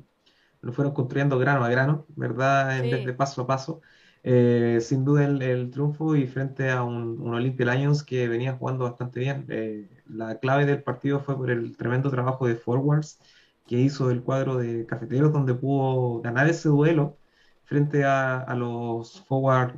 lo 0.62 0.72
fueron 0.72 0.94
construyendo 0.94 1.38
grano 1.38 1.64
a 1.64 1.68
grano, 1.68 2.06
¿verdad? 2.16 2.78
En 2.78 2.90
vez 2.90 3.04
de 3.06 3.12
paso 3.12 3.42
a 3.42 3.46
paso. 3.46 3.82
Eh, 4.24 4.78
sin 4.80 5.04
duda 5.04 5.24
el, 5.26 5.70
triunfo 5.70 6.16
y 6.16 6.26
frente 6.26 6.70
a 6.70 6.82
un, 6.82 7.20
un, 7.20 7.34
Olympia 7.34 7.74
Lions 7.74 8.02
que 8.04 8.28
venía 8.28 8.54
jugando 8.54 8.84
bastante 8.84 9.20
bien. 9.20 9.46
Eh, 9.50 9.88
la 10.06 10.38
clave 10.38 10.64
del 10.66 10.82
partido 10.82 11.20
fue 11.20 11.36
por 11.36 11.50
el 11.50 11.76
tremendo 11.76 12.10
trabajo 12.10 12.46
de 12.46 12.56
forwards 12.56 13.18
que 13.66 13.76
hizo 13.76 14.10
el 14.10 14.22
cuadro 14.22 14.56
de 14.56 14.86
Cafeteros, 14.86 15.32
donde 15.32 15.54
pudo 15.54 16.20
ganar 16.22 16.48
ese 16.48 16.68
duelo 16.68 17.18
frente 17.64 18.04
a, 18.04 18.38
a 18.40 18.54
los 18.54 19.20
forward 19.26 19.74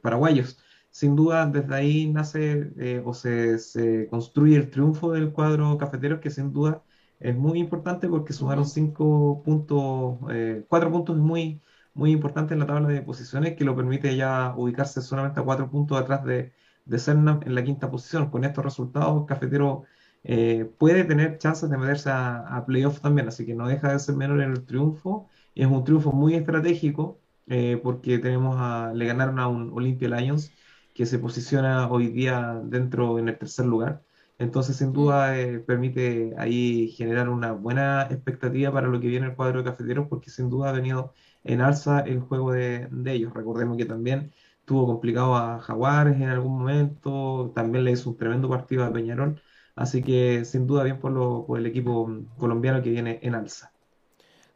paraguayos. 0.00 0.58
Sin 0.96 1.14
duda, 1.14 1.44
desde 1.46 1.74
ahí 1.74 2.10
nace 2.10 3.02
o 3.04 3.12
se, 3.12 3.58
se, 3.58 4.08
construye 4.08 4.56
el 4.56 4.70
triunfo 4.70 5.12
del 5.12 5.30
cuadro 5.30 5.76
Cafeteros, 5.76 6.20
que 6.20 6.30
sin 6.30 6.54
duda 6.54 6.82
es 7.20 7.36
muy 7.36 7.58
importante 7.58 8.08
porque 8.08 8.32
sumaron 8.32 8.64
cinco 8.66 9.42
puntos, 9.44 10.18
eh, 10.30 10.64
cuatro 10.68 10.90
puntos 10.90 11.18
muy, 11.18 11.60
muy 11.92 12.12
importantes 12.12 12.52
en 12.54 12.60
la 12.60 12.66
tabla 12.66 12.88
de 12.88 13.02
posiciones 13.02 13.56
que 13.56 13.64
lo 13.64 13.76
permite 13.76 14.16
ya 14.16 14.54
ubicarse 14.56 15.02
solamente 15.02 15.38
a 15.38 15.42
cuatro 15.44 15.70
puntos 15.70 15.98
atrás 15.98 16.24
de, 16.24 16.54
de 16.86 16.98
en 17.06 17.54
la 17.54 17.62
quinta 17.64 17.90
posición. 17.90 18.30
Con 18.30 18.44
estos 18.44 18.64
resultados, 18.64 19.26
Cafetero 19.26 19.84
eh, 20.24 20.64
puede 20.78 21.04
tener 21.04 21.36
chances 21.38 21.68
de 21.70 21.76
meterse 21.76 22.08
a, 22.10 22.64
playoff 22.66 23.00
también, 23.00 23.28
así 23.28 23.44
que 23.44 23.54
no 23.54 23.68
deja 23.68 23.92
de 23.92 23.98
ser 23.98 24.16
menor 24.16 24.40
en 24.40 24.52
el 24.52 24.64
triunfo. 24.64 25.28
Es 25.54 25.66
un 25.66 25.84
triunfo 25.84 26.12
muy 26.12 26.34
estratégico 26.34 27.20
eh, 27.48 27.78
porque 27.82 28.18
tenemos 28.18 28.56
a, 28.58 28.92
le 28.94 29.06
ganaron 29.06 29.38
a 29.38 29.48
un 29.48 29.72
Olympia 29.74 30.08
Lions 30.08 30.52
que 30.96 31.06
se 31.06 31.18
posiciona 31.18 31.88
hoy 31.88 32.08
día 32.08 32.60
dentro 32.64 33.18
en 33.18 33.28
el 33.28 33.38
tercer 33.38 33.66
lugar. 33.66 34.02
Entonces, 34.38 34.76
sin 34.76 34.92
duda, 34.92 35.38
eh, 35.38 35.60
permite 35.60 36.34
ahí 36.38 36.88
generar 36.90 37.28
una 37.28 37.52
buena 37.52 38.02
expectativa 38.10 38.72
para 38.72 38.88
lo 38.88 39.00
que 39.00 39.08
viene 39.08 39.26
el 39.26 39.36
cuadro 39.36 39.58
de 39.58 39.70
cafeteros, 39.70 40.08
porque 40.08 40.30
sin 40.30 40.50
duda 40.50 40.70
ha 40.70 40.72
venido 40.72 41.12
en 41.44 41.60
alza 41.60 42.00
el 42.00 42.20
juego 42.20 42.52
de, 42.52 42.88
ellos. 43.06 43.32
Recordemos 43.34 43.76
que 43.76 43.84
también 43.86 44.32
tuvo 44.64 44.86
complicado 44.86 45.36
a 45.36 45.60
Jaguares 45.60 46.16
en 46.16 46.28
algún 46.30 46.58
momento, 46.58 47.52
también 47.54 47.84
le 47.84 47.92
hizo 47.92 48.10
un 48.10 48.16
tremendo 48.16 48.48
partido 48.48 48.84
a 48.84 48.92
Peñarol, 48.92 49.40
así 49.74 50.02
que 50.02 50.44
sin 50.44 50.66
duda 50.66 50.84
bien 50.84 50.98
por, 50.98 51.12
lo, 51.12 51.46
por 51.46 51.58
el 51.58 51.66
equipo 51.66 52.10
colombiano 52.38 52.82
que 52.82 52.90
viene 52.90 53.18
en 53.22 53.34
alza. 53.34 53.75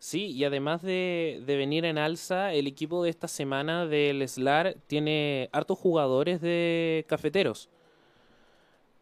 Sí, 0.01 0.29
y 0.33 0.45
además 0.45 0.81
de, 0.81 1.43
de, 1.47 1.57
venir 1.57 1.85
en 1.85 1.99
alza, 1.99 2.55
el 2.55 2.67
equipo 2.67 3.05
de 3.05 3.11
esta 3.11 3.29
semana 3.29 3.85
del 3.85 4.27
SLAR 4.27 4.77
tiene 4.87 5.51
hartos 5.53 5.79
jugadores 5.79 6.41
de 6.41 7.05
cafeteros. 7.07 7.69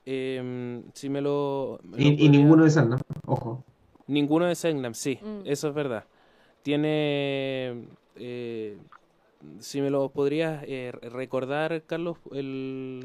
Eh, 0.05 0.83
si 0.95 1.09
me 1.09 1.21
lo. 1.21 1.79
y, 1.97 2.29
ninguno 2.29 2.65
de 2.65 2.71
Selnam, 2.71 2.99
ojo. 3.27 3.63
Ninguno 4.09 4.47
de 4.47 4.57
Selnam, 4.57 4.95
sí, 4.95 5.21
mm. 5.23 5.41
eso 5.45 5.69
es 5.69 5.75
verdad. 5.75 6.05
Tiene. 6.63 7.85
Eh, 8.17 8.77
si 9.61 9.81
me 9.81 9.91
lo 9.91 10.09
podrías 10.11 10.65
eh, 10.67 10.93
recordar, 11.13 11.83
Carlos, 11.87 12.19
el, 12.33 13.01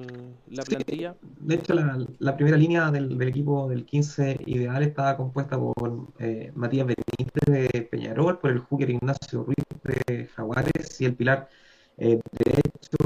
la 0.50 0.64
plantilla. 0.64 1.16
De 1.40 1.56
hecho, 1.56 1.74
la, 1.74 2.36
primera 2.36 2.58
línea 2.58 2.92
del, 2.92 3.22
equipo 3.22 3.70
del 3.70 3.86
15 3.86 4.40
ideal 4.46 4.84
estaba 4.84 5.18
compuesta 5.18 5.58
por 5.58 6.08
eh, 6.20 6.52
Matías 6.56 6.88
Benítez 6.88 7.44
de 7.46 7.82
Peñarol, 7.84 8.40
por 8.40 8.52
el 8.52 8.60
Hooker 8.60 8.90
Ignacio 8.90 9.44
Ruiz 9.44 9.58
de 9.84 10.28
Jaguares 10.28 11.02
y 11.02 11.06
el 11.06 11.16
pilar 11.16 11.50
eh, 11.98 12.20
derecho 12.32 12.98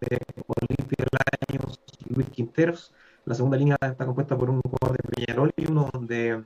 de 0.00 0.18
Olimpia 0.46 1.06
Años 1.48 1.80
Luis 2.08 2.28
Quinteros. 2.30 2.92
La 3.24 3.34
segunda 3.34 3.56
línea 3.56 3.76
está 3.80 4.06
compuesta 4.06 4.38
por 4.38 4.50
un 4.50 4.60
jugador 4.60 4.96
de 4.96 5.08
Peñarol 5.08 5.52
y 5.56 5.66
uno 5.66 5.90
de, 6.00 6.44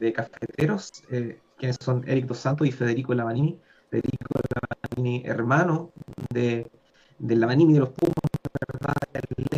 de 0.00 0.12
Cafeteros, 0.12 0.90
eh, 1.10 1.38
quienes 1.58 1.76
son 1.80 2.02
Eric 2.08 2.26
Dos 2.26 2.38
Santos 2.38 2.66
y 2.66 2.72
Federico 2.72 3.12
Lavanini. 3.14 3.58
Federico 3.90 4.40
Lavanini, 4.54 4.71
hermano 5.24 5.92
de, 6.30 6.70
de 7.18 7.36
Lavanini 7.36 7.74
de 7.74 7.80
los 7.80 7.90
Pumas, 7.90 8.14
¿verdad? 8.72 8.94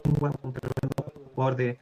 lengua, 0.05 0.33
un 0.42 0.53
tremendo 0.53 1.31
jugador 1.35 1.57
de, 1.57 1.79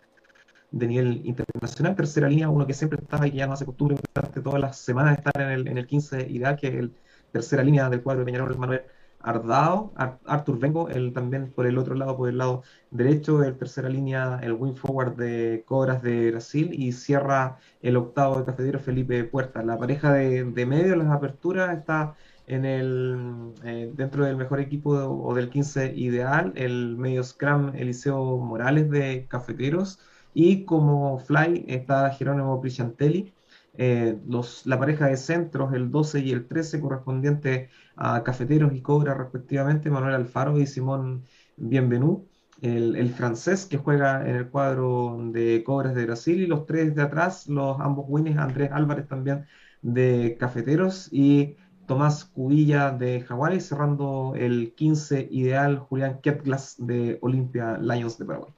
de 0.70 0.86
nivel 0.86 1.26
internacional. 1.26 1.96
Tercera 1.96 2.28
línea, 2.28 2.50
uno 2.50 2.66
que 2.66 2.74
siempre 2.74 3.00
está 3.02 3.26
y 3.26 3.32
ya 3.32 3.46
no 3.46 3.54
hace 3.54 3.66
costumbre 3.66 3.98
durante 4.14 4.42
todas 4.42 4.60
las 4.60 4.78
semanas 4.78 5.18
estar 5.18 5.40
en 5.42 5.50
el, 5.50 5.68
en 5.68 5.78
el 5.78 5.86
15 5.86 6.22
ideal, 6.30 6.56
que 6.56 6.68
es 6.68 6.74
el 6.76 6.96
tercera 7.32 7.62
línea 7.64 7.90
del 7.90 8.02
cuadro 8.02 8.20
de 8.20 8.26
Peñarol, 8.26 8.58
Manuel 8.58 8.82
Ardao, 9.20 9.92
Arthur 10.26 10.58
Vengo, 10.58 10.88
el, 10.88 11.12
también 11.12 11.52
por 11.52 11.66
el 11.66 11.78
otro 11.78 11.94
lado, 11.94 12.16
por 12.16 12.28
el 12.28 12.38
lado 12.38 12.62
derecho, 12.90 13.42
el 13.44 13.56
tercera 13.56 13.88
línea, 13.88 14.40
el 14.42 14.52
wing 14.52 14.74
forward 14.74 15.16
de 15.16 15.64
Cobras 15.66 16.02
de 16.02 16.30
Brasil 16.32 16.70
y 16.72 16.92
cierra 16.92 17.58
el 17.80 17.96
octavo 17.96 18.38
de 18.38 18.44
Cafetero 18.44 18.80
Felipe 18.80 19.24
Puerta. 19.24 19.62
La 19.62 19.78
pareja 19.78 20.12
de, 20.12 20.44
de 20.44 20.66
medio, 20.66 20.96
las 20.96 21.08
aperturas, 21.08 21.76
está 21.78 22.16
en 22.46 22.64
el 22.64 23.52
eh, 23.64 23.92
dentro 23.94 24.24
del 24.24 24.37
mejor 24.37 24.61
equipo 24.61 24.90
o 24.90 25.35
del 25.35 25.50
15 25.50 25.94
ideal, 25.96 26.52
el 26.57 26.96
medio 26.96 27.22
scrum 27.24 27.72
Eliseo 27.74 28.38
Morales 28.38 28.90
de 28.90 29.26
Cafeteros 29.28 30.00
y 30.35 30.64
como 30.64 31.18
fly 31.18 31.64
está 31.68 32.11
Jerónimo 32.11 32.61
Prichantelli 32.61 33.33
eh, 33.74 34.18
los, 34.28 34.66
la 34.66 34.78
pareja 34.78 35.07
de 35.07 35.16
centros, 35.16 35.72
el 35.72 35.90
12 35.90 36.20
y 36.20 36.33
el 36.33 36.46
13, 36.46 36.81
correspondiente 36.81 37.70
a 37.96 38.22
Cafeteros 38.22 38.74
y 38.74 38.83
Cobra 38.83 39.14
respectivamente, 39.14 39.90
Manuel 39.90 40.14
Alfaro 40.14 40.59
y 40.59 40.66
Simón 40.66 41.24
Bienvenú. 41.57 42.28
El, 42.61 43.11
francés 43.11 43.66
que 43.66 43.76
juega 43.76 44.28
en 44.28 44.37
el 44.37 44.48
cuadro 44.48 45.18
de 45.33 45.64
Cobras 45.64 45.96
de 45.96 46.07
Brasil 46.07 46.40
y 46.42 46.46
los 46.46 46.64
tres 46.64 46.94
de 46.94 47.02
atrás, 47.02 47.48
los 47.48 47.81
ambos 47.81 48.05
winners, 48.09 48.38
Andrés 48.38 48.70
Álvarez 48.72 49.09
también 49.09 49.46
de 49.83 50.37
Cafeteros 50.38 51.09
y 51.12 51.57
Tomás 51.86 52.24
Cubilla 52.24 52.90
de 52.90 53.20
Jaguares, 53.20 53.66
cerrando 53.66 54.34
el 54.36 54.72
15 54.74 55.28
ideal 55.30 55.78
Julián 55.78 56.20
Ketglas 56.20 56.76
de 56.78 57.18
Olimpia 57.20 57.78
Lions 57.78 58.18
de 58.18 58.24
Paraguay. 58.24 58.52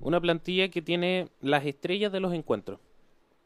Una 0.00 0.20
plantilla 0.20 0.68
que 0.70 0.82
tiene 0.82 1.28
las 1.40 1.66
estrellas 1.66 2.10
de 2.12 2.20
los 2.20 2.32
encuentros 2.32 2.78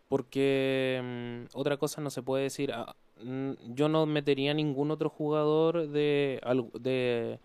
porque 0.09 1.01
mm, 1.03 1.59
otra 1.59 1.77
cosa 1.77 2.01
no 2.01 2.11
se 2.11 2.23
puede 2.23 2.45
decir. 2.45 2.73
Ah, 2.73 2.95
mm, 3.23 3.75
yo 3.75 3.89
no 3.89 4.07
metería 4.07 4.55
ningún 4.55 4.91
otro 4.93 5.09
jugador 5.09 5.89
de, 5.89 6.41
de, 6.81 7.39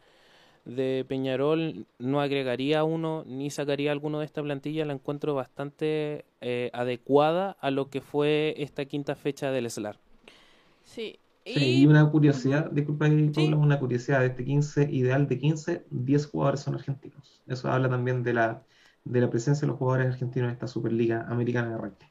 de 0.66 1.06
Peñarol, 1.08 1.88
no 1.98 2.22
agregaría 2.22 2.84
uno 2.84 3.24
ni 3.26 3.50
sacaría 3.50 3.92
alguno 3.92 4.20
de 4.20 4.26
esta 4.26 4.44
plantilla. 4.44 4.86
La 4.86 4.94
encuentro 4.94 5.34
bastante 5.34 6.26
eh, 6.42 6.70
adecuada 6.74 7.58
a 7.60 7.72
lo 7.72 7.90
que 7.90 8.02
fue 8.02 8.56
esta 8.58 8.86
quinta 8.86 9.16
fecha 9.16 9.52
del 9.52 9.70
SLAR. 9.70 9.98
Sí, 10.90 11.20
y 11.46 11.86
una 11.88 12.10
curiosidad, 12.10 12.70
disculpa, 12.72 13.08
una 13.08 13.80
curiosidad 13.80 14.20
de 14.20 14.28
este 14.28 14.46
15, 14.46 14.90
ideal 14.92 15.28
de 15.28 15.40
15, 15.40 15.86
10 15.90 16.28
jugadores 16.28 16.62
son 16.62 16.76
argentinos. 16.76 17.42
Eso 17.48 17.70
habla 17.70 17.90
también 17.90 18.24
de 18.24 18.34
la, 18.34 18.64
de 19.04 19.22
la 19.22 19.30
presencia 19.30 19.62
de 19.62 19.68
los 19.68 19.78
jugadores 19.78 20.08
argentinos 20.08 20.48
en 20.48 20.54
esta 20.54 20.68
Superliga 20.68 21.26
Americana 21.28 21.72
de 21.72 21.78
Rugby. 21.78 22.06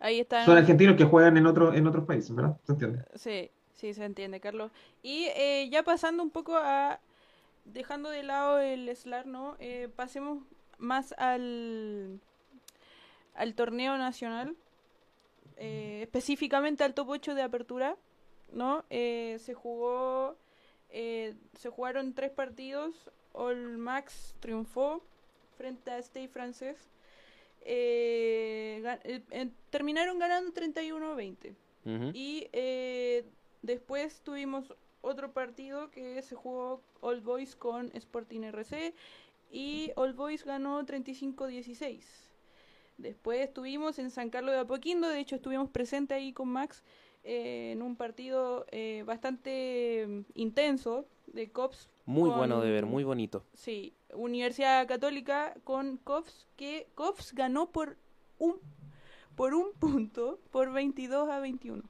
Ahí 0.00 0.20
está. 0.20 0.44
Son 0.44 0.56
argentinos 0.56 0.96
que 0.96 1.04
juegan 1.04 1.36
en, 1.36 1.46
otro, 1.46 1.72
en 1.72 1.86
otros 1.86 2.04
países, 2.04 2.34
¿verdad? 2.34 2.56
¿Se 2.66 2.72
entiende? 2.72 3.04
Sí, 3.14 3.50
sí, 3.74 3.94
se 3.94 4.04
entiende, 4.04 4.40
Carlos. 4.40 4.70
Y 5.02 5.26
eh, 5.36 5.68
ya 5.70 5.82
pasando 5.82 6.22
un 6.22 6.30
poco 6.30 6.56
a, 6.56 6.98
dejando 7.64 8.10
de 8.10 8.22
lado 8.22 8.58
el 8.58 8.94
SLAR, 8.94 9.26
¿no? 9.26 9.56
Eh, 9.60 9.88
pasemos 9.94 10.38
más 10.78 11.14
al, 11.18 12.20
al 13.34 13.54
torneo 13.54 13.96
nacional, 13.96 14.56
eh, 15.64 16.00
específicamente 16.02 16.82
al 16.82 16.92
top 16.92 17.10
8 17.10 17.36
de 17.36 17.42
apertura, 17.42 17.96
¿no? 18.50 18.84
Eh, 18.90 19.36
se 19.38 19.54
jugó, 19.54 20.36
eh, 20.90 21.36
se 21.56 21.68
jugaron 21.68 22.14
tres 22.14 22.32
partidos, 22.32 23.08
All 23.32 23.78
Max 23.78 24.34
triunfó 24.40 25.04
frente 25.56 25.92
a 25.92 25.98
Stay 25.98 26.26
Francés, 26.26 26.90
terminaron 29.70 30.18
ganando 30.18 30.52
31-20 30.52 31.54
y 32.12 32.48
después 33.62 34.20
tuvimos 34.22 34.74
otro 35.00 35.32
partido 35.32 35.92
que 35.92 36.20
se 36.22 36.34
jugó 36.34 36.82
All 37.00 37.20
Boys 37.20 37.54
con 37.54 37.92
Sporting 37.94 38.40
RC 38.42 38.94
y 39.52 39.92
All 39.94 40.12
Boys 40.12 40.44
ganó 40.44 40.84
35-16. 40.84 42.31
Después 42.98 43.40
estuvimos 43.40 43.98
en 43.98 44.10
San 44.10 44.30
Carlos 44.30 44.54
de 44.54 44.60
Apoquindo, 44.60 45.08
de 45.08 45.20
hecho 45.20 45.36
estuvimos 45.36 45.70
presentes 45.70 46.16
ahí 46.16 46.32
con 46.32 46.48
Max 46.48 46.82
eh, 47.24 47.72
en 47.72 47.82
un 47.82 47.96
partido 47.96 48.66
eh, 48.70 49.02
bastante 49.06 50.06
mm, 50.08 50.20
intenso 50.34 51.06
de 51.26 51.50
COPS. 51.50 51.88
Muy 52.04 52.30
bueno 52.30 52.60
de 52.60 52.70
ver, 52.70 52.86
muy 52.86 53.04
bonito. 53.04 53.44
Sí, 53.54 53.94
Universidad 54.12 54.86
Católica 54.86 55.54
con 55.64 55.96
COPS, 55.98 56.48
que 56.56 56.88
COPS 56.94 57.34
ganó 57.34 57.70
por 57.70 57.96
un, 58.38 58.56
por 59.36 59.54
un 59.54 59.72
punto, 59.78 60.40
por 60.50 60.72
22 60.72 61.28
a 61.28 61.38
21. 61.38 61.82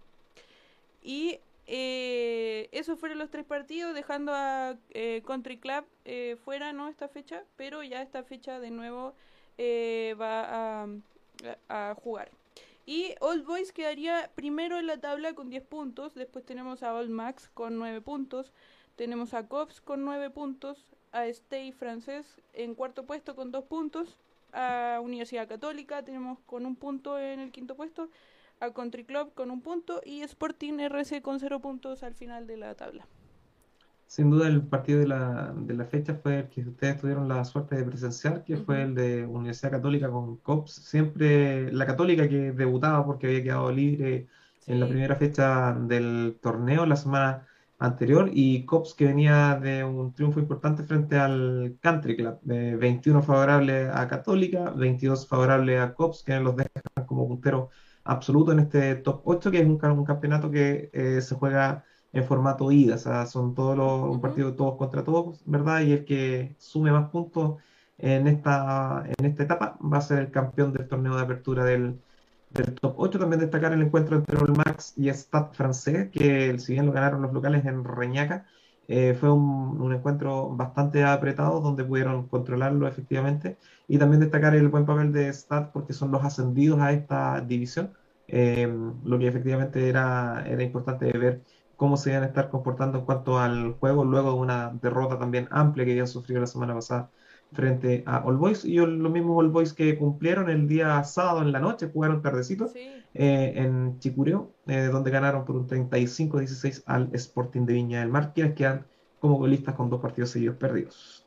Y 1.03 1.41
eh, 1.67 2.69
esos 2.73 2.99
fueron 2.99 3.19
los 3.19 3.31
tres 3.31 3.45
partidos, 3.45 3.95
dejando 3.95 4.33
a 4.35 4.77
eh, 4.91 5.23
Country 5.27 5.59
Club 5.59 5.85
eh, 6.05 6.37
fuera, 6.45 6.73
¿no? 6.73 6.89
Esta 6.89 7.09
fecha, 7.09 7.45
pero 7.57 7.83
ya 7.83 8.03
esta 8.03 8.23
fecha 8.23 8.61
de 8.61 8.71
nuevo 8.71 9.15
eh, 9.59 10.15
va 10.21 10.87
a, 11.69 11.95
jugar. 11.95 12.31
Y 12.87 13.15
Old 13.21 13.47
Boys 13.47 13.73
quedaría 13.73 14.31
primero 14.35 14.79
en 14.79 14.87
la 14.87 14.99
tabla 14.99 15.35
con 15.35 15.51
10 15.51 15.65
puntos, 15.65 16.15
después 16.15 16.45
tenemos 16.45 16.83
a 16.83 16.95
Old 16.95 17.11
Max 17.11 17.49
con 17.55 17.79
9 17.79 18.01
puntos, 18.01 18.53
tenemos 18.97 19.35
a 19.35 19.47
Cops 19.47 19.81
con 19.81 20.05
9 20.05 20.31
puntos, 20.31 20.87
a 21.13 21.27
Stay 21.27 21.73
francés 21.73 22.41
en 22.53 22.75
cuarto 22.75 23.05
puesto 23.05 23.37
con 23.37 23.53
2 23.53 23.65
puntos, 23.65 24.19
a 24.53 25.01
Universidad 25.03 25.49
Católica 25.49 26.05
tenemos 26.05 26.39
con 26.47 26.67
un 26.67 26.77
punto 26.77 27.19
en 27.19 27.41
el 27.41 27.53
quinto 27.53 27.75
puesto, 27.75 28.11
a 28.61 28.73
Country 28.73 29.05
Club 29.05 29.35
con 29.35 29.51
un 29.51 29.61
punto. 29.61 30.01
Y 30.05 30.23
Sporting 30.23 30.79
RC 30.79 31.23
con 31.23 31.41
cero 31.41 31.61
puntos 31.61 32.03
al 32.03 32.15
final 32.15 32.47
de 32.47 32.57
la 32.57 32.75
tabla. 32.75 33.07
Sin 34.13 34.29
duda 34.29 34.47
el 34.47 34.61
partido 34.69 35.01
de 35.01 35.07
la, 35.07 35.55
de 35.57 35.73
la 35.73 35.87
fecha 35.87 36.15
fue 36.15 36.41
el 36.41 36.49
que 36.51 36.61
ustedes 36.69 37.01
tuvieron 37.01 37.29
la 37.29 37.43
suerte 37.47 37.77
de 37.77 37.85
presenciar, 37.85 38.45
que 38.45 38.59
fue 38.59 38.83
el 38.83 38.95
de 38.95 39.25
Universidad 39.25 39.71
Católica 39.71 40.11
con 40.11 40.37
COPS. 40.37 40.71
Siempre 40.85 41.73
la 41.73 41.87
Católica 41.87 42.29
que 42.29 42.53
debutaba 42.53 43.07
porque 43.07 43.29
había 43.29 43.43
quedado 43.43 43.73
libre 43.73 44.27
en 44.67 44.81
la 44.81 44.87
primera 44.87 45.17
fecha 45.17 45.73
del 45.73 46.39
torneo 46.43 46.85
la 46.85 46.97
semana 46.97 47.47
anterior 47.79 48.31
y 48.35 48.67
COPS 48.67 48.93
que 48.95 49.07
venía 49.07 49.59
de 49.59 49.83
un 49.83 50.13
triunfo 50.13 50.41
importante 50.41 50.83
frente 50.83 51.17
al 51.19 51.79
Country 51.81 52.15
Club, 52.15 52.39
21 52.43 53.23
favorable 53.23 53.89
a 53.89 54.07
Católica, 54.09 54.71
22 54.77 55.27
favorable 55.27 55.79
a 55.79 55.95
COPS, 55.95 56.23
que 56.23 56.39
los 56.39 56.55
dejan 56.55 57.07
como 57.07 57.27
punteros 57.27 57.71
absoluto 58.05 58.53
en 58.53 58.59
este 58.59 58.97
top 58.97 59.23
8, 59.25 59.51
que 59.51 59.61
es 59.61 59.67
un, 59.67 59.81
un 59.83 60.05
campeonato 60.05 60.51
que 60.51 60.91
eh, 60.93 61.23
se 61.23 61.35
juega 61.35 61.87
en 62.13 62.25
formato 62.25 62.71
ida, 62.73 62.97
o 62.97 62.99
sea, 62.99 63.27
son 63.27 63.55
todos 63.55 63.77
los 63.77 64.11
un 64.15 64.21
partido 64.21 64.55
todos 64.55 64.77
contra 64.77 65.05
todos, 65.05 65.43
¿verdad? 65.47 65.81
Y 65.81 65.93
el 65.93 66.05
que 66.05 66.55
sume 66.59 66.93
más 66.93 67.11
puntos 67.11 67.57
en 67.99 68.27
esta, 68.29 69.05
en 69.07 69.25
esta 69.27 69.45
etapa 69.45 69.79
va 69.81 69.99
a 69.99 70.01
ser 70.01 70.19
el 70.19 70.31
campeón 70.31 70.73
del 70.73 70.89
torneo 70.89 71.17
de 71.17 71.23
apertura 71.23 71.65
del, 71.65 72.01
del 72.51 72.75
top 72.75 72.95
8. 72.99 73.19
También 73.19 73.41
destacar 73.41 73.73
el 73.73 73.83
encuentro 73.83 74.17
entre 74.17 74.39
el 74.39 74.53
Max 74.53 74.95
y 74.97 75.09
Stade 75.09 75.55
francés, 75.55 76.11
que 76.11 76.59
si 76.59 76.73
bien 76.75 76.87
lo 76.87 76.93
ganaron 76.93 77.23
los 77.23 77.33
locales 77.33 77.65
en 77.65 77.85
Reñaca, 77.85 78.47
eh, 78.89 79.15
fue 79.19 79.31
un, 79.31 79.81
un, 79.81 79.95
encuentro 79.95 80.51
bastante 80.51 81.05
apretado 81.05 81.61
donde 81.61 81.85
pudieron 81.85 82.27
controlarlo 82.29 82.89
efectivamente 82.89 83.57
y 83.87 83.97
también 83.99 84.21
destacar 84.21 84.55
el 84.57 84.69
buen 84.69 84.85
papel 84.87 85.13
de 85.13 85.29
Stad 85.29 85.71
porque 85.73 85.93
son 85.93 86.11
los 86.11 86.25
ascendidos 86.25 86.81
a 86.81 86.93
esta 86.93 87.41
división, 87.41 87.93
eh, 88.27 88.69
lo 89.05 89.19
que 89.19 89.29
efectivamente 89.29 89.89
era, 89.89 90.45
era 90.47 90.63
importante 90.63 91.07
ver 91.17 91.43
cómo 91.83 91.97
se 91.97 92.11
iban 92.11 92.23
a 92.23 92.27
estar 92.27 92.49
comportando 92.49 92.99
en 93.01 93.05
cuanto 93.05 93.41
al 93.41 93.73
juego 93.73 94.05
luego 94.05 94.31
de 94.31 94.37
una 94.39 94.71
derrota 94.81 95.19
también 95.19 95.49
amplia 95.51 95.85
que 95.85 95.91
habían 95.91 96.07
sufrido 96.07 96.41
la 96.41 96.47
semana 96.47 96.75
pasada 96.75 97.11
frente 97.53 98.05
a 98.07 98.19
All 98.25 98.37
Boys 98.37 98.65
y 98.65 98.77
los 98.77 99.11
mismos 99.11 99.37
All 99.37 99.51
Boys 99.51 99.73
que 99.73 99.99
cumplieron 99.99 100.49
el 100.49 100.69
día 100.69 101.03
sábado 101.03 101.43
en 101.43 101.51
la 101.51 101.59
noche, 101.59 101.91
jugaron 101.93 102.23
tardecito 102.23 102.71
eh, 102.75 103.53
en 103.57 103.99
Chicureo, 103.99 104.53
eh, 104.69 104.91
donde 104.93 105.11
ganaron 105.11 105.45
por 105.45 105.57
un 105.57 105.67
35-16 105.67 106.85
al 106.87 107.11
Sporting 107.15 107.67
de 107.67 107.73
Viña 107.73 107.99
del 107.99 108.11
Mar, 108.11 108.31
quienes 108.33 108.55
quedan 108.55 108.87
como 109.19 109.39
golistas 109.39 109.75
con 109.75 109.91
dos 109.91 110.01
partidos 110.01 110.31
seguidos 110.31 110.59
perdidos. 110.59 111.22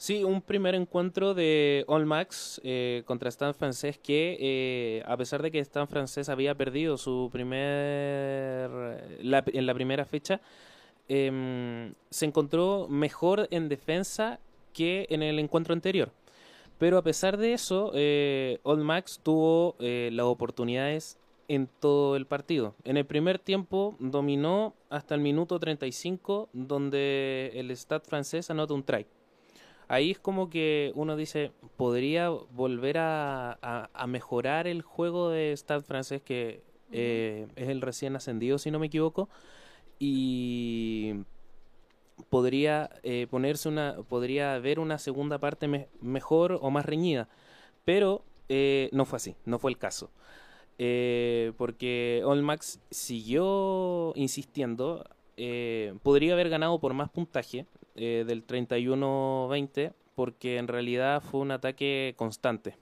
Sí, 0.00 0.24
un 0.24 0.40
primer 0.40 0.74
encuentro 0.74 1.34
de 1.34 1.84
All 1.86 2.06
Max 2.06 2.58
eh, 2.64 3.02
contra 3.04 3.28
Stan 3.28 3.52
Francés 3.52 3.98
que, 3.98 5.04
a 5.06 5.14
pesar 5.18 5.42
de 5.42 5.50
que 5.50 5.58
Stan 5.58 5.86
Francés 5.86 6.30
había 6.30 6.54
perdido 6.54 6.96
su 6.96 7.28
primer 7.30 8.70
en 9.20 9.66
la 9.66 9.74
primera 9.74 10.06
fecha, 10.06 10.40
em, 11.06 11.92
se 12.08 12.24
encontró 12.24 12.88
mejor 12.88 13.46
en 13.50 13.68
defensa 13.68 14.40
que 14.72 15.06
en 15.10 15.22
el 15.22 15.38
encuentro 15.38 15.74
anterior. 15.74 16.10
Pero 16.78 16.96
a 16.96 17.02
pesar 17.02 17.36
de 17.36 17.52
eso, 17.52 17.92
eh, 17.94 18.58
Old 18.62 18.82
Max 18.82 19.20
tuvo 19.22 19.76
eh, 19.80 20.08
las 20.14 20.24
oportunidades 20.24 21.18
en 21.46 21.68
todo 21.78 22.16
el 22.16 22.24
partido. 22.24 22.74
En 22.84 22.96
el 22.96 23.04
primer 23.04 23.38
tiempo 23.38 23.96
dominó 23.98 24.72
hasta 24.88 25.14
el 25.14 25.20
minuto 25.20 25.60
35, 25.60 26.48
donde 26.54 27.52
el 27.54 27.70
Stade 27.76 28.06
francés 28.06 28.50
anota 28.50 28.72
un 28.72 28.82
try. 28.82 29.06
Ahí 29.90 30.12
es 30.12 30.20
como 30.20 30.50
que 30.50 30.92
uno 30.94 31.16
dice, 31.16 31.50
podría 31.76 32.28
volver 32.28 32.98
a, 32.98 33.58
a, 33.92 34.06
mejorar 34.06 34.68
el 34.68 34.82
juego 34.82 35.30
de 35.30 35.52
Stade 35.56 35.82
francés, 35.82 36.22
que 36.22 36.62
eh, 36.92 37.48
es 37.56 37.68
el 37.68 37.80
recién 37.80 38.14
ascendido, 38.14 38.58
si 38.58 38.70
no 38.70 38.78
me 38.78 38.86
equivoco. 38.86 39.28
Y 39.98 41.24
podría 42.28 42.90
eh, 43.02 43.26
ponerse 43.28 43.68
una, 43.68 43.96
podría 44.08 44.54
haber 44.54 44.78
una 44.78 44.96
segunda 44.96 45.38
parte 45.38 45.66
mejor 46.00 46.60
o 46.62 46.70
más 46.70 46.86
reñida, 46.86 47.28
pero 47.84 48.22
eh, 48.48 48.90
no 48.92 49.04
fue 49.06 49.16
así, 49.16 49.34
no 49.44 49.58
fue 49.58 49.72
el 49.72 49.78
caso. 49.78 50.12
Porque 50.78 52.22
Olmax 52.24 52.78
siguió 52.92 54.12
insistiendo, 54.14 55.04
podría 56.04 56.34
haber 56.34 56.48
ganado 56.48 56.78
por 56.78 56.94
más 56.94 57.10
puntaje 57.10 57.66
del 57.94 58.46
31-20, 58.46 59.92
porque 60.14 60.58
en 60.58 60.68
realidad 60.68 61.22
fue 61.22 61.40
un 61.40 61.50
ataque 61.50 62.14
constante. 62.16 62.76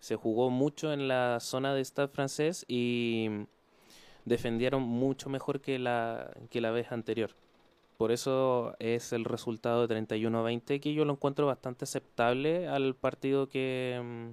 Se 0.00 0.16
jugó 0.16 0.50
mucho 0.50 0.92
en 0.92 1.08
la 1.08 1.38
zona 1.40 1.74
de 1.74 1.84
Stade 1.84 2.08
francés 2.08 2.64
y 2.68 3.28
defendieron 4.24 4.82
mucho 4.82 5.28
mejor 5.28 5.60
que 5.60 5.78
la, 5.78 6.30
que 6.50 6.60
la 6.60 6.70
vez 6.70 6.90
anterior. 6.92 7.30
Por 7.98 8.12
eso 8.12 8.74
es 8.78 9.12
el 9.12 9.26
resultado 9.26 9.86
de 9.86 9.94
31-20 9.94 10.80
que 10.80 10.94
yo 10.94 11.04
lo 11.04 11.12
encuentro 11.12 11.46
bastante 11.46 11.84
aceptable 11.84 12.66
al 12.66 12.94
partido 12.94 13.48
que, 13.48 14.00
mm, 14.02 14.30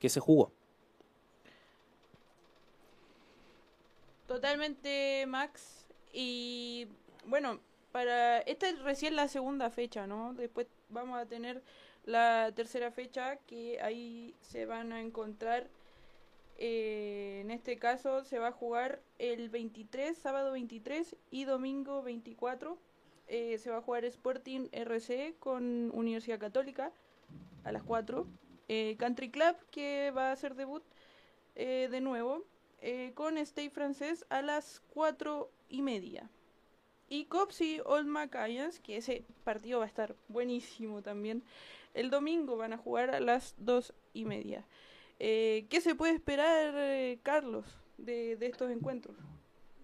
que 0.00 0.08
se 0.08 0.18
jugó. 0.18 0.50
Totalmente, 4.26 5.24
Max. 5.28 5.86
Y 6.12 6.88
bueno, 7.26 7.60
para 7.96 8.40
esta 8.40 8.68
es 8.68 8.78
recién 8.82 9.16
la 9.16 9.26
segunda 9.26 9.70
fecha, 9.70 10.06
¿no? 10.06 10.34
Después 10.34 10.66
vamos 10.90 11.18
a 11.18 11.24
tener 11.24 11.62
la 12.04 12.52
tercera 12.54 12.90
fecha 12.90 13.36
que 13.46 13.80
ahí 13.80 14.34
se 14.42 14.66
van 14.66 14.92
a 14.92 15.00
encontrar. 15.00 15.66
Eh, 16.58 17.38
en 17.40 17.50
este 17.50 17.78
caso 17.78 18.22
se 18.22 18.38
va 18.38 18.48
a 18.48 18.52
jugar 18.52 19.00
el 19.18 19.48
23, 19.48 20.14
sábado 20.14 20.52
23 20.52 21.16
y 21.30 21.44
domingo 21.44 22.02
24 22.02 22.76
eh, 23.28 23.56
se 23.56 23.70
va 23.70 23.78
a 23.78 23.80
jugar 23.80 24.04
Sporting 24.04 24.68
RC 24.72 25.36
con 25.38 25.90
Universidad 25.94 26.38
Católica 26.38 26.92
a 27.64 27.72
las 27.72 27.82
4. 27.82 28.26
Eh, 28.68 28.96
Country 28.98 29.30
Club, 29.30 29.56
que 29.70 30.12
va 30.14 30.28
a 30.28 30.32
hacer 30.32 30.54
debut 30.54 30.82
de 31.54 32.00
nuevo, 32.02 32.44
con 33.14 33.38
Stay 33.38 33.70
francés 33.70 34.26
a 34.28 34.42
las 34.42 34.82
4 34.92 35.50
y 35.70 35.80
media. 35.80 36.28
Y 37.08 37.26
Cops 37.26 37.60
y 37.60 37.80
Old 37.84 38.06
Macayans, 38.06 38.80
que 38.80 38.96
ese 38.96 39.24
partido 39.44 39.78
va 39.78 39.84
a 39.84 39.88
estar 39.88 40.16
buenísimo 40.28 41.02
también, 41.02 41.44
el 41.94 42.10
domingo 42.10 42.56
van 42.56 42.72
a 42.72 42.78
jugar 42.78 43.10
a 43.10 43.20
las 43.20 43.54
dos 43.58 43.94
y 44.12 44.24
media. 44.24 44.66
Eh, 45.18 45.66
¿Qué 45.70 45.80
se 45.80 45.94
puede 45.94 46.14
esperar, 46.14 46.74
eh, 46.76 47.18
Carlos, 47.22 47.64
de, 47.96 48.36
de 48.36 48.46
estos 48.46 48.70
encuentros? 48.70 49.16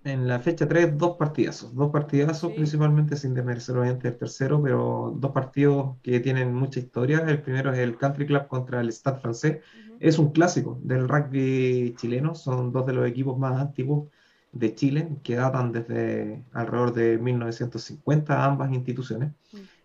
en 0.05 0.27
la 0.27 0.41
fecha 0.41 0.66
3 0.66 0.99
dos 0.99 1.16
partidazos, 1.16 1.75
dos 1.75 1.91
partidazos 1.93 2.53
principalmente 2.53 3.16
sin 3.16 3.35
desmerecer 3.35 3.77
obviamente 3.77 4.09
el 4.09 4.16
tercero, 4.16 4.61
pero 4.62 5.14
dos 5.16 5.31
partidos 5.33 5.97
que 6.03 6.20
tienen 6.20 6.55
mucha 6.55 6.81
historia. 6.81 7.18
El 7.27 7.43
primero 7.43 7.73
es 7.73 7.79
el 7.79 7.97
Country 7.97 8.27
Club 8.27 8.49
contra 8.49 8.81
el 8.81 8.93
Stade 8.93 9.20
francés. 9.20 9.62
Es 10.01 10.18
un 10.18 10.33
clásico 10.33 10.79
del 10.83 11.09
rugby 11.09 11.95
chileno, 11.97 12.35
son 12.35 12.73
dos 12.73 12.87
de 12.87 12.93
los 12.95 13.07
equipos 13.09 13.39
más 13.39 13.61
antiguos 13.61 14.09
de 14.53 14.74
Chile, 14.74 15.09
que 15.22 15.36
datan 15.36 15.72
desde 15.72 16.44
alrededor 16.53 16.92
de 16.92 17.18
1950 17.18 18.44
ambas 18.44 18.72
instituciones. 18.72 19.32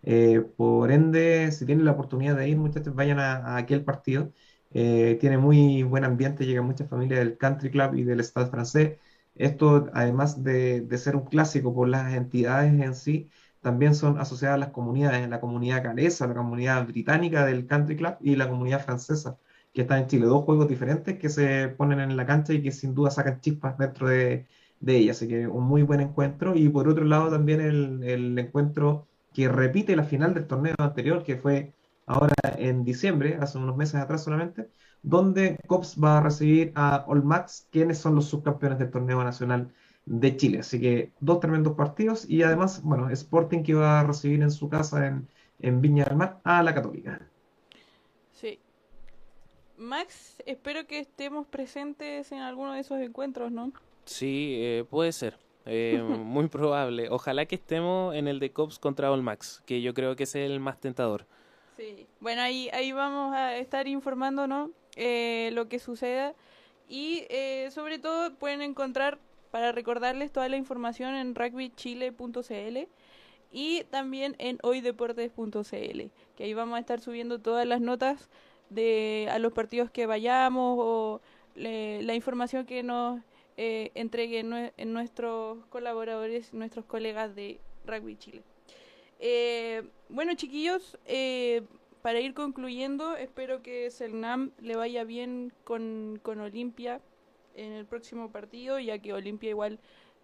Eh, 0.04 0.42
por 0.58 0.92
ende, 0.92 1.52
si 1.52 1.66
tienen 1.66 1.86
la 1.86 1.92
oportunidad 1.92 2.36
de 2.38 2.50
ir, 2.50 2.58
muchachos, 2.58 2.96
vayan 2.96 3.20
a, 3.20 3.58
aquel 3.58 3.84
partido. 3.84 4.32
Eh, 4.72 5.18
tiene 5.20 5.38
muy 5.38 5.84
buen 5.84 6.04
ambiente, 6.04 6.46
llegan 6.46 6.66
muchas 6.66 6.90
familias 6.90 7.20
del 7.20 7.38
Country 7.38 7.72
Club 7.72 7.96
y 7.96 8.04
del 8.04 8.24
Stade 8.24 8.50
francés 8.50 8.98
esto, 9.38 9.90
además 9.94 10.44
de, 10.44 10.86
ser 10.98 11.16
un 11.16 11.26
clásico 11.26 11.74
por 11.74 11.88
las 11.88 12.14
entidades 12.14 12.74
en 12.82 12.96
sí, 12.96 13.30
también 13.62 13.96
son 13.96 14.20
asociadas 14.20 14.56
a 14.56 14.60
las 14.60 14.70
comunidades, 14.70 15.28
la 15.30 15.40
comunidad 15.40 15.84
galesa, 15.84 16.28
la 16.28 16.34
comunidad 16.36 16.86
británica 16.88 17.46
del 17.46 17.68
Country 17.68 17.96
Club 17.98 18.16
y 18.22 18.36
la 18.36 18.50
comunidad 18.50 18.84
francesa, 18.84 19.38
que 19.78 19.84
están 19.84 20.00
en 20.02 20.08
Chile. 20.08 20.26
Dos 20.26 20.44
juegos 20.44 20.68
diferentes 20.68 21.20
que 21.20 21.30
se 21.30 21.70
ponen 21.70 22.00
en 22.00 22.18
la 22.18 22.26
cancha 22.26 22.54
y 22.54 22.64
que 22.64 22.72
sin 22.72 22.96
duda 22.96 23.12
sacan 23.12 23.42
chispas 23.42 23.78
dentro 23.78 24.08
de, 24.10 24.48
de 24.80 24.98
ella. 24.98 25.12
Así 25.12 25.28
que 25.28 25.48
un 25.48 25.66
muy 25.66 25.84
buen 25.84 26.00
encuentro. 26.02 26.56
Y 26.56 26.68
por 26.70 26.88
otro 26.90 27.06
lado 27.06 27.30
también 27.30 27.62
el, 27.62 28.04
el 28.04 28.40
encuentro 28.40 29.08
que 29.34 29.48
repite 29.50 29.96
la 29.96 30.04
final 30.04 30.34
del 30.34 30.48
torneo 30.48 30.74
anterior, 30.80 31.24
que 31.24 31.38
fue 31.38 31.74
ahora 32.08 32.34
en 32.58 32.84
diciembre, 32.84 33.38
hace 33.40 33.58
unos 33.60 33.78
meses 33.78 33.96
atrás 34.02 34.24
solamente, 34.24 34.70
donde 35.04 35.58
COPS 35.68 35.98
va 36.04 36.18
a 36.18 36.22
recibir 36.22 36.72
a 36.76 37.06
Olmax, 37.08 37.68
quienes 37.72 38.00
son 38.00 38.16
los 38.16 38.26
subcampeones 38.26 38.80
del 38.80 38.90
torneo 38.90 39.24
nacional 39.24 39.72
de 40.06 40.36
Chile. 40.38 40.60
Así 40.60 40.80
que 40.82 41.14
dos 41.20 41.40
tremendos 41.40 41.76
partidos 41.76 42.28
y 42.30 42.42
además, 42.44 42.82
bueno, 42.84 43.10
Sporting 43.12 43.62
que 43.64 43.76
va 43.76 44.00
a 44.00 44.04
recibir 44.04 44.42
en 44.42 44.52
su 44.52 44.70
casa 44.70 45.06
en, 45.08 45.28
en 45.60 45.82
Viña 45.82 46.06
del 46.06 46.18
Mar 46.18 46.42
a 46.44 46.64
la 46.64 46.74
Católica. 46.74 47.30
Max, 49.78 50.42
espero 50.46 50.86
que 50.88 51.00
estemos 51.00 51.48
presentes 51.48 52.32
en 52.32 52.40
alguno 52.40 52.74
de 52.74 52.82
esos 52.82 53.00
encuentros, 53.00 53.52
¿no? 53.52 53.72
Sí, 54.06 54.56
eh, 54.58 54.86
puede 54.90 55.12
ser. 55.12 55.38
Eh, 55.66 56.02
muy 56.02 56.48
probable. 56.48 57.10
Ojalá 57.10 57.46
que 57.46 57.56
estemos 57.56 58.16
en 58.16 58.28
el 58.28 58.40
de 58.40 58.52
Cops 58.52 58.80
contra 58.80 59.12
Olmax, 59.12 59.62
que 59.66 59.82
yo 59.82 59.94
creo 59.94 60.16
que 60.16 60.24
es 60.24 60.36
el 60.36 60.60
más 60.60 60.80
tentador. 60.80 61.26
Sí, 61.78 62.08
bueno, 62.20 62.42
ahí, 62.42 62.70
ahí 62.74 62.92
vamos 62.92 63.36
a 63.36 63.56
estar 63.58 63.88
informando, 63.88 64.48
¿no? 64.48 64.72
Eh, 64.96 65.52
lo 65.54 65.70
que 65.70 65.78
suceda 65.78 66.34
y 66.90 67.26
eh, 67.30 67.70
sobre 67.72 68.00
todo 68.00 68.34
pueden 68.34 68.64
encontrar 68.64 69.20
para 69.52 69.72
recordarles 69.72 70.32
toda 70.32 70.50
la 70.50 70.58
información 70.58 71.14
en 71.14 71.36
rugbychile.cl 71.36 72.88
y 73.52 73.84
también 73.92 74.36
en 74.40 74.58
hoydeportes.cl 74.64 76.02
que 76.36 76.44
ahí 76.44 76.54
vamos 76.56 76.78
a 76.78 76.80
estar 76.80 77.00
subiendo 77.00 77.40
todas 77.40 77.68
las 77.68 77.80
notas 77.80 78.30
de 78.70 79.28
a 79.32 79.40
los 79.40 79.54
partidos 79.54 79.90
que 79.92 80.06
vayamos 80.06 80.78
o 80.80 81.22
la 81.56 82.14
información 82.14 82.66
que 82.66 82.84
nos 82.84 83.22
eh, 83.58 83.92
entreguen 83.96 84.72
en 84.78 84.94
nuestros 84.94 85.66
colaboradores 85.68 86.54
nuestros 86.54 86.86
colegas 86.86 87.36
de 87.36 87.60
Rugby 87.86 88.16
Chile 88.16 88.44
eh, 89.20 89.84
bueno 90.10 90.36
chiquillos 90.36 90.98
eh, 91.06 91.64
para 92.08 92.22
ir 92.22 92.34
concluyendo, 92.34 93.18
espero 93.18 93.62
que 93.62 93.92
Selnam 93.92 94.52
le 94.62 94.78
vaya 94.78 95.04
bien 95.04 95.52
con, 95.66 96.22
con 96.24 96.40
Olimpia 96.40 97.02
en 97.56 97.74
el 97.74 97.86
próximo 97.86 98.32
partido, 98.32 98.80
ya 98.80 98.98
que 99.00 99.12
Olimpia 99.12 99.50
igual 99.50 99.78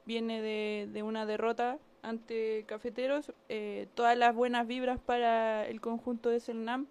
viene 0.05 0.41
de, 0.41 1.03
una 1.03 1.25
derrota 1.25 1.79
ante 2.01 2.63
Cafeteros. 2.67 3.33
Eh, 3.49 3.87
todas 3.95 4.17
las 4.17 4.33
buenas 4.33 4.65
vibras 4.65 4.97
para 4.97 5.67
el 5.67 5.81
conjunto 5.81 6.29
de 6.29 6.39
Selnam 6.39 6.87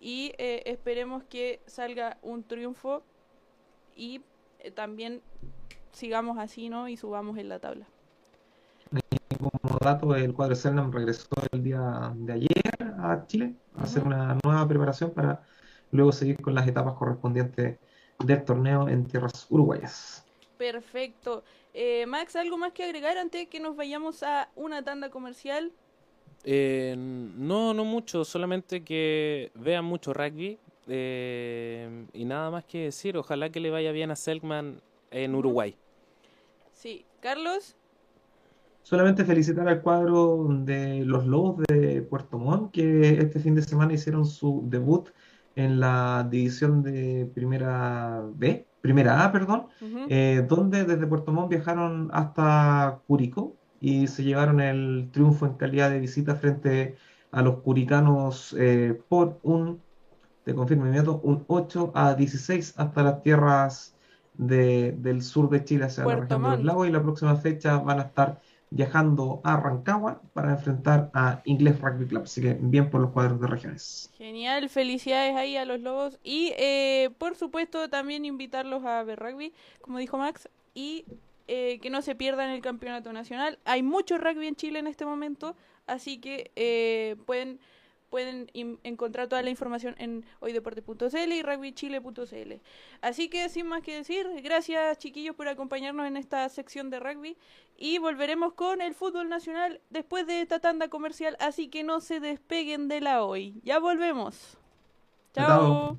y 0.00 0.32
eh, 0.38 0.62
esperemos 0.66 1.24
que 1.24 1.60
salga 1.66 2.18
un 2.22 2.44
triunfo 2.44 3.02
y 3.96 4.22
eh, 4.60 4.70
también 4.70 5.22
sigamos 5.92 6.38
así, 6.38 6.68
¿no? 6.68 6.88
Y 6.88 6.96
subamos 6.96 7.38
en 7.38 7.48
la 7.48 7.58
tabla 7.58 7.86
como 9.38 9.78
dato, 9.80 10.14
el 10.14 10.34
cuadro 10.34 10.54
Selnam 10.54 10.92
regresó 10.92 11.28
el 11.52 11.62
día 11.62 12.12
de 12.14 12.32
ayer 12.32 12.62
a 12.98 13.24
Chile 13.26 13.54
a 13.76 13.82
hacer 13.82 14.02
una 14.04 14.36
nueva 14.42 14.66
preparación 14.66 15.12
para 15.12 15.42
luego 15.92 16.12
seguir 16.12 16.40
con 16.40 16.54
las 16.54 16.66
etapas 16.66 16.94
correspondientes 16.94 17.78
del 18.18 18.44
torneo 18.44 18.88
en 18.88 19.06
tierras 19.06 19.46
uruguayas. 19.48 20.24
Perfecto. 20.56 21.44
Eh, 21.72 22.04
Max, 22.06 22.34
¿algo 22.34 22.58
más 22.58 22.72
que 22.72 22.84
agregar 22.84 23.16
antes 23.16 23.42
de 23.42 23.48
que 23.48 23.60
nos 23.60 23.76
vayamos 23.76 24.22
a 24.22 24.48
una 24.56 24.82
tanda 24.82 25.10
comercial? 25.10 25.72
Eh, 26.44 26.94
no, 26.96 27.74
no 27.74 27.84
mucho, 27.84 28.24
solamente 28.24 28.82
que 28.82 29.50
vean 29.54 29.84
mucho 29.84 30.14
rugby 30.14 30.58
eh, 30.86 32.06
y 32.12 32.24
nada 32.24 32.50
más 32.50 32.64
que 32.64 32.84
decir. 32.84 33.16
Ojalá 33.16 33.50
que 33.50 33.60
le 33.60 33.70
vaya 33.70 33.92
bien 33.92 34.10
a 34.10 34.16
Selkman 34.16 34.80
en 35.10 35.34
Uruguay. 35.34 35.76
Sí, 36.72 37.04
Carlos. 37.20 37.76
Solamente 38.82 39.24
felicitar 39.24 39.68
al 39.68 39.82
cuadro 39.82 40.46
de 40.48 41.04
los 41.04 41.26
Lobos 41.26 41.62
de 41.68 42.00
Puerto 42.02 42.38
Montt, 42.38 42.72
que 42.72 43.18
este 43.18 43.38
fin 43.38 43.54
de 43.54 43.60
semana 43.60 43.92
hicieron 43.92 44.24
su 44.24 44.62
debut 44.64 45.10
en 45.56 45.78
la 45.78 46.26
división 46.30 46.82
de 46.82 47.30
Primera 47.34 48.24
B, 48.34 48.66
Primera 48.80 49.24
A, 49.24 49.32
perdón, 49.32 49.66
eh, 50.08 50.42
donde 50.48 50.84
desde 50.84 51.06
Puerto 51.06 51.32
Montt 51.32 51.50
viajaron 51.50 52.08
hasta 52.12 53.02
Curicó 53.06 53.57
y 53.80 54.06
se 54.06 54.24
llevaron 54.24 54.60
el 54.60 55.10
triunfo 55.12 55.46
en 55.46 55.54
calidad 55.54 55.90
de 55.90 56.00
visita 56.00 56.34
frente 56.34 56.96
a 57.30 57.42
los 57.42 57.60
curicanos 57.60 58.54
eh, 58.58 59.00
por 59.08 59.38
un, 59.42 59.80
te 60.44 60.54
confirmo 60.54 60.86
inmediato, 60.86 61.20
un 61.22 61.44
8 61.46 61.92
a 61.94 62.14
16 62.14 62.74
hasta 62.76 63.02
las 63.02 63.22
tierras 63.22 63.94
del 64.34 65.22
sur 65.22 65.50
de 65.50 65.64
Chile 65.64 65.86
hacia 65.86 66.04
la 66.04 66.16
región 66.16 66.42
de 66.42 66.48
los 66.50 66.64
lagos 66.64 66.88
y 66.88 66.92
la 66.92 67.02
próxima 67.02 67.34
fecha 67.36 67.78
van 67.78 67.98
a 67.98 68.02
estar 68.02 68.40
viajando 68.70 69.40
a 69.44 69.56
Rancagua 69.56 70.20
para 70.32 70.52
enfrentar 70.52 71.10
a 71.14 71.40
Inglés 71.44 71.80
Rugby 71.80 72.06
Club. 72.06 72.22
Así 72.24 72.40
que 72.40 72.56
bien 72.60 72.90
por 72.90 73.00
los 73.00 73.10
cuadros 73.10 73.40
de 73.40 73.46
regiones. 73.46 74.10
Genial, 74.16 74.68
felicidades 74.68 75.34
ahí 75.36 75.56
a 75.56 75.64
los 75.64 75.80
Lobos. 75.80 76.18
Y 76.22 76.52
eh, 76.56 77.10
por 77.18 77.34
supuesto 77.34 77.88
también 77.88 78.24
invitarlos 78.24 78.84
a 78.84 79.02
ver 79.02 79.18
rugby, 79.18 79.52
como 79.80 79.98
dijo 79.98 80.18
Max, 80.18 80.48
y 80.74 81.04
eh, 81.48 81.78
que 81.80 81.90
no 81.90 82.02
se 82.02 82.14
pierdan 82.14 82.50
el 82.50 82.60
campeonato 82.60 83.12
nacional. 83.12 83.58
Hay 83.64 83.82
mucho 83.82 84.18
rugby 84.18 84.46
en 84.46 84.56
Chile 84.56 84.78
en 84.78 84.86
este 84.86 85.04
momento, 85.04 85.56
así 85.86 86.18
que 86.20 86.50
eh, 86.56 87.16
pueden 87.26 87.58
pueden 88.10 88.50
encontrar 88.84 89.28
toda 89.28 89.42
la 89.42 89.50
información 89.50 89.94
en 89.98 90.24
hoydeporte.cl 90.40 91.32
y 91.32 91.42
rugbychile.cl. 91.42 92.52
Así 93.02 93.28
que 93.28 93.48
sin 93.48 93.66
más 93.66 93.82
que 93.82 93.96
decir, 93.96 94.26
gracias 94.42 94.98
chiquillos 94.98 95.36
por 95.36 95.48
acompañarnos 95.48 96.06
en 96.06 96.16
esta 96.16 96.48
sección 96.48 96.90
de 96.90 97.00
rugby 97.00 97.36
y 97.76 97.98
volveremos 97.98 98.54
con 98.54 98.80
el 98.80 98.94
fútbol 98.94 99.28
nacional 99.28 99.80
después 99.90 100.26
de 100.26 100.40
esta 100.40 100.58
tanda 100.58 100.88
comercial, 100.88 101.36
así 101.38 101.68
que 101.68 101.84
no 101.84 102.00
se 102.00 102.20
despeguen 102.20 102.88
de 102.88 103.00
la 103.00 103.24
hoy. 103.24 103.60
Ya 103.62 103.78
volvemos. 103.78 104.56
Chao. 105.34 105.98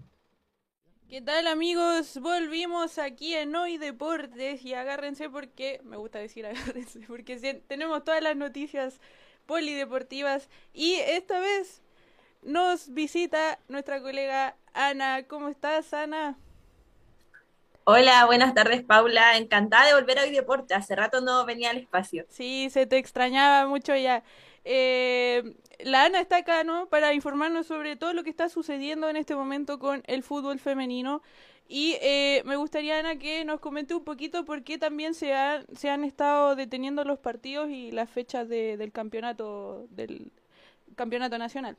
¿Qué 1.09 1.21
tal 1.21 1.47
amigos? 1.47 2.19
Volvimos 2.21 2.99
aquí 2.99 3.33
en 3.33 3.55
Hoy 3.55 3.79
Deportes 3.79 4.63
y 4.63 4.75
agárrense 4.75 5.27
porque, 5.27 5.81
me 5.83 5.97
gusta 5.97 6.19
decir 6.19 6.45
agárrense, 6.45 6.99
porque 7.07 7.35
tenemos 7.67 8.03
todas 8.03 8.21
las 8.21 8.35
noticias 8.35 9.01
polideportivas 9.47 10.49
y 10.71 10.97
esta 10.97 11.39
vez 11.39 11.81
nos 12.43 12.93
visita 12.93 13.57
nuestra 13.69 13.99
colega 14.03 14.55
Ana. 14.75 15.23
¿Cómo 15.23 15.49
estás, 15.49 15.91
Ana? 15.95 16.37
Hola, 17.85 18.27
buenas 18.27 18.53
tardes, 18.53 18.83
Paula. 18.83 19.35
Encantada 19.37 19.87
de 19.87 19.95
volver 19.95 20.19
a 20.19 20.21
hoy 20.21 20.29
deporte. 20.29 20.75
Hace 20.75 20.95
rato 20.95 21.21
no 21.21 21.43
venía 21.43 21.71
al 21.71 21.77
espacio. 21.77 22.27
Sí, 22.29 22.69
se 22.69 22.85
te 22.85 22.99
extrañaba 22.99 23.67
mucho 23.67 23.95
ya. 23.95 24.21
Eh, 24.65 25.55
la 25.79 26.05
Ana 26.05 26.19
está 26.19 26.37
acá, 26.37 26.63
¿no? 26.63 26.87
Para 26.87 27.13
informarnos 27.13 27.67
sobre 27.67 27.95
todo 27.95 28.13
lo 28.13 28.23
que 28.23 28.29
está 28.29 28.49
sucediendo 28.49 29.09
en 29.09 29.15
este 29.15 29.35
momento 29.35 29.79
con 29.79 30.03
el 30.07 30.23
fútbol 30.23 30.59
femenino. 30.59 31.21
Y 31.67 31.97
eh, 32.01 32.41
me 32.45 32.55
gustaría, 32.55 32.97
Ana, 32.97 33.17
que 33.17 33.45
nos 33.45 33.59
comente 33.59 33.93
un 33.93 34.03
poquito 34.03 34.43
por 34.43 34.63
qué 34.63 34.77
también 34.77 35.13
se, 35.13 35.33
se 35.75 35.89
han 35.89 36.03
estado 36.03 36.55
deteniendo 36.55 37.03
los 37.03 37.19
partidos 37.19 37.69
y 37.69 37.91
las 37.91 38.09
fechas 38.09 38.49
del 38.49 38.91
campeonato, 38.91 39.85
del 39.91 40.31
campeonato 40.95 41.37
nacional. 41.37 41.77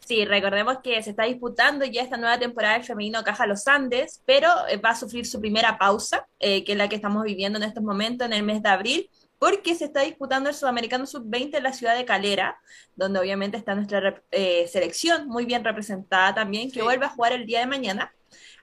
Sí, 0.00 0.24
recordemos 0.24 0.78
que 0.82 1.02
se 1.02 1.10
está 1.10 1.24
disputando 1.24 1.84
ya 1.84 2.02
esta 2.02 2.16
nueva 2.16 2.38
temporada 2.38 2.74
del 2.74 2.84
femenino 2.84 3.22
Caja 3.24 3.46
Los 3.46 3.68
Andes, 3.68 4.22
pero 4.24 4.48
eh, 4.68 4.78
va 4.78 4.90
a 4.90 4.96
sufrir 4.96 5.26
su 5.26 5.38
primera 5.38 5.76
pausa, 5.76 6.26
eh, 6.40 6.64
que 6.64 6.72
es 6.72 6.78
la 6.78 6.88
que 6.88 6.96
estamos 6.96 7.24
viviendo 7.24 7.58
en 7.58 7.64
estos 7.64 7.82
momentos, 7.82 8.26
en 8.26 8.32
el 8.32 8.42
mes 8.42 8.62
de 8.62 8.68
abril, 8.68 9.10
porque 9.38 9.74
se 9.74 9.86
está 9.86 10.02
disputando 10.02 10.48
el 10.48 10.54
Sudamericano 10.54 11.06
Sub-20 11.06 11.56
en 11.56 11.62
la 11.62 11.72
ciudad 11.72 11.96
de 11.96 12.04
Calera, 12.04 12.60
donde 12.96 13.20
obviamente 13.20 13.56
está 13.56 13.74
nuestra 13.74 14.22
eh, 14.30 14.66
selección 14.68 15.28
muy 15.28 15.44
bien 15.44 15.64
representada 15.64 16.34
también, 16.34 16.70
que 16.70 16.82
vuelve 16.82 17.06
a 17.06 17.10
jugar 17.10 17.32
el 17.32 17.46
día 17.46 17.60
de 17.60 17.66
mañana. 17.66 18.12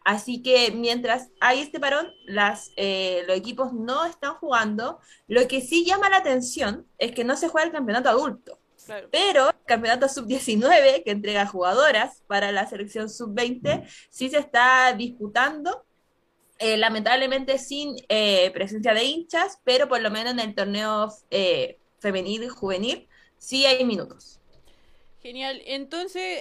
Así 0.03 0.43
que 0.43 0.71
mientras 0.71 1.29
hay 1.39 1.61
este 1.61 1.79
parón, 1.79 2.07
las, 2.25 2.71
eh, 2.77 3.23
los 3.27 3.35
equipos 3.35 3.73
no 3.73 4.05
están 4.05 4.35
jugando. 4.35 4.99
Lo 5.27 5.47
que 5.47 5.61
sí 5.61 5.83
llama 5.83 6.09
la 6.09 6.17
atención 6.17 6.85
es 6.99 7.11
que 7.11 7.23
no 7.23 7.35
se 7.35 7.47
juega 7.47 7.65
el 7.65 7.73
campeonato 7.73 8.09
adulto. 8.09 8.59
Pero 9.11 9.49
el 9.49 9.65
campeonato 9.65 10.07
sub-19, 10.07 11.03
que 11.03 11.11
entrega 11.11 11.47
jugadoras 11.47 12.21
para 12.27 12.51
la 12.51 12.67
selección 12.67 13.09
sub-20, 13.09 13.83
sí 14.11 14.29
se 14.29 14.37
está 14.37 14.93
disputando 14.93 15.84
eh, 16.57 16.77
lamentablemente 16.77 17.57
sin 17.57 17.97
eh, 18.07 18.49
presencia 18.51 18.93
de 18.93 19.03
hinchas, 19.03 19.59
pero 19.65 19.89
por 19.89 20.01
lo 20.01 20.09
menos 20.09 20.33
en 20.33 20.39
el 20.39 20.55
torneo 20.55 21.09
eh, 21.29 21.77
femenil 21.99 22.43
y 22.43 22.47
juvenil 22.47 23.07
sí 23.37 23.65
hay 23.65 23.83
minutos. 23.83 24.39
Genial. 25.21 25.61
Entonces, 25.65 26.39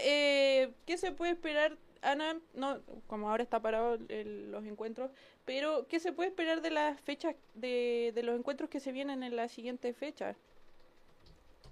¿qué 0.86 0.98
se 0.98 1.10
puede 1.10 1.32
esperar, 1.32 1.76
Ana? 2.02 2.38
No, 2.52 2.80
como 3.06 3.30
ahora 3.30 3.42
está 3.42 3.60
parado 3.60 3.98
los 4.08 4.64
encuentros, 4.66 5.10
pero 5.44 5.86
¿qué 5.88 5.98
se 5.98 6.12
puede 6.12 6.28
esperar 6.28 6.60
de 6.60 6.70
las 6.70 7.00
fechas, 7.00 7.34
de, 7.54 8.12
de 8.14 8.22
los 8.22 8.38
encuentros 8.38 8.70
que 8.70 8.80
se 8.80 8.92
vienen 8.92 9.22
en 9.22 9.34
la 9.34 9.48
siguiente 9.48 9.94
fecha? 9.94 10.36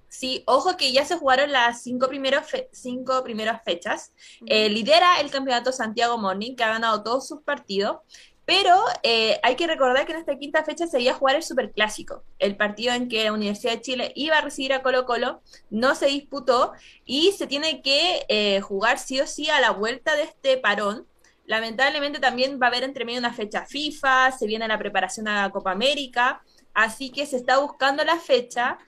Sí, 0.09 0.43
ojo 0.47 0.77
que 0.77 0.93
ya 0.93 1.05
se 1.07 1.17
jugaron 1.17 1.53
las 1.53 1.83
cinco, 1.83 2.09
primeros 2.09 2.45
cinco 2.73 3.23
primeras 3.23 3.63
fechas. 3.63 4.13
lidera 4.41 5.21
el 5.21 5.31
campeonato 5.31 5.73
Santiago 5.73 6.19
Morning, 6.19 6.55
que 6.55 6.65
ha 6.65 6.69
ganado 6.69 7.03
todos 7.03 7.29
sus 7.29 7.43
partidos. 7.43 7.99
Pero 8.45 8.77
eh, 9.05 9.39
hay 9.43 9.55
que 9.55 9.69
recordar 9.69 10.05
que 10.05 10.13
en 10.13 10.19
esta 10.19 10.37
quinta 10.37 10.65
fecha 10.65 10.87
se 10.87 11.01
iba 11.01 11.13
a 11.13 11.17
jugar 11.17 11.37
el 11.37 11.45
Superclásico, 11.45 12.25
el 12.41 12.57
partido 12.57 12.93
en 12.93 13.09
que 13.09 13.25
la 13.25 13.33
Universidad 13.33 13.75
de 13.75 13.81
Chile 13.81 14.13
iba 14.17 14.39
a 14.39 14.41
recibir 14.41 14.73
a 14.73 14.83
Colo 14.83 15.07
Colo, 15.07 15.43
no 15.71 15.95
se 15.95 16.07
disputó 16.07 16.73
y 17.05 17.33
se 17.33 17.47
tiene 17.47 17.83
que 17.83 18.27
eh, 18.29 18.61
jugar 18.61 18.99
sí 18.99 19.21
o 19.21 19.27
sí 19.27 19.49
a 19.49 19.61
la 19.61 19.71
vuelta 19.71 20.17
de 20.17 20.25
este 20.25 20.59
parón. 20.59 21.07
Lamentablemente 21.47 22.19
también 22.19 22.59
va 22.61 22.67
a 22.67 22.71
haber 22.71 22.83
entre 22.83 23.05
medio 23.05 23.21
una 23.21 23.33
fecha 23.33 23.65
FIFA, 23.65 24.33
se 24.33 24.47
viene 24.47 24.67
la 24.67 24.79
preparación 24.79 25.29
a 25.29 25.43
la 25.43 25.51
Copa 25.51 25.71
América, 25.71 26.43
así 26.75 27.11
que 27.11 27.27
se 27.27 27.37
está 27.37 27.59
buscando 27.59 28.05
la 28.05 28.19
fecha 28.19 28.79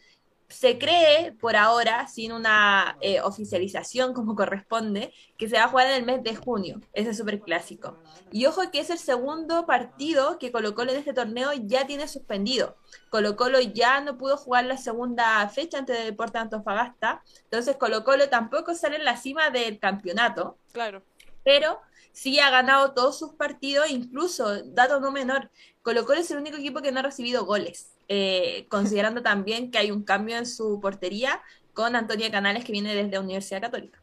se 0.55 0.79
cree 0.79 1.33
por 1.33 1.57
ahora, 1.57 2.07
sin 2.07 2.33
una 2.33 2.97
eh, 3.01 3.21
oficialización 3.21 4.15
como 4.15 4.37
corresponde, 4.37 5.13
que 5.37 5.49
se 5.49 5.57
va 5.57 5.65
a 5.65 5.69
jugar 5.69 5.89
en 5.89 5.97
el 5.97 6.05
mes 6.05 6.23
de 6.23 6.37
junio, 6.37 6.81
ese 6.93 7.13
super 7.13 7.41
clásico. 7.41 7.99
Y 8.31 8.47
ojo 8.47 8.63
que 8.71 8.79
es 8.79 8.91
el 8.91 8.99
segundo 8.99 9.67
partido 9.67 10.39
que 10.39 10.53
Colo 10.53 10.75
Colo 10.75 10.93
en 10.93 10.99
este 10.99 11.13
torneo 11.13 11.51
ya 11.53 11.87
tiene 11.87 12.07
suspendido. 12.07 12.77
Colo 13.11 13.37
Colo 13.37 13.61
ya 13.61 14.01
no 14.01 14.17
pudo 14.17 14.37
jugar 14.37 14.65
la 14.67 14.77
segunda 14.77 15.49
fecha 15.49 15.79
antes 15.79 15.99
de 15.99 16.05
Deportes 16.05 16.41
Antofagasta, 16.41 17.23
entonces 17.43 17.77
Colo 17.77 18.05
Colo 18.05 18.29
tampoco 18.29 18.75
sale 18.75 18.97
en 18.97 19.05
la 19.05 19.17
cima 19.17 19.51
del 19.51 19.81
campeonato. 19.81 20.57
Claro. 20.73 21.03
Pero 21.43 21.81
sí 22.13 22.39
ha 22.39 22.51
ganado 22.51 22.95
todos 22.95 23.19
sus 23.19 23.33
partidos, 23.35 23.91
incluso, 23.91 24.63
dato 24.67 25.01
no 25.01 25.11
menor, 25.11 25.51
Colo 25.83 26.07
Colo 26.07 26.21
es 26.21 26.31
el 26.31 26.39
único 26.39 26.57
equipo 26.57 26.81
que 26.81 26.93
no 26.93 27.01
ha 27.01 27.03
recibido 27.03 27.45
goles. 27.45 27.94
Eh, 28.09 28.67
considerando 28.69 29.23
también 29.23 29.71
que 29.71 29.79
hay 29.79 29.91
un 29.91 30.05
cambio 30.05 30.37
en 30.37 30.47
su 30.47 30.81
portería 30.81 31.41
con 31.73 31.97
Antonia 31.97 32.31
Canales 32.31 32.65
que 32.65 32.73
viene 32.73 32.95
desde 32.95 33.11
la 33.11 33.21
Universidad 33.21 33.63
Católica. 33.63 34.03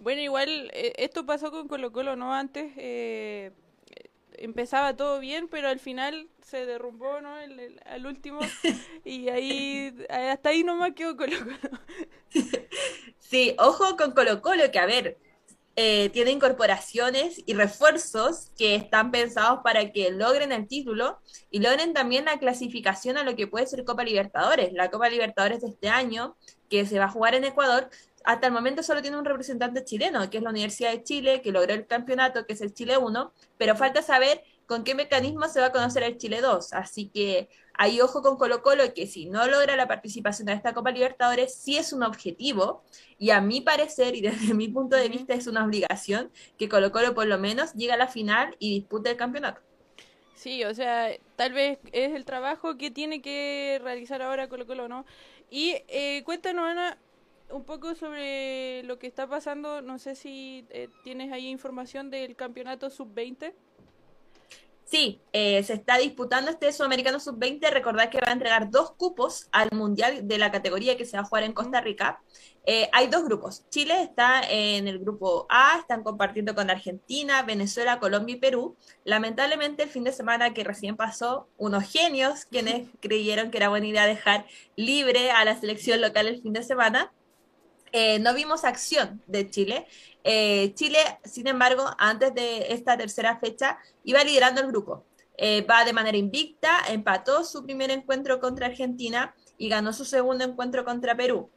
Bueno, 0.00 0.20
igual 0.20 0.70
eh, 0.72 0.92
esto 0.96 1.26
pasó 1.26 1.50
con 1.50 1.68
Colo 1.68 1.92
Colo, 1.92 2.16
¿no? 2.16 2.34
Antes 2.34 2.72
eh, 2.76 3.52
empezaba 4.32 4.96
todo 4.96 5.20
bien, 5.20 5.48
pero 5.48 5.68
al 5.68 5.78
final 5.78 6.28
se 6.42 6.66
derrumbó, 6.66 7.20
¿no? 7.20 7.34
al 7.86 8.06
último 8.06 8.40
y 9.04 9.28
ahí 9.28 9.94
hasta 10.08 10.50
ahí 10.50 10.64
nomás 10.64 10.92
quedó 10.94 11.16
Colo 11.16 11.36
Colo. 11.38 11.78
Sí, 13.18 13.54
ojo 13.58 13.96
con 13.96 14.12
Colo 14.12 14.42
Colo, 14.42 14.70
que 14.70 14.78
a 14.78 14.84
ver, 14.86 15.18
eh, 15.74 16.10
tiene 16.10 16.32
incorporaciones 16.32 17.42
y 17.46 17.54
refuerzos 17.54 18.50
que 18.58 18.74
están 18.74 19.10
pensados 19.10 19.60
para 19.64 19.90
que 19.90 20.10
logren 20.10 20.52
el 20.52 20.68
título 20.68 21.18
y 21.50 21.60
logren 21.60 21.94
también 21.94 22.26
la 22.26 22.38
clasificación 22.38 23.16
a 23.16 23.24
lo 23.24 23.36
que 23.36 23.46
puede 23.46 23.66
ser 23.66 23.84
Copa 23.84 24.04
Libertadores. 24.04 24.72
La 24.74 24.90
Copa 24.90 25.08
Libertadores 25.08 25.62
de 25.62 25.68
este 25.68 25.88
año, 25.88 26.36
que 26.68 26.84
se 26.84 26.98
va 26.98 27.06
a 27.06 27.10
jugar 27.10 27.34
en 27.34 27.44
Ecuador, 27.44 27.88
hasta 28.24 28.46
el 28.46 28.52
momento 28.52 28.82
solo 28.82 29.02
tiene 29.02 29.16
un 29.16 29.24
representante 29.24 29.82
chileno, 29.82 30.28
que 30.28 30.38
es 30.38 30.42
la 30.42 30.50
Universidad 30.50 30.92
de 30.92 31.02
Chile, 31.02 31.40
que 31.42 31.52
logró 31.52 31.72
el 31.72 31.86
campeonato, 31.86 32.46
que 32.46 32.52
es 32.52 32.60
el 32.60 32.74
Chile 32.74 32.98
1, 32.98 33.32
pero 33.56 33.74
falta 33.74 34.02
saber 34.02 34.42
con 34.66 34.84
qué 34.84 34.94
mecanismo 34.94 35.48
se 35.48 35.60
va 35.60 35.66
a 35.66 35.72
conocer 35.72 36.02
el 36.02 36.18
Chile 36.18 36.40
2. 36.40 36.72
Así 36.74 37.08
que 37.08 37.48
hay 37.74 38.00
ojo 38.00 38.22
con 38.22 38.36
Colo 38.36 38.62
Colo 38.62 38.94
que 38.94 39.06
si 39.06 39.26
no 39.26 39.46
logra 39.46 39.76
la 39.76 39.88
participación 39.88 40.48
en 40.48 40.56
esta 40.56 40.74
Copa 40.74 40.90
Libertadores, 40.90 41.54
sí 41.54 41.76
es 41.76 41.92
un 41.92 42.02
objetivo 42.02 42.82
y 43.18 43.30
a 43.30 43.40
mi 43.40 43.60
parecer 43.60 44.14
y 44.14 44.20
desde 44.22 44.54
mi 44.54 44.68
punto 44.68 44.96
de 44.96 45.08
vista 45.08 45.34
es 45.34 45.46
una 45.46 45.64
obligación 45.64 46.30
que 46.58 46.68
Colo 46.68 46.92
Colo 46.92 47.14
por 47.14 47.26
lo 47.26 47.38
menos 47.38 47.72
llegue 47.74 47.92
a 47.92 47.96
la 47.96 48.08
final 48.08 48.56
y 48.58 48.70
dispute 48.70 49.10
el 49.10 49.16
campeonato. 49.16 49.60
Sí, 50.34 50.64
o 50.64 50.74
sea, 50.74 51.10
tal 51.36 51.52
vez 51.52 51.78
es 51.92 52.14
el 52.14 52.24
trabajo 52.24 52.76
que 52.76 52.90
tiene 52.90 53.22
que 53.22 53.78
realizar 53.82 54.22
ahora 54.22 54.48
Colo 54.48 54.66
Colo, 54.66 54.88
¿no? 54.88 55.04
Y 55.50 55.76
eh, 55.86 56.22
cuéntanos, 56.24 56.64
Ana, 56.64 56.98
un 57.52 57.64
poco 57.64 57.94
sobre 57.94 58.82
lo 58.84 58.98
que 58.98 59.06
está 59.06 59.28
pasando, 59.28 59.82
no 59.82 59.98
sé 59.98 60.14
si 60.14 60.64
eh, 60.70 60.88
tienes 61.04 61.32
ahí 61.32 61.48
información 61.48 62.10
del 62.10 62.34
campeonato 62.34 62.90
sub-20. 62.90 63.52
Sí, 64.92 65.22
eh, 65.32 65.62
se 65.62 65.72
está 65.72 65.96
disputando 65.96 66.50
este 66.50 66.70
Sudamericano 66.70 67.18
Sub-20. 67.18 67.70
Recordad 67.70 68.10
que 68.10 68.20
va 68.20 68.28
a 68.28 68.32
entregar 68.32 68.70
dos 68.70 68.90
cupos 68.92 69.48
al 69.50 69.70
Mundial 69.72 70.28
de 70.28 70.36
la 70.36 70.52
categoría 70.52 70.98
que 70.98 71.06
se 71.06 71.16
va 71.16 71.22
a 71.22 71.24
jugar 71.24 71.44
en 71.44 71.54
Costa 71.54 71.80
Rica. 71.80 72.20
Eh, 72.66 72.90
hay 72.92 73.06
dos 73.06 73.24
grupos. 73.24 73.64
Chile 73.70 74.02
está 74.02 74.42
en 74.46 74.88
el 74.88 74.98
grupo 74.98 75.46
A, 75.48 75.78
están 75.78 76.02
compartiendo 76.02 76.54
con 76.54 76.68
Argentina, 76.68 77.40
Venezuela, 77.40 78.00
Colombia 78.00 78.36
y 78.36 78.38
Perú. 78.38 78.76
Lamentablemente, 79.04 79.84
el 79.84 79.88
fin 79.88 80.04
de 80.04 80.12
semana 80.12 80.52
que 80.52 80.62
recién 80.62 80.94
pasó, 80.94 81.48
unos 81.56 81.90
genios 81.90 82.44
quienes 82.44 82.90
creyeron 83.00 83.50
que 83.50 83.56
era 83.56 83.70
buena 83.70 83.86
idea 83.86 84.04
dejar 84.04 84.44
libre 84.76 85.30
a 85.30 85.42
la 85.46 85.58
selección 85.58 86.02
local 86.02 86.26
el 86.26 86.42
fin 86.42 86.52
de 86.52 86.64
semana, 86.64 87.10
eh, 87.92 88.18
no 88.18 88.34
vimos 88.34 88.64
acción 88.64 89.22
de 89.26 89.48
Chile. 89.50 89.86
Eh, 90.24 90.72
Chile, 90.74 90.98
sin 91.24 91.46
embargo, 91.46 91.84
antes 91.98 92.34
de 92.34 92.72
esta 92.72 92.96
tercera 92.96 93.38
fecha, 93.38 93.78
iba 94.04 94.24
liderando 94.24 94.60
el 94.60 94.68
grupo. 94.68 95.04
Eh, 95.36 95.62
va 95.62 95.84
de 95.84 95.92
manera 95.92 96.16
invicta, 96.16 96.78
empató 96.88 97.44
su 97.44 97.64
primer 97.64 97.90
encuentro 97.90 98.38
contra 98.38 98.66
Argentina 98.66 99.34
y 99.58 99.68
ganó 99.68 99.92
su 99.92 100.04
segundo 100.04 100.44
encuentro 100.44 100.84
contra 100.84 101.16
Perú. 101.16 101.50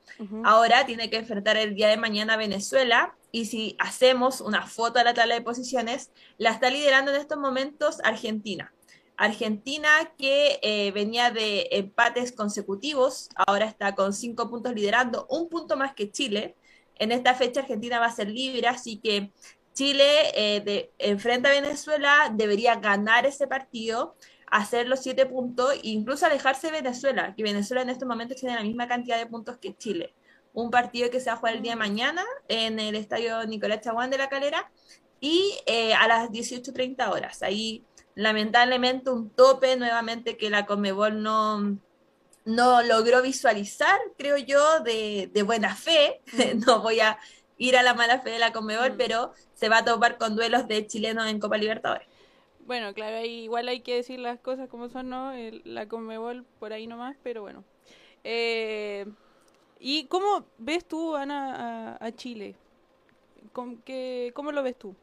Ahora 0.44 0.86
tiene 0.86 1.10
que 1.10 1.18
enfrentar 1.18 1.58
el 1.58 1.76
día 1.76 1.88
de 1.90 1.98
mañana 1.98 2.34
a 2.34 2.38
Venezuela 2.38 3.16
y 3.32 3.46
si 3.46 3.76
hacemos 3.80 4.42
una 4.42 4.66
foto 4.66 5.00
a 5.00 5.04
la 5.04 5.14
tabla 5.14 5.36
de 5.36 5.42
posiciones, 5.42 6.12
la 6.38 6.52
está 6.52 6.70
liderando 6.70 7.14
en 7.14 7.20
estos 7.20 7.38
momentos 7.38 7.98
Argentina. 8.04 8.74
Argentina 9.18 9.90
que 10.18 10.60
eh, 10.62 10.92
venía 10.92 11.32
de 11.32 11.68
empates 11.72 12.32
consecutivos, 12.32 13.30
ahora 13.36 13.66
está 13.66 13.96
con 13.96 14.14
cinco 14.14 14.50
puntos 14.50 14.74
liderando, 14.74 15.26
un 15.30 15.50
punto 15.50 15.78
más 15.78 15.94
que 15.94 16.12
Chile. 16.12 16.56
En 16.98 17.12
esta 17.12 17.36
fecha 17.36 17.62
Argentina 17.62 18.00
va 18.00 18.08
a 18.08 18.12
ser 18.12 18.30
libre, 18.30 18.68
así 18.68 18.98
que 18.98 19.32
Chile 19.74 20.06
eh, 20.36 20.62
de, 20.62 20.92
enfrenta 21.00 21.50
a 21.50 21.54
Venezuela, 21.54 22.32
debería 22.34 22.76
ganar 22.76 23.26
ese 23.26 23.48
partido, 23.48 24.16
hacer 24.50 24.88
los 24.88 25.02
siete 25.02 25.26
puntos 25.26 25.74
e 25.74 25.90
incluso 25.90 26.26
alejarse 26.26 26.68
de 26.68 26.74
Venezuela, 26.74 27.34
que 27.36 27.44
Venezuela 27.44 27.82
en 27.82 27.90
estos 27.90 28.08
momentos 28.08 28.38
tiene 28.38 28.56
la 28.56 28.64
misma 28.64 28.88
cantidad 28.88 29.18
de 29.18 29.26
puntos 29.26 29.58
que 29.58 29.76
Chile. 29.76 30.14
Un 30.54 30.72
partido 30.72 31.10
que 31.10 31.20
se 31.20 31.30
va 31.30 31.34
a 31.34 31.38
jugar 31.38 31.56
el 31.56 31.62
día 31.62 31.74
de 31.74 31.78
mañana 31.78 32.24
en 32.48 32.80
el 32.80 32.96
estadio 32.96 33.46
Nicolás 33.46 33.82
Chaguán 33.82 34.10
de 34.10 34.18
la 34.18 34.30
Calera 34.30 34.72
y 35.20 35.58
eh, 35.66 35.94
a 35.94 36.08
las 36.08 36.30
18.30 36.30 37.10
horas. 37.12 37.44
Ahí 37.44 37.84
lamentablemente 38.16 39.10
un 39.10 39.30
tope 39.30 39.76
nuevamente 39.76 40.38
que 40.38 40.50
la 40.50 40.66
Conmebol 40.66 41.22
no, 41.22 41.78
no 42.46 42.82
logró 42.84 43.22
visualizar, 43.22 44.00
creo 44.18 44.38
yo, 44.38 44.80
de, 44.80 45.30
buena 45.46 45.76
fe. 45.76 46.22
no 46.66 46.82
voy 46.82 47.02
a 47.02 47.20
ir 47.58 47.78
a 47.78 47.84
la 47.84 47.94
mala 47.94 48.20
fe 48.22 48.32
de 48.32 48.40
la 48.40 48.54
Conmebol, 48.54 48.94
mm. 48.94 48.98
pero 48.98 49.34
se 49.54 49.70
va 49.70 49.80
a 49.80 49.86
topar 49.86 50.18
con 50.18 50.36
duelos 50.36 50.68
de 50.68 50.88
chilenos 50.88 51.28
en 51.28 51.40
Copa 51.40 51.58
Libertadores. 51.58 52.08
Bueno, 52.66 52.94
claro, 52.96 53.24
igual 53.24 53.68
hay 53.68 53.82
que 53.82 53.96
decir 53.96 54.20
las 54.20 54.40
cosas 54.40 54.68
como 54.70 54.90
son, 54.90 55.10
¿no? 55.10 55.32
la 55.66 55.88
Conmebol 55.88 56.46
por 56.60 56.74
ahí 56.74 56.88
nomás, 56.88 57.16
pero 57.22 57.42
bueno. 57.42 57.64
Eh, 58.24 59.06
¿Y 59.80 60.06
cómo 60.06 60.46
ves 60.58 60.84
tú, 60.86 61.16
Ana, 61.16 61.98
a, 62.00 62.12
Chile? 62.14 62.56
¿Cómo, 63.54 63.78
¿Cómo 64.34 64.52
lo 64.52 64.64
ves 64.64 64.80
tú? 64.80 64.96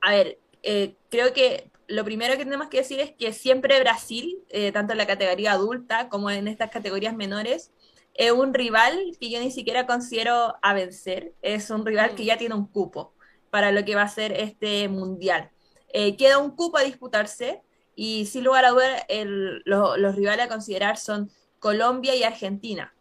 A 0.00 0.12
ver, 0.12 0.38
eh, 0.62 0.94
creo 1.10 1.34
que 1.34 1.68
lo 1.88 2.04
primero 2.04 2.36
que 2.36 2.44
tenemos 2.44 2.68
que 2.68 2.78
decir 2.78 3.00
es 3.00 3.12
que 3.12 3.32
siempre 3.32 3.80
Brasil, 3.80 4.44
eh, 4.50 4.72
tanto 4.72 4.92
en 4.92 4.98
la 4.98 5.06
categoría 5.06 5.52
adulta 5.52 6.08
como 6.08 6.30
en 6.30 6.46
estas 6.46 6.70
categorías 6.70 7.16
menores, 7.16 7.72
es 8.14 8.30
un 8.30 8.52
rival 8.52 9.16
que 9.18 9.30
yo 9.30 9.40
ni 9.40 9.50
siquiera 9.50 9.86
considero 9.86 10.56
a 10.60 10.74
vencer. 10.74 11.34
Es 11.40 11.70
un 11.70 11.86
rival 11.86 12.14
que 12.14 12.24
mm. 12.24 12.26
ya 12.26 12.36
tiene 12.36 12.54
un 12.54 12.66
cupo 12.66 13.14
para 13.50 13.72
lo 13.72 13.84
que 13.84 13.94
va 13.94 14.02
a 14.02 14.08
ser 14.08 14.32
este 14.32 14.88
mundial. 14.88 15.50
Eh, 15.88 16.16
queda 16.16 16.38
un 16.38 16.50
cupo 16.50 16.76
a 16.76 16.82
disputarse 16.82 17.62
y 17.94 18.26
sin 18.26 18.44
lugar 18.44 18.66
a 18.66 18.70
dudas 18.70 19.02
los 19.64 20.14
rivales 20.14 20.46
a 20.46 20.48
considerar 20.48 20.98
son 20.98 21.30
Colombia 21.58 22.14
y 22.14 22.22
Argentina. 22.22 22.94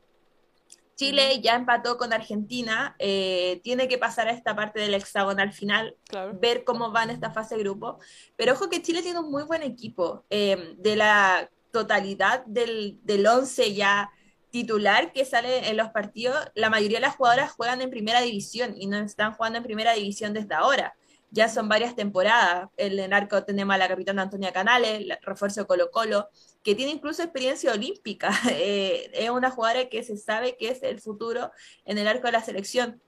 Chile 0.98 1.40
ya 1.42 1.56
empató 1.56 1.96
con 1.96 2.12
Argentina, 2.12 2.96
eh, 2.98 3.62
tiene 3.64 3.88
que 3.88 4.00
pasar 4.00 4.28
a 4.28 4.32
esta 4.32 4.56
parte 4.56 4.80
del 4.80 4.96
hexagonal 4.96 5.54
final, 5.54 5.96
ver 6.42 6.64
cómo 6.64 6.92
va 6.92 7.04
en 7.04 7.12
esta 7.12 7.30
fase 7.32 7.56
de 7.56 7.62
grupo. 7.62 8.00
Pero 8.36 8.54
ojo 8.54 8.68
que 8.68 8.82
Chile 8.82 9.04
tiene 9.04 9.20
un 9.20 9.30
muy 9.30 9.44
buen 9.44 9.62
equipo. 9.62 10.26
Eh, 10.32 10.74
de 10.80 10.96
la 10.96 11.52
totalidad 11.72 12.44
del, 12.48 12.98
del 13.04 13.28
once 13.28 13.76
ya 13.76 14.12
titular 14.50 15.14
que 15.14 15.24
sale 15.24 15.70
en 15.70 15.78
los 15.78 15.90
partidos, 15.90 16.36
la 16.56 16.72
mayoría 16.72 16.98
de 16.98 17.06
las 17.06 17.16
jugadoras 17.16 17.52
juegan 17.52 17.82
en 17.82 17.92
primera 17.92 18.22
división 18.22 18.74
y 18.76 18.88
no 18.88 18.98
están 18.98 19.34
jugando 19.34 19.60
en 19.60 19.64
primera 19.64 19.94
división 19.94 20.34
desde 20.34 20.56
ahora. 20.56 20.96
Ya 21.30 21.50
son 21.50 21.68
varias 21.68 21.96
temporadas. 21.96 22.70
En 22.78 22.98
el 22.98 23.14
arco 23.14 23.44
tenemos 23.44 23.76
a 23.76 23.78
la 23.78 23.88
capitana 23.88 24.24
Antonia 24.24 24.54
Canales, 24.54 25.02
el 25.02 25.18
refuerzo 25.22 25.68
Colo 25.68 25.92
Colo, 25.92 26.30
que 26.64 26.76
tiene 26.76 26.92
incluso 26.92 27.24
experiencia 27.24 27.72
olímpica. 27.72 28.32
Eh, 28.50 29.10
es 29.14 29.30
una 29.30 29.52
jugadora 29.52 29.90
que 29.90 30.04
se 30.04 30.18
sabe 30.18 30.58
que 30.58 30.70
es 30.70 30.82
el 30.84 31.00
futuro 31.00 31.52
en 31.86 31.98
el 31.98 32.08
arco 32.08 32.28
de 32.28 32.34
la 32.34 32.44
selección. 32.44 33.02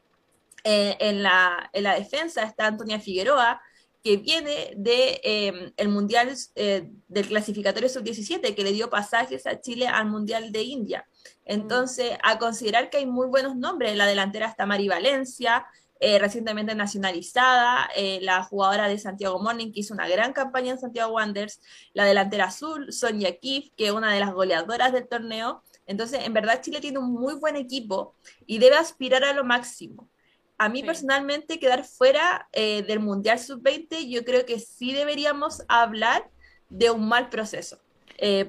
Eh, 0.63 0.97
en, 0.99 1.23
la, 1.23 1.69
en 1.73 1.83
la 1.83 1.95
defensa 1.95 2.43
está 2.43 2.67
Antonia 2.67 2.99
Figueroa, 2.99 3.61
que 4.03 4.17
viene 4.17 4.73
de 4.77 5.19
em, 5.23 5.73
el 5.75 5.89
Mundial 5.89 6.33
eh, 6.55 6.89
del 7.07 7.27
clasificatorio 7.27 7.89
sub-17, 7.89 8.55
que 8.55 8.63
le 8.63 8.71
dio 8.71 8.89
pasajes 8.89 9.45
a 9.45 9.59
Chile 9.59 9.87
al 9.87 10.07
Mundial 10.07 10.51
de 10.51 10.63
India. 10.63 11.07
Entonces, 11.45 12.17
a 12.23 12.39
considerar 12.39 12.89
que 12.89 12.97
hay 12.97 13.05
muy 13.05 13.27
buenos 13.27 13.55
nombres, 13.55 13.91
en 13.91 13.97
la 13.97 14.05
delantera 14.05 14.47
está 14.47 14.65
Mari 14.65 14.87
Valencia, 14.87 15.65
eh, 16.01 16.17
recientemente 16.17 16.73
nacionalizada, 16.75 17.89
eh, 17.93 18.19
la 18.21 18.41
jugadora 18.43 18.87
de 18.87 18.97
Santiago 18.97 19.37
Morning, 19.37 19.73
que 19.73 19.81
hizo 19.81 19.93
una 19.93 20.07
gran 20.07 20.31
campaña 20.31 20.71
en 20.71 20.79
Santiago 20.79 21.13
Wanderers, 21.13 21.59
la 21.93 22.05
delantera 22.05 22.45
azul, 22.45 22.93
Sonia 22.93 23.37
Kif, 23.37 23.69
que 23.75 23.87
es 23.87 23.91
una 23.91 24.13
de 24.13 24.21
las 24.21 24.31
goleadoras 24.31 24.93
del 24.93 25.09
torneo. 25.09 25.61
Entonces, 25.85 26.21
en 26.23 26.31
verdad, 26.31 26.61
Chile 26.61 26.79
tiene 26.79 26.99
un 26.99 27.11
muy 27.11 27.33
buen 27.33 27.57
equipo 27.57 28.15
y 28.45 28.59
debe 28.59 28.77
aspirar 28.77 29.25
a 29.25 29.33
lo 29.33 29.43
máximo. 29.43 30.09
A 30.57 30.69
mí 30.69 30.83
personalmente, 30.83 31.59
quedar 31.59 31.83
fuera 31.83 32.47
eh, 32.53 32.81
del 32.83 33.01
Mundial 33.01 33.37
Sub-20, 33.37 34.09
yo 34.09 34.23
creo 34.23 34.45
que 34.45 34.59
sí 34.59 34.93
deberíamos 34.93 35.63
hablar 35.67 36.29
de 36.69 36.91
un 36.91 37.09
mal 37.09 37.29
proceso. 37.29 37.79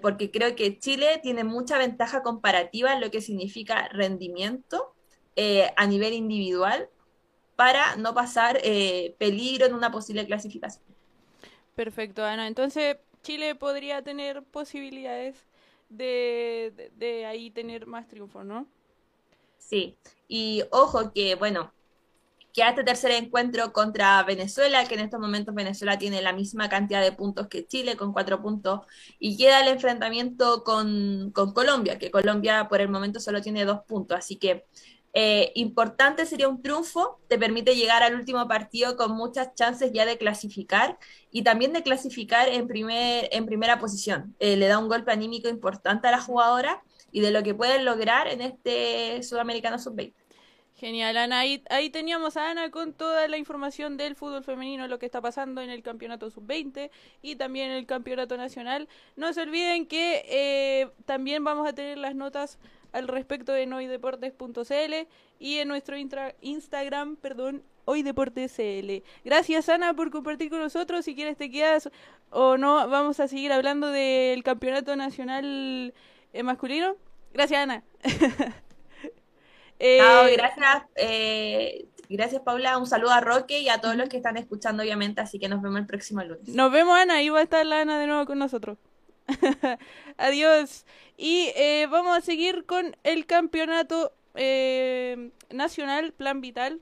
porque 0.02 0.30
creo 0.32 0.56
que 0.56 0.78
Chile 0.78 1.20
tiene 1.22 1.44
mucha 1.44 1.78
ventaja 1.78 2.22
comparativa 2.22 2.92
en 2.92 3.00
lo 3.00 3.10
que 3.10 3.20
significa 3.20 3.88
rendimiento 3.92 4.94
a 5.76 5.86
nivel 5.86 6.12
individual 6.12 6.88
para 7.60 7.94
no 7.96 8.14
pasar 8.14 8.58
eh, 8.64 9.14
peligro 9.18 9.66
en 9.66 9.74
una 9.74 9.90
posible 9.90 10.24
clasificación. 10.24 10.82
Perfecto, 11.74 12.24
Ana. 12.24 12.46
Entonces, 12.46 12.96
Chile 13.22 13.54
podría 13.54 14.00
tener 14.00 14.42
posibilidades 14.44 15.36
de, 15.90 16.90
de, 16.96 17.26
ahí 17.26 17.50
tener 17.50 17.86
más 17.86 18.08
triunfos, 18.08 18.46
¿no? 18.46 18.66
Sí, 19.58 19.94
y 20.26 20.62
ojo 20.70 21.12
que, 21.12 21.34
bueno, 21.34 21.70
que 22.54 22.62
a 22.62 22.70
este 22.70 22.82
tercer 22.82 23.10
encuentro 23.10 23.74
contra 23.74 24.22
Venezuela, 24.22 24.86
que 24.86 24.94
en 24.94 25.00
estos 25.00 25.20
momentos 25.20 25.54
Venezuela 25.54 25.98
tiene 25.98 26.22
la 26.22 26.32
misma 26.32 26.70
cantidad 26.70 27.02
de 27.02 27.12
puntos 27.12 27.48
que 27.48 27.66
Chile, 27.66 27.94
con 27.94 28.14
cuatro 28.14 28.40
puntos, 28.40 28.86
y 29.18 29.36
queda 29.36 29.60
el 29.60 29.68
enfrentamiento 29.68 30.64
con, 30.64 31.30
con 31.34 31.52
Colombia, 31.52 31.98
que 31.98 32.10
Colombia 32.10 32.68
por 32.70 32.80
el 32.80 32.88
momento 32.88 33.20
solo 33.20 33.42
tiene 33.42 33.66
dos 33.66 33.80
puntos, 33.86 34.16
así 34.16 34.36
que 34.36 34.64
eh, 35.12 35.52
importante 35.56 36.24
sería 36.26 36.48
un 36.48 36.62
triunfo, 36.62 37.20
te 37.28 37.38
permite 37.38 37.74
llegar 37.74 38.02
al 38.02 38.14
último 38.14 38.46
partido 38.46 38.96
con 38.96 39.12
muchas 39.12 39.54
chances 39.54 39.92
ya 39.92 40.06
de 40.06 40.18
clasificar 40.18 40.98
y 41.32 41.42
también 41.42 41.72
de 41.72 41.82
clasificar 41.82 42.48
en, 42.48 42.68
primer, 42.68 43.28
en 43.32 43.46
primera 43.46 43.78
posición. 43.78 44.36
Eh, 44.38 44.56
le 44.56 44.68
da 44.68 44.78
un 44.78 44.88
golpe 44.88 45.10
anímico 45.10 45.48
importante 45.48 46.06
a 46.08 46.12
la 46.12 46.20
jugadora 46.20 46.82
y 47.10 47.20
de 47.20 47.32
lo 47.32 47.42
que 47.42 47.54
pueden 47.54 47.84
lograr 47.84 48.28
en 48.28 48.40
este 48.40 49.22
Sudamericano 49.22 49.78
Sub-20. 49.78 50.14
Genial, 50.80 51.14
Ana. 51.18 51.40
Ahí, 51.40 51.90
teníamos 51.90 52.38
a 52.38 52.50
Ana 52.50 52.70
con 52.70 52.94
toda 52.94 53.28
la 53.28 53.36
información 53.36 53.98
del 53.98 54.16
fútbol 54.16 54.42
femenino, 54.42 54.88
lo 54.88 54.98
que 54.98 55.04
está 55.04 55.20
pasando 55.20 55.60
en 55.60 55.68
el 55.68 55.82
campeonato 55.82 56.30
sub-20 56.30 56.90
y 57.20 57.36
también 57.36 57.70
en 57.70 57.76
el 57.76 57.84
campeonato 57.84 58.38
nacional. 58.38 58.88
No 59.14 59.30
se 59.34 59.42
olviden 59.42 59.84
que 59.84 60.24
eh, 60.26 60.88
también 61.04 61.44
vamos 61.44 61.68
a 61.68 61.74
tener 61.74 61.98
las 61.98 62.14
notas 62.14 62.58
al 62.92 63.08
respecto 63.08 63.54
en 63.54 63.74
hoydeportes.cl 63.74 65.06
y 65.38 65.58
en 65.58 65.68
nuestro 65.68 65.96
Instagram, 66.40 67.16
perdón, 67.16 67.62
hoydeportes.cl. 67.84 69.04
Gracias 69.22 69.68
Ana 69.68 69.92
por 69.92 70.10
compartir 70.10 70.48
con 70.48 70.60
nosotros. 70.60 71.04
Si 71.04 71.14
quieres 71.14 71.36
te 71.36 71.50
quedas 71.50 71.90
o 72.30 72.56
no, 72.56 72.88
vamos 72.88 73.20
a 73.20 73.28
seguir 73.28 73.52
hablando 73.52 73.88
del 73.88 74.42
campeonato 74.42 74.96
nacional 74.96 75.92
eh, 76.32 76.42
masculino. 76.42 76.96
Gracias 77.34 77.60
Ana. 77.60 77.84
eh, 79.80 80.36
gracias. 80.36 80.84
Eh, 80.94 81.86
gracias 82.08 82.42
Paula, 82.42 82.76
un 82.76 82.86
saludo 82.86 83.12
a 83.12 83.20
Roque 83.20 83.60
y 83.60 83.68
a 83.70 83.80
todos 83.80 83.96
los 83.96 84.08
que 84.08 84.18
están 84.18 84.36
escuchando 84.36 84.82
obviamente, 84.82 85.22
así 85.22 85.38
que 85.38 85.48
nos 85.48 85.62
vemos 85.62 85.80
el 85.80 85.86
próximo 85.86 86.22
lunes. 86.22 86.48
Nos 86.48 86.70
vemos 86.70 86.98
Ana, 86.98 87.14
ahí 87.16 87.30
va 87.30 87.40
a 87.40 87.42
estar 87.42 87.64
la 87.64 87.80
Ana 87.80 87.98
de 87.98 88.06
nuevo 88.06 88.26
con 88.26 88.38
nosotros. 88.38 88.76
Adiós. 90.18 90.84
Y 91.16 91.50
eh, 91.56 91.86
vamos 91.90 92.18
a 92.18 92.20
seguir 92.20 92.66
con 92.66 92.96
el 93.04 93.26
campeonato 93.26 94.12
nacional, 95.50 96.12
Plan 96.12 96.40
Vital. 96.40 96.80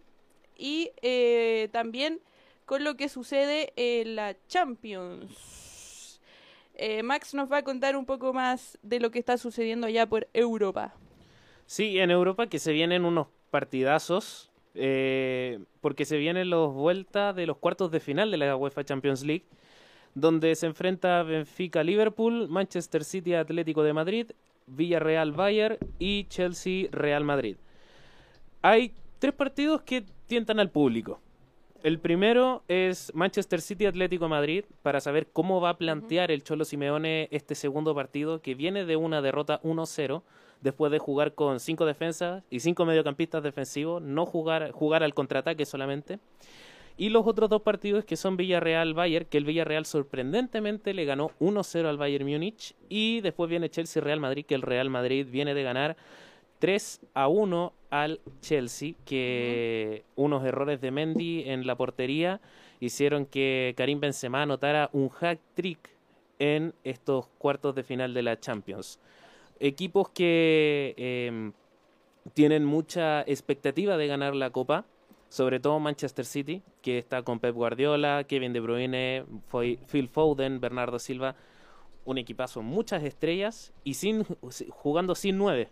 Y 0.61 0.91
también 1.71 2.21
con 2.67 2.83
lo 2.83 2.97
que 2.97 3.09
sucede 3.09 3.73
en 3.77 4.17
la 4.17 4.35
Champions. 4.49 6.21
Max 7.05 7.35
nos 7.35 7.51
va 7.51 7.59
a 7.59 7.63
contar 7.63 7.97
un 7.97 8.07
poco 8.07 8.33
más 8.33 8.77
de 8.83 8.99
lo 8.99 9.13
que 9.13 9.21
está 9.21 9.39
sucediendo 9.39 9.87
allá 9.87 10.07
por 10.07 10.27
Europa. 10.33 10.95
Sí, 11.69 11.99
en 11.99 12.11
Europa 12.11 12.47
que 12.47 12.59
se 12.59 12.73
vienen 12.73 13.05
unos 13.05 13.27
partidazos. 13.51 14.51
porque 15.81 16.05
se 16.05 16.17
vienen 16.17 16.51
los 16.51 16.73
vueltas 16.73 17.37
de 17.37 17.47
los 17.47 17.59
cuartos 17.59 17.91
de 17.91 18.01
final 18.01 18.31
de 18.31 18.39
la 18.39 18.57
UEFA 18.57 18.85
Champions 18.85 19.25
League 19.25 19.45
donde 20.15 20.55
se 20.55 20.67
enfrenta 20.67 21.23
Benfica 21.23 21.83
Liverpool, 21.83 22.49
Manchester 22.49 23.05
City 23.05 23.35
Atlético 23.35 23.83
de 23.83 23.93
Madrid, 23.93 24.31
Villarreal 24.67 25.33
Bayern 25.33 25.77
y 25.99 26.25
Chelsea 26.25 26.89
Real 26.91 27.25
Madrid. 27.25 27.57
Hay 28.63 28.95
tres 29.19 29.35
partidos 29.35 29.83
que 29.83 30.05
tientan 30.27 30.61
al 30.61 30.71
público. 30.71 31.21
El 31.83 31.99
primero 32.01 32.63
es 32.67 33.13
Manchester 33.15 33.61
City 33.61 33.87
Atlético 33.87 34.25
de 34.25 34.31
Madrid 34.31 34.65
para 34.83 35.01
saber 35.01 35.29
cómo 35.33 35.61
va 35.61 35.71
a 35.71 35.79
plantear 35.79 36.31
el 36.31 36.43
Cholo 36.43 36.65
Simeone 36.65 37.29
este 37.31 37.55
segundo 37.55 37.95
partido 37.95 38.41
que 38.41 38.55
viene 38.55 38.85
de 38.85 38.97
una 38.97 39.21
derrota 39.23 39.61
1-0 39.63 40.23
después 40.61 40.93
de 40.93 40.99
jugar 40.99 41.35
con 41.35 41.61
cinco 41.61 41.87
defensas 41.87 42.43
y 42.51 42.61
cinco 42.61 42.85
mediocampistas 42.85 43.43
defensivos, 43.43 44.03
no 44.03 44.27
jugar 44.27 44.71
jugar 44.73 45.03
al 45.03 45.15
contraataque 45.15 45.65
solamente. 45.67 46.19
Y 46.97 47.11
los 47.11 47.29
otros 47.29 47.49
dos 47.49 47.63
partidos 47.63 48.05
que 48.05 48.17
son 48.17 48.37
Villarreal-Bayern, 48.37 49.27
que 49.27 49.39
el 49.39 49.45
Villarreal 49.45 49.87
sorprendentemente 49.87 50.93
le 50.95 51.05
ganó 51.05 51.31
1-0 51.39 51.87
al 51.87 51.97
Bayern 51.97 52.27
Múnich. 52.27 52.75
Y 52.89 53.21
después 53.21 53.49
viene 53.49 53.71
Chelsea-Real 53.71 54.19
Madrid, 54.19 54.45
que 54.45 54.57
el 54.57 54.63
Real 54.63 54.91
Madrid 54.91 55.25
viene 55.31 55.55
de 55.55 55.63
ganar 55.63 55.97
3 56.59 57.01
a 57.15 57.29
1 57.29 57.73
al 57.91 58.21
Chelsea, 58.41 58.95
que 59.05 60.03
unos 60.17 60.45
errores 60.45 60.81
de 60.81 60.91
Mendy 60.91 61.45
en 61.47 61.69
la 61.69 61.77
portería 61.77 62.41
hicieron 62.81 63.27
que 63.27 63.75
Karim 63.77 64.01
Benzema 64.01 64.43
anotara 64.43 64.91
un 64.93 65.09
hack 65.09 65.39
trick 65.55 65.79
en 66.41 66.75
estos 66.83 67.29
cuartos 67.39 67.77
de 67.77 67.85
final 67.85 68.13
de 68.13 68.23
la 68.23 68.41
Champions. 68.41 68.99
Equipos 69.61 70.09
que 70.11 70.95
em, 70.97 71.53
tienen 72.35 72.65
mucha 72.65 73.23
expectativa 73.23 73.97
de 73.97 74.07
ganar 74.07 74.35
la 74.35 74.51
Copa 74.51 74.85
sobre 75.29 75.61
todo 75.61 75.79
Manchester 75.79 76.25
City, 76.25 76.63
que 76.83 76.99
está 76.99 77.23
con 77.23 77.39
Pep 77.39 77.55
Guardiola, 77.55 78.25
Kevin 78.25 78.53
De 78.53 78.61
Bruyne, 78.61 79.25
Phil 79.87 80.09
Foden, 80.09 80.61
Bernardo 80.61 80.99
Silva, 80.99 81.37
un 82.05 82.19
equipazo, 82.19 82.63
muchas 82.63 83.03
estrellas 83.05 83.73
y 83.85 83.95
sin 83.95 84.25
jugando 84.71 85.15
sin 85.15 85.37
nueve. 85.37 85.69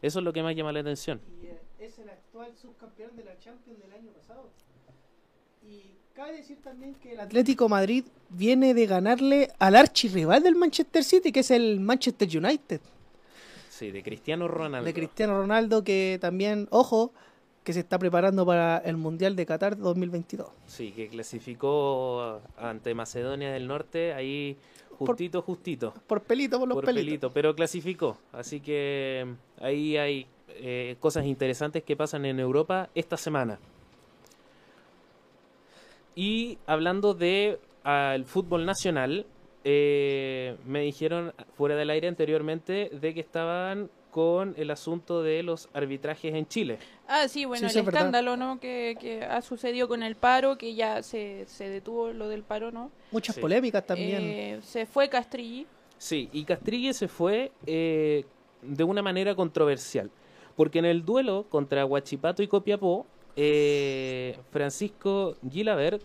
Eso 0.00 0.18
es 0.18 0.24
lo 0.24 0.32
que 0.32 0.42
más 0.42 0.54
llama 0.56 0.72
la 0.72 0.80
atención. 0.80 1.20
Y 1.42 1.46
eh, 1.46 1.58
es 1.78 1.98
el 1.98 2.08
actual 2.08 2.54
subcampeón 2.56 3.16
de 3.16 3.24
la 3.24 3.38
Champions 3.38 3.80
del 3.80 3.92
año 3.92 4.10
pasado. 4.12 4.48
Y 5.62 5.96
cabe 6.14 6.36
decir 6.36 6.58
también 6.62 6.94
que 6.94 7.12
el 7.12 7.20
Atlético 7.20 7.68
Madrid 7.68 8.04
viene 8.30 8.74
de 8.74 8.86
ganarle 8.86 9.50
al 9.58 9.76
archirrival 9.76 10.42
del 10.42 10.56
Manchester 10.56 11.04
City, 11.04 11.32
que 11.32 11.40
es 11.40 11.50
el 11.50 11.80
Manchester 11.80 12.28
United. 12.28 12.80
Sí, 13.74 13.90
de 13.90 14.04
Cristiano 14.04 14.46
Ronaldo. 14.46 14.86
De 14.86 14.94
Cristiano 14.94 15.36
Ronaldo, 15.36 15.82
que 15.82 16.18
también, 16.20 16.68
ojo, 16.70 17.12
que 17.64 17.72
se 17.72 17.80
está 17.80 17.98
preparando 17.98 18.46
para 18.46 18.78
el 18.78 18.96
Mundial 18.96 19.34
de 19.34 19.44
Qatar 19.46 19.76
2022. 19.76 20.46
Sí, 20.66 20.92
que 20.92 21.08
clasificó 21.08 22.40
ante 22.56 22.94
Macedonia 22.94 23.50
del 23.50 23.66
Norte, 23.66 24.14
ahí 24.14 24.56
justito, 24.96 25.42
justito. 25.42 25.92
Por 26.06 26.22
pelito, 26.22 26.60
por 26.60 26.68
los 26.68 26.76
por 26.76 26.84
pelito. 26.84 27.32
Pero 27.32 27.52
clasificó, 27.56 28.16
así 28.32 28.60
que 28.60 29.26
ahí 29.60 29.96
hay 29.96 30.28
eh, 30.50 30.94
cosas 31.00 31.24
interesantes 31.24 31.82
que 31.82 31.96
pasan 31.96 32.26
en 32.26 32.38
Europa 32.38 32.90
esta 32.94 33.16
semana. 33.16 33.58
Y 36.14 36.58
hablando 36.68 37.12
de 37.12 37.58
al 37.82 38.24
fútbol 38.24 38.66
nacional, 38.66 39.26
eh, 39.64 40.56
me 40.66 40.80
dijeron 40.82 41.32
fuera 41.56 41.74
del 41.74 41.90
aire 41.90 42.08
anteriormente 42.08 42.90
de 42.92 43.14
que 43.14 43.20
estaban 43.20 43.90
con 44.14 44.54
el 44.56 44.70
asunto 44.70 45.24
de 45.24 45.42
los 45.42 45.68
arbitrajes 45.72 46.32
en 46.34 46.46
Chile. 46.46 46.78
Ah, 47.08 47.26
sí, 47.26 47.46
bueno, 47.46 47.66
el 47.66 47.76
escándalo, 47.76 48.36
¿no? 48.36 48.60
Que, 48.60 49.26
ha 49.28 49.42
sucedido 49.42 49.88
con 49.88 50.04
el 50.04 50.14
paro, 50.14 50.56
que 50.56 50.76
ya 50.76 51.02
se, 51.02 51.46
se 51.48 51.68
detuvo 51.68 52.12
lo 52.12 52.28
del 52.28 52.44
paro, 52.44 52.70
¿no? 52.70 52.92
Muchas 53.10 53.36
polémicas 53.36 53.84
también. 53.84 54.22
Eh, 54.22 54.60
se 54.62 54.86
fue 54.86 55.08
Castrilli. 55.08 55.66
Sí, 55.98 56.28
y 56.32 56.44
Castrilli 56.44 56.94
se 56.94 57.08
fue 57.08 57.50
eh, 57.66 58.24
de 58.62 58.84
una 58.84 59.02
manera 59.02 59.34
controversial, 59.34 60.12
porque 60.54 60.78
en 60.78 60.84
el 60.84 61.04
duelo 61.04 61.46
contra 61.48 61.84
Huachipato 61.84 62.40
y 62.40 62.46
Copiapó, 62.46 63.06
eh, 63.34 64.38
Francisco 64.52 65.34
Gilabert 65.50 66.00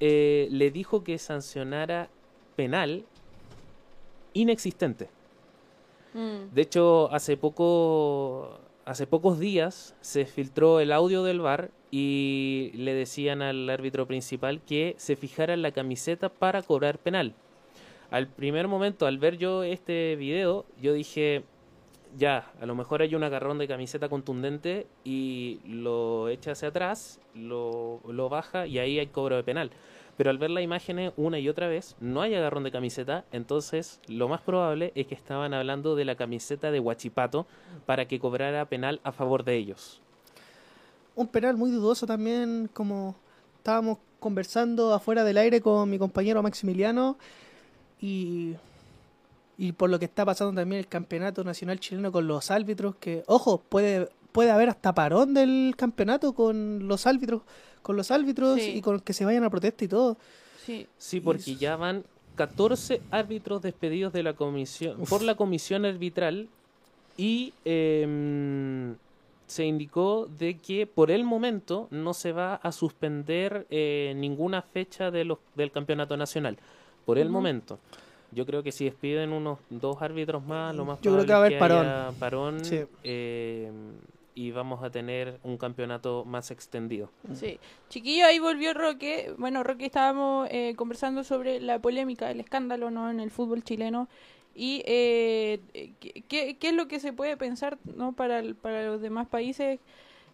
le 0.00 0.70
dijo 0.72 1.04
que 1.04 1.16
sancionara 1.18 2.10
penal 2.56 3.04
inexistente. 4.34 5.08
Mm. 6.12 6.54
De 6.54 6.62
hecho, 6.62 7.12
hace 7.12 7.36
poco, 7.36 8.58
hace 8.84 9.06
pocos 9.06 9.38
días 9.38 9.94
se 10.00 10.26
filtró 10.26 10.80
el 10.80 10.92
audio 10.92 11.22
del 11.24 11.40
bar 11.40 11.70
y 11.90 12.72
le 12.74 12.94
decían 12.94 13.42
al 13.42 13.68
árbitro 13.70 14.06
principal 14.06 14.60
que 14.60 14.94
se 14.98 15.16
fijara 15.16 15.54
en 15.54 15.62
la 15.62 15.72
camiseta 15.72 16.28
para 16.28 16.62
cobrar 16.62 16.98
penal. 16.98 17.34
Al 18.10 18.28
primer 18.28 18.68
momento, 18.68 19.06
al 19.06 19.18
ver 19.18 19.38
yo 19.38 19.64
este 19.64 20.14
video, 20.16 20.66
yo 20.80 20.92
dije, 20.92 21.42
ya, 22.16 22.52
a 22.60 22.66
lo 22.66 22.74
mejor 22.74 23.02
hay 23.02 23.14
un 23.14 23.24
agarrón 23.24 23.58
de 23.58 23.66
camiseta 23.66 24.08
contundente 24.08 24.86
y 25.04 25.60
lo 25.66 26.28
echa 26.28 26.52
hacia 26.52 26.68
atrás, 26.68 27.20
lo, 27.34 28.00
lo 28.06 28.28
baja 28.28 28.66
y 28.66 28.78
ahí 28.78 28.98
hay 28.98 29.06
cobro 29.08 29.36
de 29.36 29.42
penal 29.42 29.70
pero 30.16 30.30
al 30.30 30.38
ver 30.38 30.50
las 30.50 30.62
imágenes 30.62 31.12
una 31.16 31.38
y 31.38 31.48
otra 31.48 31.68
vez 31.68 31.96
no 32.00 32.22
hay 32.22 32.34
agarrón 32.34 32.64
de 32.64 32.70
camiseta, 32.70 33.24
entonces 33.32 34.00
lo 34.06 34.28
más 34.28 34.40
probable 34.40 34.92
es 34.94 35.06
que 35.06 35.14
estaban 35.14 35.54
hablando 35.54 35.96
de 35.96 36.04
la 36.04 36.14
camiseta 36.14 36.70
de 36.70 36.80
Huachipato 36.80 37.46
para 37.86 38.06
que 38.06 38.18
cobrara 38.18 38.64
penal 38.66 39.00
a 39.02 39.12
favor 39.12 39.44
de 39.44 39.56
ellos. 39.56 40.00
Un 41.16 41.28
penal 41.28 41.56
muy 41.56 41.70
dudoso 41.70 42.06
también, 42.06 42.68
como 42.72 43.14
estábamos 43.58 43.98
conversando 44.20 44.94
afuera 44.94 45.22
del 45.24 45.38
aire 45.38 45.60
con 45.60 45.88
mi 45.88 45.98
compañero 45.98 46.42
Maximiliano 46.42 47.16
y, 48.00 48.54
y 49.58 49.72
por 49.72 49.90
lo 49.90 49.98
que 49.98 50.06
está 50.06 50.24
pasando 50.24 50.60
también 50.60 50.80
el 50.80 50.88
campeonato 50.88 51.44
nacional 51.44 51.78
chileno 51.78 52.10
con 52.10 52.26
los 52.26 52.50
árbitros, 52.50 52.96
que 52.96 53.22
ojo, 53.26 53.58
puede, 53.58 54.08
puede 54.34 54.50
haber 54.50 54.68
hasta 54.68 54.92
parón 54.92 55.32
del 55.32 55.74
campeonato 55.76 56.32
con 56.32 56.88
los 56.88 57.06
árbitros 57.06 57.42
con 57.82 57.96
los 57.96 58.10
árbitros 58.10 58.60
y 58.60 58.80
con 58.80 58.98
que 58.98 59.12
se 59.12 59.24
vayan 59.24 59.44
a 59.44 59.50
protesta 59.50 59.84
y 59.84 59.88
todo. 59.88 60.16
Sí, 60.66 60.88
sí 60.98 61.20
porque 61.20 61.54
ya 61.54 61.76
van 61.76 62.02
14 62.34 63.00
árbitros 63.12 63.62
despedidos 63.62 64.12
de 64.12 64.24
la 64.24 64.32
comisión 64.32 64.96
por 65.08 65.22
la 65.22 65.36
comisión 65.36 65.84
arbitral 65.84 66.48
y 67.16 67.52
em, 67.64 68.96
se 69.46 69.66
indicó 69.66 70.28
de 70.36 70.58
que 70.58 70.88
por 70.88 71.12
el 71.12 71.22
momento 71.22 71.86
no 71.92 72.12
se 72.12 72.32
va 72.32 72.56
a 72.56 72.72
suspender 72.72 73.68
eh, 73.70 74.14
ninguna 74.16 74.62
fecha 74.62 75.12
de 75.12 75.24
los, 75.24 75.38
del 75.54 75.70
campeonato 75.70 76.16
nacional. 76.16 76.58
Por 77.06 77.18
el 77.18 77.28
momento. 77.28 77.78
Yo 78.32 78.46
creo 78.46 78.64
que 78.64 78.72
si 78.72 78.86
despiden 78.86 79.32
unos 79.32 79.60
dos 79.70 80.02
árbitros 80.02 80.44
más, 80.44 80.74
lo 80.74 80.84
más 80.84 81.00
Yo 81.02 81.12
creo 81.12 81.24
que 81.24 81.32
va 81.32 81.38
a 81.38 81.44
haber 81.44 81.58
parón. 81.58 82.14
parón 82.18 82.62
eh, 83.04 83.70
y 84.34 84.50
vamos 84.50 84.82
a 84.82 84.90
tener 84.90 85.38
un 85.42 85.56
campeonato 85.56 86.24
más 86.24 86.50
extendido. 86.50 87.10
Sí. 87.34 87.58
Chiquillo, 87.88 88.26
ahí 88.26 88.38
volvió 88.38 88.74
Roque. 88.74 89.32
Bueno, 89.38 89.62
Roque 89.62 89.86
estábamos 89.86 90.48
eh, 90.50 90.74
conversando 90.76 91.22
sobre 91.24 91.60
la 91.60 91.78
polémica, 91.78 92.30
el 92.30 92.40
escándalo 92.40 92.90
¿no? 92.90 93.10
en 93.10 93.20
el 93.20 93.30
fútbol 93.30 93.62
chileno. 93.62 94.08
Y 94.54 94.82
eh, 94.86 95.60
¿qué, 96.28 96.56
¿qué, 96.56 96.68
es 96.68 96.74
lo 96.74 96.86
que 96.88 97.00
se 97.00 97.12
puede 97.12 97.36
pensar 97.36 97.78
¿no? 97.96 98.12
para, 98.12 98.42
para 98.60 98.86
los 98.86 99.00
demás 99.00 99.28
países 99.28 99.80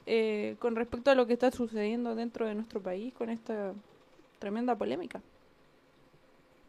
eh, 0.07 0.57
con 0.59 0.77
respecto 0.77 1.11
a 1.11 1.15
lo 1.15 1.27
que 1.27 1.35
está 1.35 1.51
sucediendo 1.51 2.15
dentro 2.15 2.47
de 2.47 2.55
nuestro 2.55 2.83
país 2.83 3.13
con 3.15 3.31
esta 3.31 3.73
tremenda 4.39 4.77
polémica? 4.77 5.21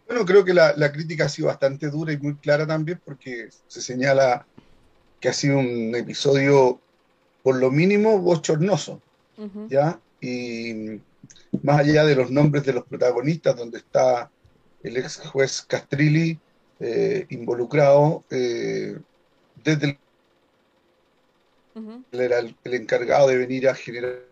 Bueno, 0.08 0.26
creo 0.26 0.44
que 0.44 0.54
la, 0.54 0.74
la 0.76 0.92
crítica 0.92 1.26
ha 1.26 1.30
sido 1.30 1.48
bastante 1.48 1.90
dura 1.90 2.12
y 2.12 2.18
muy 2.18 2.36
clara 2.36 2.68
también 2.68 3.02
porque 3.04 3.50
se 3.68 3.82
señala 3.82 4.46
que 5.22 5.30
ha 5.30 5.34
sido 5.34 5.60
un 5.60 5.94
episodio 5.96 6.82
por 7.44 7.56
lo 7.56 7.72
mínimo 7.72 8.20
bochornoso, 8.20 9.02
¿ya? 9.70 10.00
Y 10.20 11.00
más 11.64 11.80
allá 11.80 12.06
de 12.06 12.16
los 12.16 12.32
nombres 12.32 12.64
de 12.64 12.74
los 12.74 12.86
protagonistas, 12.86 13.56
donde 13.56 13.80
está 13.80 14.30
el 14.84 14.98
ex 14.98 15.18
juez 15.18 15.62
Castrilli 15.62 16.40
eh, 16.80 17.26
involucrado, 17.30 18.24
eh, 18.30 18.98
desde 19.64 19.86
el, 19.88 19.98
él 22.12 22.20
era 22.20 22.40
el, 22.40 22.56
encargado 22.64 23.28
de 23.28 23.38
venir 23.38 23.70
a 23.70 23.76
generar 23.76 24.24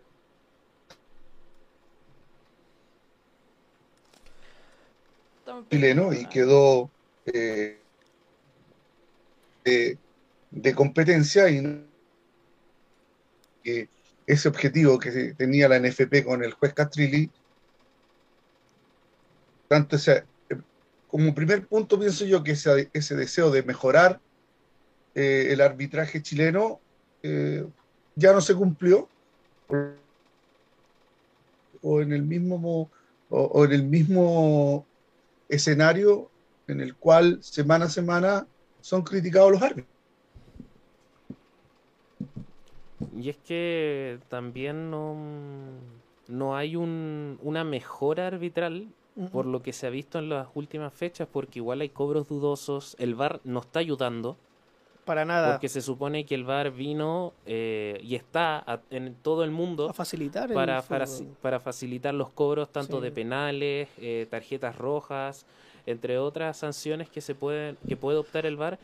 chileno 5.70 6.12
y 6.12 6.26
quedó 6.26 6.90
eh, 7.26 7.78
de, 9.64 9.98
de 10.50 10.74
competencia 10.74 11.48
y 11.48 11.60
no 11.60 11.89
que 13.62 13.88
ese 14.26 14.48
objetivo 14.48 14.98
que 14.98 15.34
tenía 15.34 15.68
la 15.68 15.78
NFP 15.78 16.24
con 16.24 16.44
el 16.44 16.52
juez 16.52 16.74
Castrilli, 16.74 17.30
tanto 19.68 19.96
ese, 19.96 20.24
como 21.08 21.34
primer 21.34 21.66
punto 21.66 21.98
pienso 21.98 22.24
yo 22.24 22.42
que 22.42 22.52
ese, 22.52 22.90
ese 22.92 23.16
deseo 23.16 23.50
de 23.50 23.62
mejorar 23.62 24.20
eh, 25.14 25.48
el 25.50 25.60
arbitraje 25.60 26.22
chileno 26.22 26.80
eh, 27.22 27.66
ya 28.14 28.32
no 28.32 28.40
se 28.40 28.54
cumplió 28.54 29.08
o 31.82 32.00
en 32.00 32.12
el 32.12 32.22
mismo 32.22 32.90
o 33.28 33.64
en 33.64 33.72
el 33.72 33.84
mismo 33.84 34.86
escenario 35.48 36.30
en 36.66 36.80
el 36.80 36.94
cual 36.94 37.38
semana 37.42 37.86
a 37.86 37.90
semana 37.90 38.46
son 38.80 39.02
criticados 39.02 39.52
los 39.52 39.62
árbitros. 39.62 39.99
Y 43.20 43.30
es 43.30 43.36
que 43.36 44.18
también 44.28 44.90
no, 44.90 45.16
no 46.28 46.56
hay 46.56 46.76
un, 46.76 47.38
una 47.42 47.64
mejora 47.64 48.26
arbitral 48.28 48.88
por 49.32 49.46
lo 49.46 49.62
que 49.62 49.72
se 49.72 49.86
ha 49.86 49.90
visto 49.90 50.18
en 50.18 50.28
las 50.28 50.48
últimas 50.54 50.92
fechas, 50.92 51.28
porque 51.30 51.58
igual 51.58 51.80
hay 51.80 51.90
cobros 51.90 52.28
dudosos, 52.28 52.96
el 52.98 53.14
VAR 53.14 53.40
no 53.44 53.60
está 53.60 53.80
ayudando. 53.80 54.36
Para 55.04 55.24
nada. 55.24 55.52
Porque 55.52 55.68
se 55.68 55.82
supone 55.82 56.24
que 56.24 56.34
el 56.34 56.44
VAR 56.44 56.70
vino 56.70 57.32
eh, 57.44 58.00
y 58.02 58.14
está 58.14 58.80
en 58.90 59.14
todo 59.14 59.44
el 59.44 59.50
mundo 59.50 59.90
a 59.90 59.92
facilitar 59.92 60.52
para, 60.52 60.82
para, 60.82 61.60
facilitar 61.60 62.14
los 62.14 62.30
cobros 62.30 62.70
tanto 62.70 63.00
de 63.00 63.10
penales, 63.10 63.88
eh, 63.98 64.26
tarjetas 64.30 64.76
rojas, 64.76 65.46
entre 65.86 66.18
otras 66.18 66.58
sanciones 66.58 67.08
que 67.08 67.20
se 67.20 67.34
pueden 67.34 67.76
que 67.88 67.96
puede 67.96 68.18
optar 68.18 68.46
el 68.46 68.56
VAR 68.56 68.78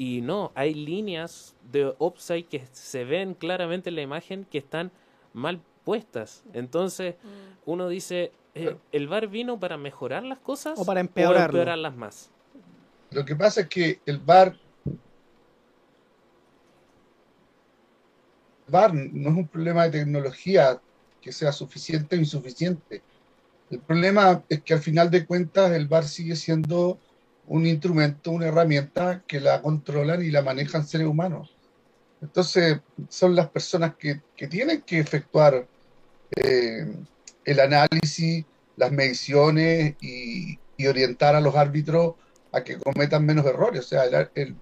y 0.00 0.22
no, 0.22 0.50
hay 0.54 0.72
líneas 0.72 1.54
de 1.70 1.94
offside 1.98 2.46
que 2.46 2.64
se 2.72 3.04
ven 3.04 3.34
claramente 3.34 3.90
en 3.90 3.96
la 3.96 4.00
imagen 4.00 4.46
que 4.46 4.56
están 4.56 4.90
mal 5.34 5.60
puestas. 5.84 6.42
Entonces, 6.54 7.16
mm. 7.22 7.70
uno 7.70 7.86
dice, 7.86 8.32
eh, 8.54 8.78
¿el 8.92 9.08
VAR 9.08 9.28
vino 9.28 9.60
para 9.60 9.76
mejorar 9.76 10.22
las 10.22 10.38
cosas 10.38 10.78
o 10.78 10.86
para, 10.86 11.00
empeorarlas 11.00 11.94
más? 11.94 12.30
Lo 13.10 13.26
que 13.26 13.36
pasa 13.36 13.60
es 13.60 13.68
que 13.68 14.00
el 14.06 14.16
VAR 14.20 14.56
VAR 18.68 18.94
no 18.94 19.28
es 19.28 19.36
un 19.36 19.48
problema 19.48 19.84
de 19.84 19.98
tecnología 19.98 20.80
que 21.20 21.30
sea 21.30 21.52
suficiente 21.52 22.16
o 22.16 22.18
insuficiente. 22.18 23.02
El 23.70 23.80
problema 23.80 24.42
es 24.48 24.62
que 24.62 24.72
al 24.72 24.80
final 24.80 25.10
de 25.10 25.26
cuentas 25.26 25.72
el 25.72 25.88
VAR 25.88 26.04
sigue 26.04 26.36
siendo 26.36 26.98
un 27.50 27.66
instrumento, 27.66 28.30
una 28.30 28.46
herramienta 28.46 29.24
que 29.26 29.40
la 29.40 29.60
controlan 29.60 30.22
y 30.22 30.30
la 30.30 30.40
manejan 30.40 30.86
seres 30.86 31.08
humanos. 31.08 31.52
Entonces, 32.22 32.78
son 33.08 33.34
las 33.34 33.48
personas 33.48 33.96
que, 33.96 34.20
tienen 34.48 34.82
que 34.82 35.00
efectuar 35.00 35.66
eh, 36.36 36.94
el 37.44 37.60
análisis, 37.60 38.44
las 38.76 38.92
mediciones 38.92 39.96
y, 40.00 40.58
orientar 40.88 41.34
a 41.34 41.40
los 41.42 41.56
árbitros 41.56 42.14
a 42.52 42.62
que 42.62 42.78
cometan 42.78 43.26
menos 43.26 43.44
errores. 43.44 43.80
O 43.80 43.88
sea, 43.88 44.04
el, 44.34 44.56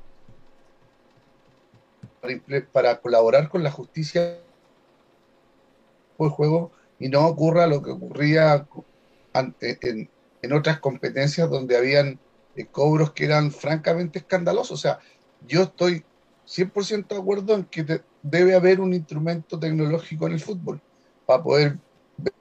para, 2.73 3.01
colaborar 3.01 3.51
con 3.51 3.63
la 3.63 3.71
justicia 3.71 4.41
del 6.19 6.31
juego 6.31 6.73
y 6.99 7.11
no 7.11 7.27
ocurra 7.27 7.67
lo 7.67 7.83
que 7.83 7.91
ocurría 7.91 8.67
en, 9.35 10.11
en 10.43 10.53
otras 10.55 10.81
competencias 10.81 11.51
donde 11.51 11.77
habían 11.77 12.19
cobros 12.67 13.13
que 13.13 13.25
eran 13.25 13.51
francamente 13.51 14.19
escandalosos. 14.19 14.73
O 14.73 14.77
sea, 14.77 14.99
yo 15.47 15.63
estoy 15.63 16.05
100% 16.47 17.15
de 17.15 17.21
acuerdo 17.21 17.55
en 17.55 17.65
que 17.65 18.03
debe 18.23 18.55
haber 18.55 18.81
un 18.81 18.95
instrumento 18.95 19.59
tecnológico 19.59 20.27
en 20.27 20.33
el 20.33 20.41
fútbol 20.41 20.81
para 21.27 21.43
poder 21.43 21.79
ver 22.17 22.33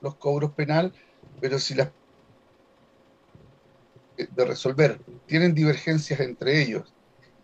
los 0.00 0.14
cobros 0.16 0.52
penal, 0.52 0.92
pero 1.40 1.58
si 1.58 1.74
las 1.74 1.90
de 4.16 4.44
resolver, 4.44 4.98
tienen 5.26 5.54
divergencias 5.54 6.20
entre 6.20 6.62
ellos. 6.62 6.94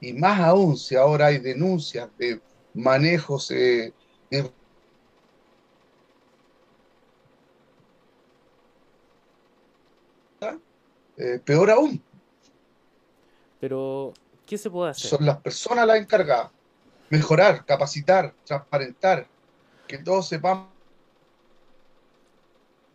Y 0.01 0.15
más 0.15 0.41
aún 0.41 0.77
si 0.77 0.97
ahora 0.97 1.27
hay 1.27 1.39
denuncias 1.39 2.09
de 2.19 2.41
manejos 2.75 3.51
eh, 3.51 3.93
eh, 11.17 11.41
peor 11.45 11.71
aún. 11.71 12.03
Pero, 13.61 14.13
¿qué 14.47 14.59
se 14.59 14.71
puede 14.71 14.91
hacer? 14.91 15.11
Son 15.11 15.25
las 15.25 15.39
personas 15.39 15.87
las 15.87 15.99
encargadas. 15.99 16.51
Mejorar, 17.11 17.65
capacitar, 17.65 18.35
transparentar, 18.45 19.27
que 19.87 19.99
todos 19.99 20.29
sepamos 20.29 20.69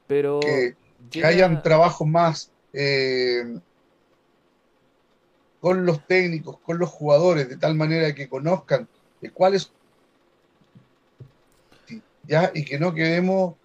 Pero 0.07 0.39
que, 0.39 0.75
hayan 1.23 1.61
trabajos 1.61 2.07
más 2.07 2.51
eh, 2.73 3.59
con 5.61 5.85
los 5.85 6.05
técnicos, 6.07 6.59
con 6.59 6.79
los 6.79 6.89
jugadores, 6.89 7.47
de 7.47 7.57
tal 7.57 7.75
manera 7.75 8.13
que 8.15 8.27
conozcan 8.27 8.87
de 9.21 9.31
cuáles 9.31 9.71
ya 12.23 12.51
y 12.53 12.65
que 12.65 12.79
no 12.79 12.93
quedemos 12.93 13.55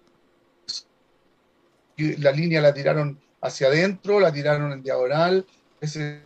la 1.97 2.31
línea 2.31 2.61
la 2.61 2.73
tiraron 2.73 3.19
hacia 3.43 3.67
adentro, 3.67 4.19
la 4.19 4.31
tiraron 4.31 4.71
en 4.71 4.81
diagonal. 4.81 5.45
Ese, 5.81 6.21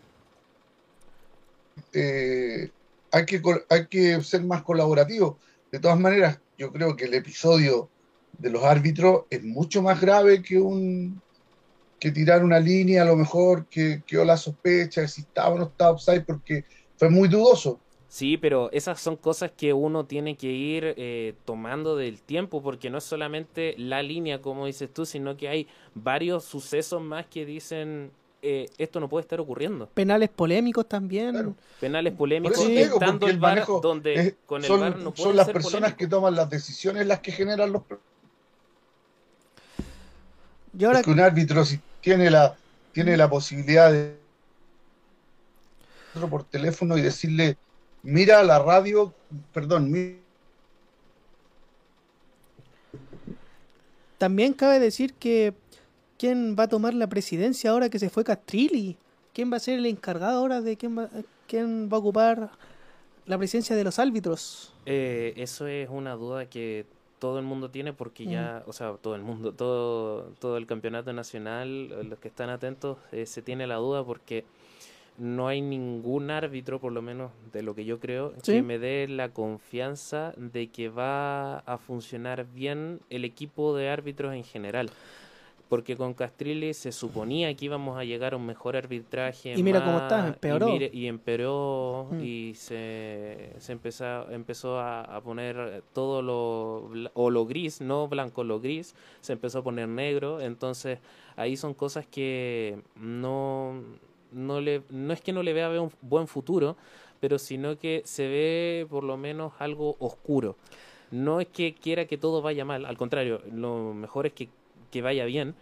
eh, 1.92 2.70
hay, 3.12 3.26
que, 3.26 3.42
hay 3.70 3.88
que 3.88 4.22
ser 4.24 4.44
más 4.44 4.62
colaborativos. 4.62 5.36
De 5.72 5.80
todas 5.80 6.00
maneras, 6.00 6.40
yo 6.58 6.72
creo 6.72 6.96
que 6.96 7.06
el 7.06 7.16
episodio 7.16 7.90
de 8.38 8.52
los 8.52 8.64
árbitros 8.64 9.26
es 9.32 9.44
mucho 9.44 9.82
más 9.82 10.00
grave 10.00 10.42
que 10.42 10.60
un 10.60 11.22
que 12.00 12.12
tirar 12.12 12.44
una 12.44 12.60
línea 12.60 13.02
a 13.02 13.06
lo 13.06 13.16
mejor 13.16 13.66
que 13.66 14.04
quedó 14.06 14.24
la 14.24 14.38
sospecha 14.38 15.02
de 15.02 15.08
si 15.08 15.22
estaba 15.22 15.50
o 15.50 15.58
no 15.58 15.64
estaba 15.66 15.92
offside 15.92 16.24
porque 16.24 16.64
fue 16.96 17.10
muy 17.10 17.28
dudoso. 17.28 17.80
Sí, 18.10 18.38
pero 18.38 18.70
esas 18.72 19.02
son 19.02 19.18
cosas 19.18 19.52
que 19.52 19.74
uno 19.74 20.06
tiene 20.06 20.36
que 20.36 20.48
ir 20.48 20.94
eh, 20.98 21.34
tomando 21.44 21.98
del 21.98 22.22
tiempo, 22.22 22.64
porque 22.64 22.90
no 22.90 23.00
es 23.00 23.04
solamente 23.04 23.76
la 23.78 24.02
línea, 24.02 24.42
como 24.42 24.66
dices 24.66 24.94
tú, 24.94 25.06
sino 25.06 25.36
que 25.36 25.50
hay 25.50 25.68
varios 25.94 26.46
sucesos 26.46 27.02
más 27.02 27.26
que 27.26 27.46
dicen 27.46 28.12
eh, 28.42 28.70
esto 28.78 29.00
no 29.00 29.10
puede 29.10 29.24
estar 29.24 29.40
ocurriendo. 29.40 29.90
Penales 29.94 30.30
polémicos 30.30 30.88
también. 30.88 31.56
Penales 31.82 32.14
polémicos, 32.14 32.60
estando 32.60 33.28
el 33.28 33.40
VAR 33.40 33.66
donde 33.82 34.38
con 34.46 34.62
el 34.62 34.68
son, 34.68 35.04
no 35.04 35.14
Son 35.16 35.36
las 35.36 35.50
personas 35.50 35.96
que 35.96 36.08
toman 36.08 36.36
las 36.36 36.50
decisiones 36.50 37.06
las 37.08 37.20
que 37.20 37.32
generan 37.32 37.74
los 37.74 37.82
y 40.78 40.86
ahora... 40.86 41.02
que 41.02 41.10
un 41.10 41.20
árbitro 41.20 41.66
si 41.66 41.80
tiene 42.02 42.30
la, 42.30 42.56
tiene 42.92 43.18
la 43.18 43.30
posibilidad 43.30 43.92
de 43.92 44.16
por 46.30 46.44
teléfono 46.44 46.98
y 46.98 47.02
decirle 47.02 47.58
mira 48.08 48.42
la 48.42 48.60
radio, 48.60 49.14
perdón, 49.54 49.94
También 54.18 54.54
cabe 54.54 54.80
decir 54.80 55.14
que 55.14 55.54
quién 56.18 56.56
va 56.58 56.64
a 56.64 56.68
tomar 56.68 56.96
la 56.96 57.08
presidencia 57.08 57.70
ahora 57.70 57.90
que 57.90 58.00
se 58.00 58.10
fue 58.10 58.24
Castrilli, 58.24 58.98
quién 59.34 59.52
va 59.52 59.58
a 59.58 59.60
ser 59.60 59.78
el 59.78 59.86
encargado 59.86 60.40
ahora 60.40 60.62
de 60.62 60.76
quién 60.76 60.98
va, 60.98 61.10
quién 61.48 61.90
va 61.92 61.98
a 61.98 62.00
ocupar 62.00 62.50
la 63.28 63.38
presidencia 63.38 63.76
de 63.76 63.84
los 63.84 64.00
árbitros. 64.00 64.74
Eh, 64.86 65.34
eso 65.36 65.68
es 65.68 65.88
una 65.90 66.16
duda 66.16 66.50
que 66.50 66.86
todo 67.20 67.38
el 67.38 67.46
mundo 67.46 67.70
tiene 67.70 67.94
porque 67.94 68.26
ya, 68.26 68.64
o 68.68 68.74
sea, 68.74 68.94
todo 68.94 69.16
el 69.16 69.22
mundo, 69.22 69.54
todo, 69.54 70.32
todo 70.40 70.58
el 70.58 70.66
campeonato 70.66 71.12
nacional, 71.14 72.10
los 72.10 72.20
que 72.20 72.30
están 72.30 72.50
atentos, 72.50 72.98
eh, 73.12 73.26
se 73.26 73.42
tiene 73.42 73.68
la 73.68 73.76
duda 73.76 74.04
porque 74.04 74.46
no 75.18 75.48
hay 75.48 75.62
ningún 75.62 76.30
árbitro, 76.30 76.80
por 76.80 76.92
lo 76.92 77.02
menos 77.02 77.32
de 77.52 77.64
lo 77.64 77.74
que 77.74 77.86
yo 77.86 78.00
creo, 78.00 78.34
que 78.44 78.62
me 78.62 78.78
dé 78.78 79.08
la 79.08 79.30
confianza 79.30 80.34
de 80.38 80.68
que 80.68 80.90
va 80.90 81.60
a 81.60 81.78
funcionar 81.78 82.46
bien 82.46 83.00
el 83.10 83.26
equipo 83.26 83.76
de 83.76 83.90
árbitros 83.90 84.34
en 84.36 84.44
general. 84.44 84.90
Porque 85.70 85.98
con 85.98 86.14
Castrilli 86.14 86.74
se 86.74 86.94
suponía 86.94 87.54
que 87.54 87.66
íbamos 87.66 87.98
a 87.98 88.06
llegar 88.06 88.34
a 88.34 88.38
un 88.38 88.46
mejor 88.46 88.78
arbitraje. 88.78 89.54
Y 89.54 89.64
mira 89.64 89.84
cómo 89.84 89.98
está, 89.98 90.26
empeoró. 90.28 90.70
Y, 90.78 91.08
empeoró 91.08 92.08
mm. 92.10 92.24
y 92.24 92.56
se, 92.56 93.50
se 93.58 93.74
empezó, 93.74 94.32
empezó 94.32 94.80
a, 94.80 95.20
poner 95.26 95.84
todo 95.92 96.22
lo, 96.22 97.10
o 97.14 97.30
lo 97.30 97.46
gris, 97.46 97.82
no 97.82 98.08
blanco, 98.08 98.46
lo 98.46 98.62
gris, 98.62 98.96
se 99.20 99.34
empezó 99.34 99.60
a 99.60 99.64
poner 99.64 99.90
negro. 99.90 100.40
Entonces 100.40 101.00
ahí 101.36 101.58
son 101.58 101.74
cosas 101.74 102.08
que 102.08 102.80
no, 102.96 103.84
no, 104.32 104.62
le, 104.62 104.84
no 104.90 105.14
es 105.14 105.22
que 105.22 105.34
no 105.34 105.44
le 105.44 105.54
vea 105.54 105.70
un 105.82 105.92
buen 106.02 106.28
futuro, 106.28 106.78
pero 107.20 107.40
sino 107.40 107.78
que 107.78 108.02
se 108.06 108.28
ve 108.28 108.88
por 108.90 109.04
lo 109.04 109.18
menos 109.18 109.54
algo 109.60 109.96
oscuro. 110.00 110.56
No 111.12 111.40
es 111.40 111.48
que 111.48 111.74
quiera 111.74 112.06
que 112.06 112.18
todo 112.18 112.42
vaya 112.42 112.66
mal, 112.66 112.86
al 112.86 112.98
contrario, 112.98 113.42
lo 113.52 113.94
mejor 113.94 114.28
es 114.28 114.34
que, 114.34 114.50
que 114.92 115.02
vaya 115.02 115.26
bien, 115.26 115.56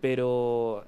pero 0.00 0.84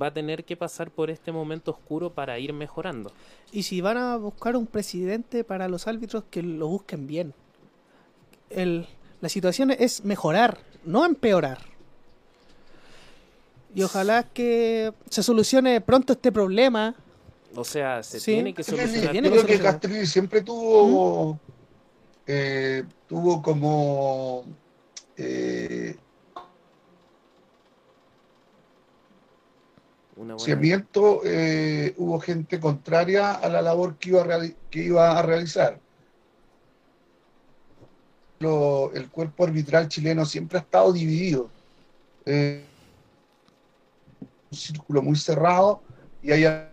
va 0.00 0.06
a 0.06 0.12
tener 0.12 0.44
que 0.44 0.56
pasar 0.56 0.90
por 0.90 1.10
este 1.10 1.32
momento 1.32 1.70
oscuro 1.70 2.10
para 2.10 2.38
ir 2.38 2.52
mejorando. 2.52 3.12
Y 3.52 3.64
si 3.64 3.80
van 3.80 3.98
a 3.98 4.16
buscar 4.16 4.56
un 4.56 4.66
presidente 4.66 5.44
para 5.44 5.68
los 5.68 5.86
árbitros, 5.86 6.24
que 6.30 6.42
lo 6.42 6.68
busquen 6.68 7.06
bien. 7.06 7.34
El, 8.50 8.86
la 9.20 9.28
situación 9.28 9.70
es 9.70 10.04
mejorar, 10.04 10.58
no 10.84 11.04
empeorar. 11.04 11.71
Y 13.74 13.82
ojalá 13.82 14.22
que 14.24 14.92
se 15.08 15.22
solucione 15.22 15.80
pronto 15.80 16.12
este 16.12 16.30
problema. 16.30 16.94
O 17.54 17.64
sea, 17.64 18.02
se 18.02 18.20
tiene 18.20 18.54
que 18.54 18.62
solucionar. 18.62 19.14
Yo 19.14 19.30
creo 19.30 19.46
que 19.46 19.58
Castrilli 19.58 20.06
siempre 20.06 20.42
tuvo, 20.42 21.38
eh, 22.26 22.84
tuvo 23.08 23.42
como 23.42 24.44
eh, 25.16 25.96
eh, 31.24 31.94
hubo 31.96 32.20
gente 32.20 32.60
contraria 32.60 33.32
a 33.32 33.48
la 33.48 33.62
labor 33.62 33.96
que 33.96 34.10
iba 34.10 34.22
a, 34.22 34.40
que 34.70 34.82
iba 34.82 35.18
a 35.18 35.22
realizar. 35.22 35.78
Lo, 38.40 38.92
el 38.92 39.08
cuerpo 39.08 39.44
arbitral 39.44 39.88
chileno 39.88 40.24
siempre 40.24 40.58
ha 40.58 40.62
estado 40.62 40.92
dividido. 40.92 41.48
Eh, 42.26 42.64
círculo 44.52 45.02
muy 45.02 45.16
cerrado 45.16 45.82
y 46.22 46.32
hay 46.32 46.68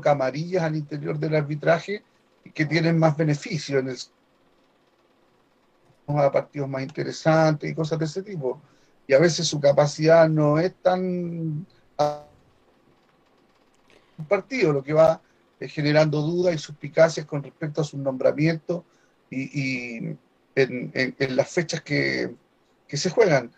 camarillas 0.00 0.62
al 0.62 0.76
interior 0.76 1.18
del 1.18 1.36
arbitraje 1.36 2.02
que 2.54 2.66
tienen 2.66 2.98
más 2.98 3.16
beneficio 3.16 3.78
en 3.78 3.90
el 3.90 3.98
a 6.06 6.30
partidos 6.30 6.68
más 6.68 6.82
interesantes 6.82 7.70
y 7.70 7.74
cosas 7.74 7.98
de 7.98 8.04
ese 8.04 8.22
tipo. 8.22 8.60
Y 9.06 9.14
a 9.14 9.18
veces 9.18 9.46
su 9.46 9.60
capacidad 9.60 10.28
no 10.28 10.58
es 10.58 10.74
tan 10.82 11.66
un 14.18 14.26
partido, 14.28 14.72
lo 14.72 14.82
que 14.82 14.92
va 14.92 15.20
generando 15.60 16.20
dudas 16.20 16.54
y 16.54 16.58
suspicacias 16.58 17.24
con 17.24 17.42
respecto 17.42 17.80
a 17.80 17.84
su 17.84 17.96
nombramiento 17.98 18.84
y, 19.30 20.16
en, 20.54 21.36
las 21.36 21.50
fechas 21.50 21.80
que, 21.80 22.34
que 22.86 22.96
se 22.96 23.10
juegan. 23.10 23.50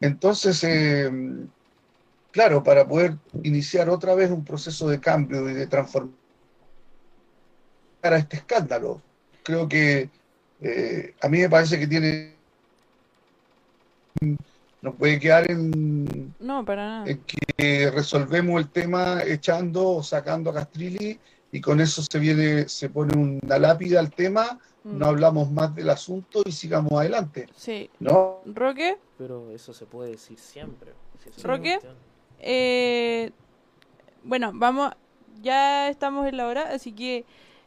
Entonces, 0.00 0.62
eh, 0.64 1.10
claro, 2.30 2.62
para 2.62 2.86
poder 2.86 3.16
iniciar 3.42 3.88
otra 3.88 4.14
vez 4.14 4.30
un 4.30 4.44
proceso 4.44 4.88
de 4.88 5.00
cambio 5.00 5.48
y 5.48 5.54
de 5.54 5.66
transformación 5.66 6.18
a 8.02 8.16
este 8.16 8.36
escándalo, 8.36 9.02
creo 9.42 9.68
que 9.68 10.10
eh, 10.60 11.14
a 11.20 11.28
mí 11.28 11.38
me 11.38 11.50
parece 11.50 11.78
que 11.78 11.86
tiene 11.86 12.36
no 14.82 14.94
puede 14.94 15.18
quedar 15.18 15.50
en, 15.50 16.32
no, 16.38 16.64
para 16.64 16.86
nada. 16.86 17.10
en 17.10 17.20
que 17.24 17.90
resolvemos 17.90 18.60
el 18.60 18.70
tema 18.70 19.20
echando 19.24 19.88
o 19.88 20.02
sacando 20.02 20.50
a 20.50 20.54
Castrilli 20.54 21.18
y 21.50 21.60
con 21.60 21.80
eso 21.80 22.02
se 22.02 22.18
viene, 22.18 22.68
se 22.68 22.88
pone 22.88 23.16
una 23.16 23.58
lápida 23.58 23.98
al 23.98 24.10
tema, 24.10 24.60
mm. 24.86 24.98
no 24.98 25.06
hablamos 25.06 25.50
más 25.50 25.74
del 25.74 25.90
asunto 25.90 26.42
y 26.44 26.52
sigamos 26.52 26.92
adelante. 26.92 27.48
Sí. 27.54 27.90
¿No? 28.00 28.40
Roque. 28.46 28.98
Pero 29.18 29.50
eso 29.50 29.72
se 29.72 29.86
puede 29.86 30.12
decir 30.12 30.38
siempre. 30.38 30.92
Roque. 31.42 31.78
Eh, 32.38 33.30
bueno, 34.22 34.52
vamos, 34.54 34.92
ya 35.42 35.88
estamos 35.88 36.26
en 36.26 36.36
la 36.36 36.46
hora, 36.46 36.70
así 36.72 36.92
que 36.92 37.24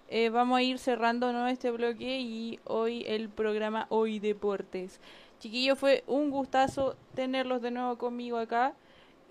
eh, 0.08 0.30
vamos 0.30 0.58
a 0.58 0.64
ir 0.64 0.80
cerrando 0.80 1.32
¿no? 1.32 1.48
este 1.48 1.70
bloque 1.70 2.20
y 2.20 2.60
hoy 2.66 3.04
el 3.08 3.30
programa 3.30 3.86
Hoy 3.90 4.20
Deportes. 4.20 5.00
Chiquillo, 5.40 5.76
fue 5.76 6.04
un 6.08 6.32
gustazo 6.32 6.96
tenerlos 7.16 7.62
de 7.62 7.72
nuevo 7.72 7.98
conmigo 7.98 8.38
acá. 8.38 8.74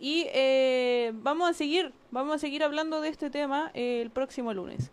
Y 0.01 0.27
eh, 0.33 1.13
vamos 1.15 1.51
a 1.51 1.53
seguir, 1.53 1.93
vamos 2.11 2.37
a 2.37 2.39
seguir 2.39 2.63
hablando 2.63 3.01
de 3.01 3.09
este 3.09 3.31
tema 3.31 3.73
eh, 3.75 4.01
el 4.01 4.11
próximo 4.11 4.55
lunes. 4.55 4.93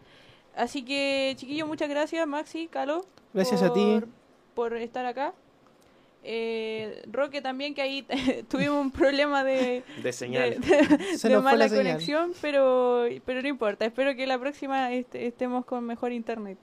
Así 0.56 0.84
que, 0.84 1.34
chiquillo, 1.38 1.68
muchas 1.68 1.90
gracias, 1.90 2.26
Maxi, 2.28 2.68
Calo. 2.68 3.06
Gracias 3.34 3.62
a 3.62 3.74
ti. 3.74 4.02
Por 4.54 4.78
estar 4.78 5.06
acá. 5.06 5.34
Eh, 6.28 7.04
Roque 7.12 7.40
también, 7.40 7.76
que 7.76 7.84
ahí 7.84 8.08
tuvimos 8.50 8.82
un 8.82 8.90
problema 8.90 9.44
de, 9.44 9.84
de 10.02 10.12
señal, 10.12 10.60
de, 10.60 11.40
mala 11.42 11.70
conexión, 11.70 12.34
pero, 12.42 13.06
pero 13.26 13.44
no 13.44 13.48
importa. 13.48 13.86
Espero 13.86 14.16
que 14.16 14.26
la 14.26 14.40
próxima 14.40 14.92
estemos 14.92 15.66
con 15.66 15.86
mejor 15.86 16.12
internet. 16.12 16.58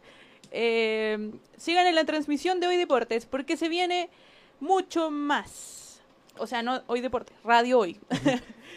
Eh, 0.51 1.31
sigan 1.57 1.87
en 1.87 1.95
la 1.95 2.05
transmisión 2.05 2.59
de 2.59 2.67
Hoy 2.67 2.77
Deportes, 2.77 3.25
porque 3.27 3.57
se 3.57 3.69
viene 3.69 4.11
mucho 4.59 5.13
más. 5.13 6.01
O 6.39 6.49
sea, 6.49 6.63
no 6.63 6.83
Hoy 6.89 7.01
Deportes, 7.01 7.37
Radio 7.45 7.79
Hoy. 7.79 8.01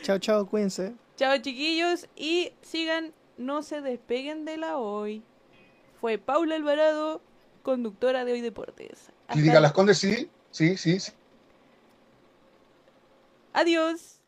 chao, 0.04 0.20
chao, 0.20 0.46
cuídense. 0.46 0.94
Chao, 1.18 1.36
chiquillos, 1.40 2.08
y 2.16 2.52
sigan, 2.62 3.12
no 3.38 3.64
se 3.64 3.82
despeguen 3.82 4.46
de 4.46 4.58
la 4.58 4.78
Hoy. 4.78 5.24
Fue 6.00 6.18
Paula 6.18 6.56
Alvarado, 6.56 7.22
conductora 7.64 8.26
de 8.26 8.34
Hoy 8.34 8.42
Deportes. 8.42 9.12
Clínica 9.30 9.60
Las 9.60 9.74
Condes, 9.74 9.98
sí. 9.98 10.30
Sí, 10.52 10.78
sí, 10.78 11.00
sí. 11.00 11.12
Adiós. 13.54 14.20